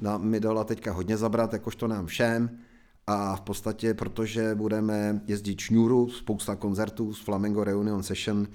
nám, 0.00 0.24
mi 0.24 0.40
dala 0.40 0.64
teďka 0.64 0.92
hodně 0.92 1.16
zabrat, 1.16 1.52
jakožto 1.52 1.88
nám 1.88 2.06
všem. 2.06 2.58
A 3.06 3.36
v 3.36 3.40
podstatě, 3.40 3.94
protože 3.94 4.54
budeme 4.54 5.20
jezdit 5.26 5.60
šňůru, 5.60 6.08
spousta 6.08 6.56
koncertů 6.56 7.14
z 7.14 7.20
Flamengo 7.20 7.64
Reunion 7.64 8.02
Session, 8.02 8.46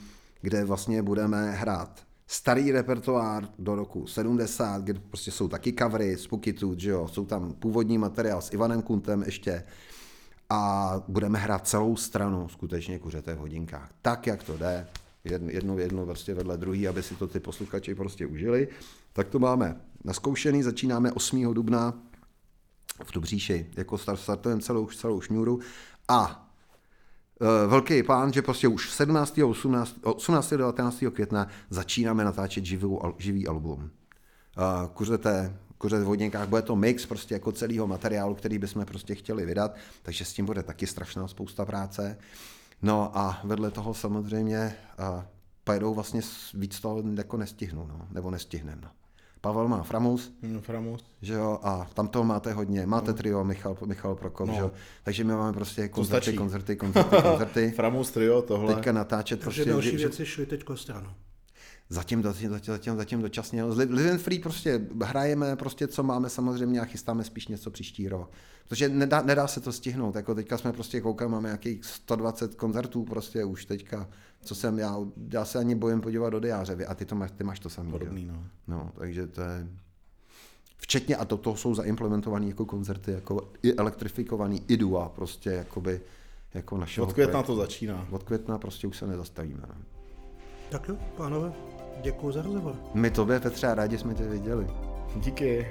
kde 0.42 0.66
vlastně 0.66 1.02
budeme 1.04 1.52
hrát 1.52 2.04
starý 2.28 2.72
repertoár 2.72 3.50
do 3.60 3.76
roku 3.76 4.08
70, 4.08 4.82
kde 4.82 5.00
prostě 5.00 5.32
jsou 5.32 5.48
taky 5.48 5.74
covery, 5.74 6.18
Spooky 6.18 6.54
Tooth, 6.54 6.80
že 6.80 6.90
jo, 6.90 7.08
jsou 7.08 7.26
tam 7.26 7.54
původní 7.54 7.98
materiál 7.98 8.42
s 8.42 8.54
Ivanem 8.54 8.82
Kuntem 8.82 9.24
ještě, 9.24 9.64
a 10.50 10.94
budeme 11.08 11.40
hrát 11.40 11.68
celou 11.68 11.96
stranu 11.96 12.50
skutečně 12.50 13.00
kuřete 13.00 13.36
v 13.36 13.38
hodinkách. 13.38 13.90
Tak, 14.02 14.28
jak 14.28 14.44
to 14.44 14.58
jde, 14.58 14.88
jednu, 15.24 15.80
jednu 15.80 16.06
prostě 16.06 16.34
vedle 16.34 16.58
druhý, 16.58 16.88
aby 16.88 17.04
si 17.04 17.16
to 17.16 17.28
ty 17.28 17.40
posluchači 17.40 17.96
prostě 17.96 18.26
užili. 18.26 18.68
Tak 19.14 19.30
to 19.30 19.40
máme 19.40 19.82
naskoušený, 20.04 20.64
začínáme 20.64 21.12
8. 21.12 21.54
dubna 21.54 21.94
v 23.04 23.12
Dobříši, 23.12 23.68
jako 23.78 23.98
start, 23.98 24.20
startujeme 24.20 24.62
celou, 24.62 24.88
celou 24.88 25.22
šňůru 25.22 25.60
a 26.08 26.50
e, 27.42 27.68
velký 27.68 28.04
plán, 28.04 28.34
že 28.34 28.42
prostě 28.42 28.68
už 28.68 28.92
17. 28.92 29.38
18. 29.38 29.96
18. 30.04 30.50
19. 30.50 31.04
května 31.14 31.48
začínáme 31.70 32.24
natáčet 32.24 32.64
al- 32.64 33.16
živý 33.18 33.48
album. 33.48 33.92
Uh, 34.58 34.90
kuřete, 34.94 35.58
kuřete 35.78 36.04
v 36.04 36.06
vodníkách, 36.06 36.48
bude 36.48 36.62
to 36.62 36.76
mix 36.76 37.06
prostě 37.06 37.34
jako 37.34 37.52
celého 37.52 37.88
materiálu, 37.88 38.36
který 38.36 38.58
bychom 38.58 38.86
prostě 38.86 39.16
chtěli 39.16 39.46
vydat, 39.46 39.76
takže 40.02 40.26
s 40.26 40.34
tím 40.34 40.46
bude 40.46 40.64
taky 40.64 40.88
strašná 40.88 41.28
spousta 41.28 41.66
práce. 41.66 42.18
No 42.82 43.18
a 43.18 43.40
vedle 43.44 43.72
toho 43.72 43.94
samozřejmě 43.94 44.76
uh, 45.00 45.24
pojedou 45.64 45.94
vlastně 45.94 46.22
s- 46.22 46.52
víc 46.54 46.80
toho 46.80 47.04
jako 47.18 47.38
nestihnu, 47.38 47.88
no, 47.88 48.08
nebo 48.12 48.32
nestihneme. 48.32 48.82
No. 48.84 48.90
Pavel 49.42 49.68
má 49.68 49.84
Framus, 49.84 50.34
Hm, 50.44 50.60
Framus. 50.62 51.04
že 51.22 51.34
jo, 51.34 51.60
a 51.64 51.88
tam 51.94 52.08
toho 52.08 52.26
máte 52.26 52.54
hodně. 52.54 52.86
Máte 52.86 53.14
trio 53.14 53.44
Michal, 53.44 53.78
Michal 53.86 54.16
Prokop, 54.16 54.48
No. 54.48 54.54
že 54.54 54.60
jo, 54.60 54.72
takže 55.04 55.24
my 55.24 55.34
máme 55.34 55.54
prostě 55.54 55.88
koncerty, 55.88 56.24
stačí. 56.26 56.38
koncerty, 56.38 56.76
koncerty, 56.76 57.16
koncerty. 57.22 57.72
Framus 57.76 58.12
trio, 58.12 58.42
tohle. 58.42 58.76
Teďka 58.76 58.92
natáčet 58.92 59.40
Takže 59.40 59.44
prostě, 59.64 59.72
další 59.72 59.92
že, 59.92 59.98
že, 59.98 60.08
věci 60.08 60.26
šly 60.26 60.46
teď 60.46 60.64
stranou. 60.76 61.10
Zatím, 61.92 62.24
zatím, 62.24 62.50
zatím, 62.50 62.74
zatím, 62.74 62.98
zatím 62.98 63.22
dočasně. 63.22 63.64
Live 63.64 64.12
and 64.12 64.22
Free 64.22 64.40
prostě 64.40 64.82
hrajeme 65.04 65.56
prostě, 65.56 65.88
co 65.88 66.04
máme 66.04 66.30
samozřejmě 66.30 66.80
a 66.80 66.86
chystáme 66.86 67.24
spíš 67.24 67.48
něco 67.48 67.72
příští 67.72 68.10
rok. 68.10 68.32
Protože 68.68 68.90
nedá, 68.90 69.22
nedá 69.22 69.48
se 69.48 69.60
to 69.60 69.72
stihnout. 69.72 70.16
Jako 70.16 70.36
teďka 70.36 70.58
jsme 70.58 70.74
prostě 70.74 71.02
koukali, 71.02 71.32
máme 71.32 71.48
nějakých 71.48 71.86
120 71.86 72.56
koncertů 72.56 73.04
prostě 73.04 73.44
už 73.44 73.66
teďka, 73.66 74.10
co 74.42 74.56
jsem 74.56 74.80
já, 74.80 74.98
já 75.34 75.46
se 75.46 75.60
ani 75.60 75.76
bojím 75.76 76.02
podívat 76.02 76.30
do 76.30 76.40
diáře, 76.40 76.86
a 76.86 76.96
ty, 76.96 77.06
to 77.06 77.16
máš, 77.16 77.32
ty 77.32 77.44
máš 77.44 77.60
to 77.60 77.70
samý. 77.70 77.92
Podobný, 77.92 78.26
no. 78.26 78.44
no. 78.68 78.92
takže 78.98 79.28
to 79.28 79.42
je... 79.42 79.68
Včetně, 80.78 81.16
a 81.16 81.26
to, 81.26 81.38
to 81.38 81.56
jsou 81.56 81.76
zaimplementované 81.76 82.46
jako 82.46 82.66
koncerty, 82.66 83.12
jako 83.12 83.52
i 83.64 83.76
elektrifikovaný 83.76 84.64
IDUA, 84.68 85.10
prostě 85.10 85.50
jakoby, 85.50 86.02
jako 86.54 86.78
našeho 86.78 87.08
Od 87.08 87.14
května 87.14 87.32
projektu. 87.32 87.54
to 87.54 87.62
začíná. 87.62 88.08
Od 88.12 88.24
května 88.24 88.58
prostě 88.58 88.88
už 88.88 88.98
se 88.98 89.08
nezastavíme. 89.08 89.64
No. 89.68 89.76
Tak 90.70 90.88
jo, 90.88 90.98
pánové, 91.18 91.54
děkuji 92.02 92.32
za 92.32 92.42
rozhovor. 92.42 92.76
My 92.94 93.12
tobě, 93.12 93.40
Petře, 93.40 93.68
a 93.68 93.76
rádi 93.76 93.98
jsme 93.98 94.14
tě 94.14 94.24
viděli. 94.24 94.68
Díky. 95.16 95.68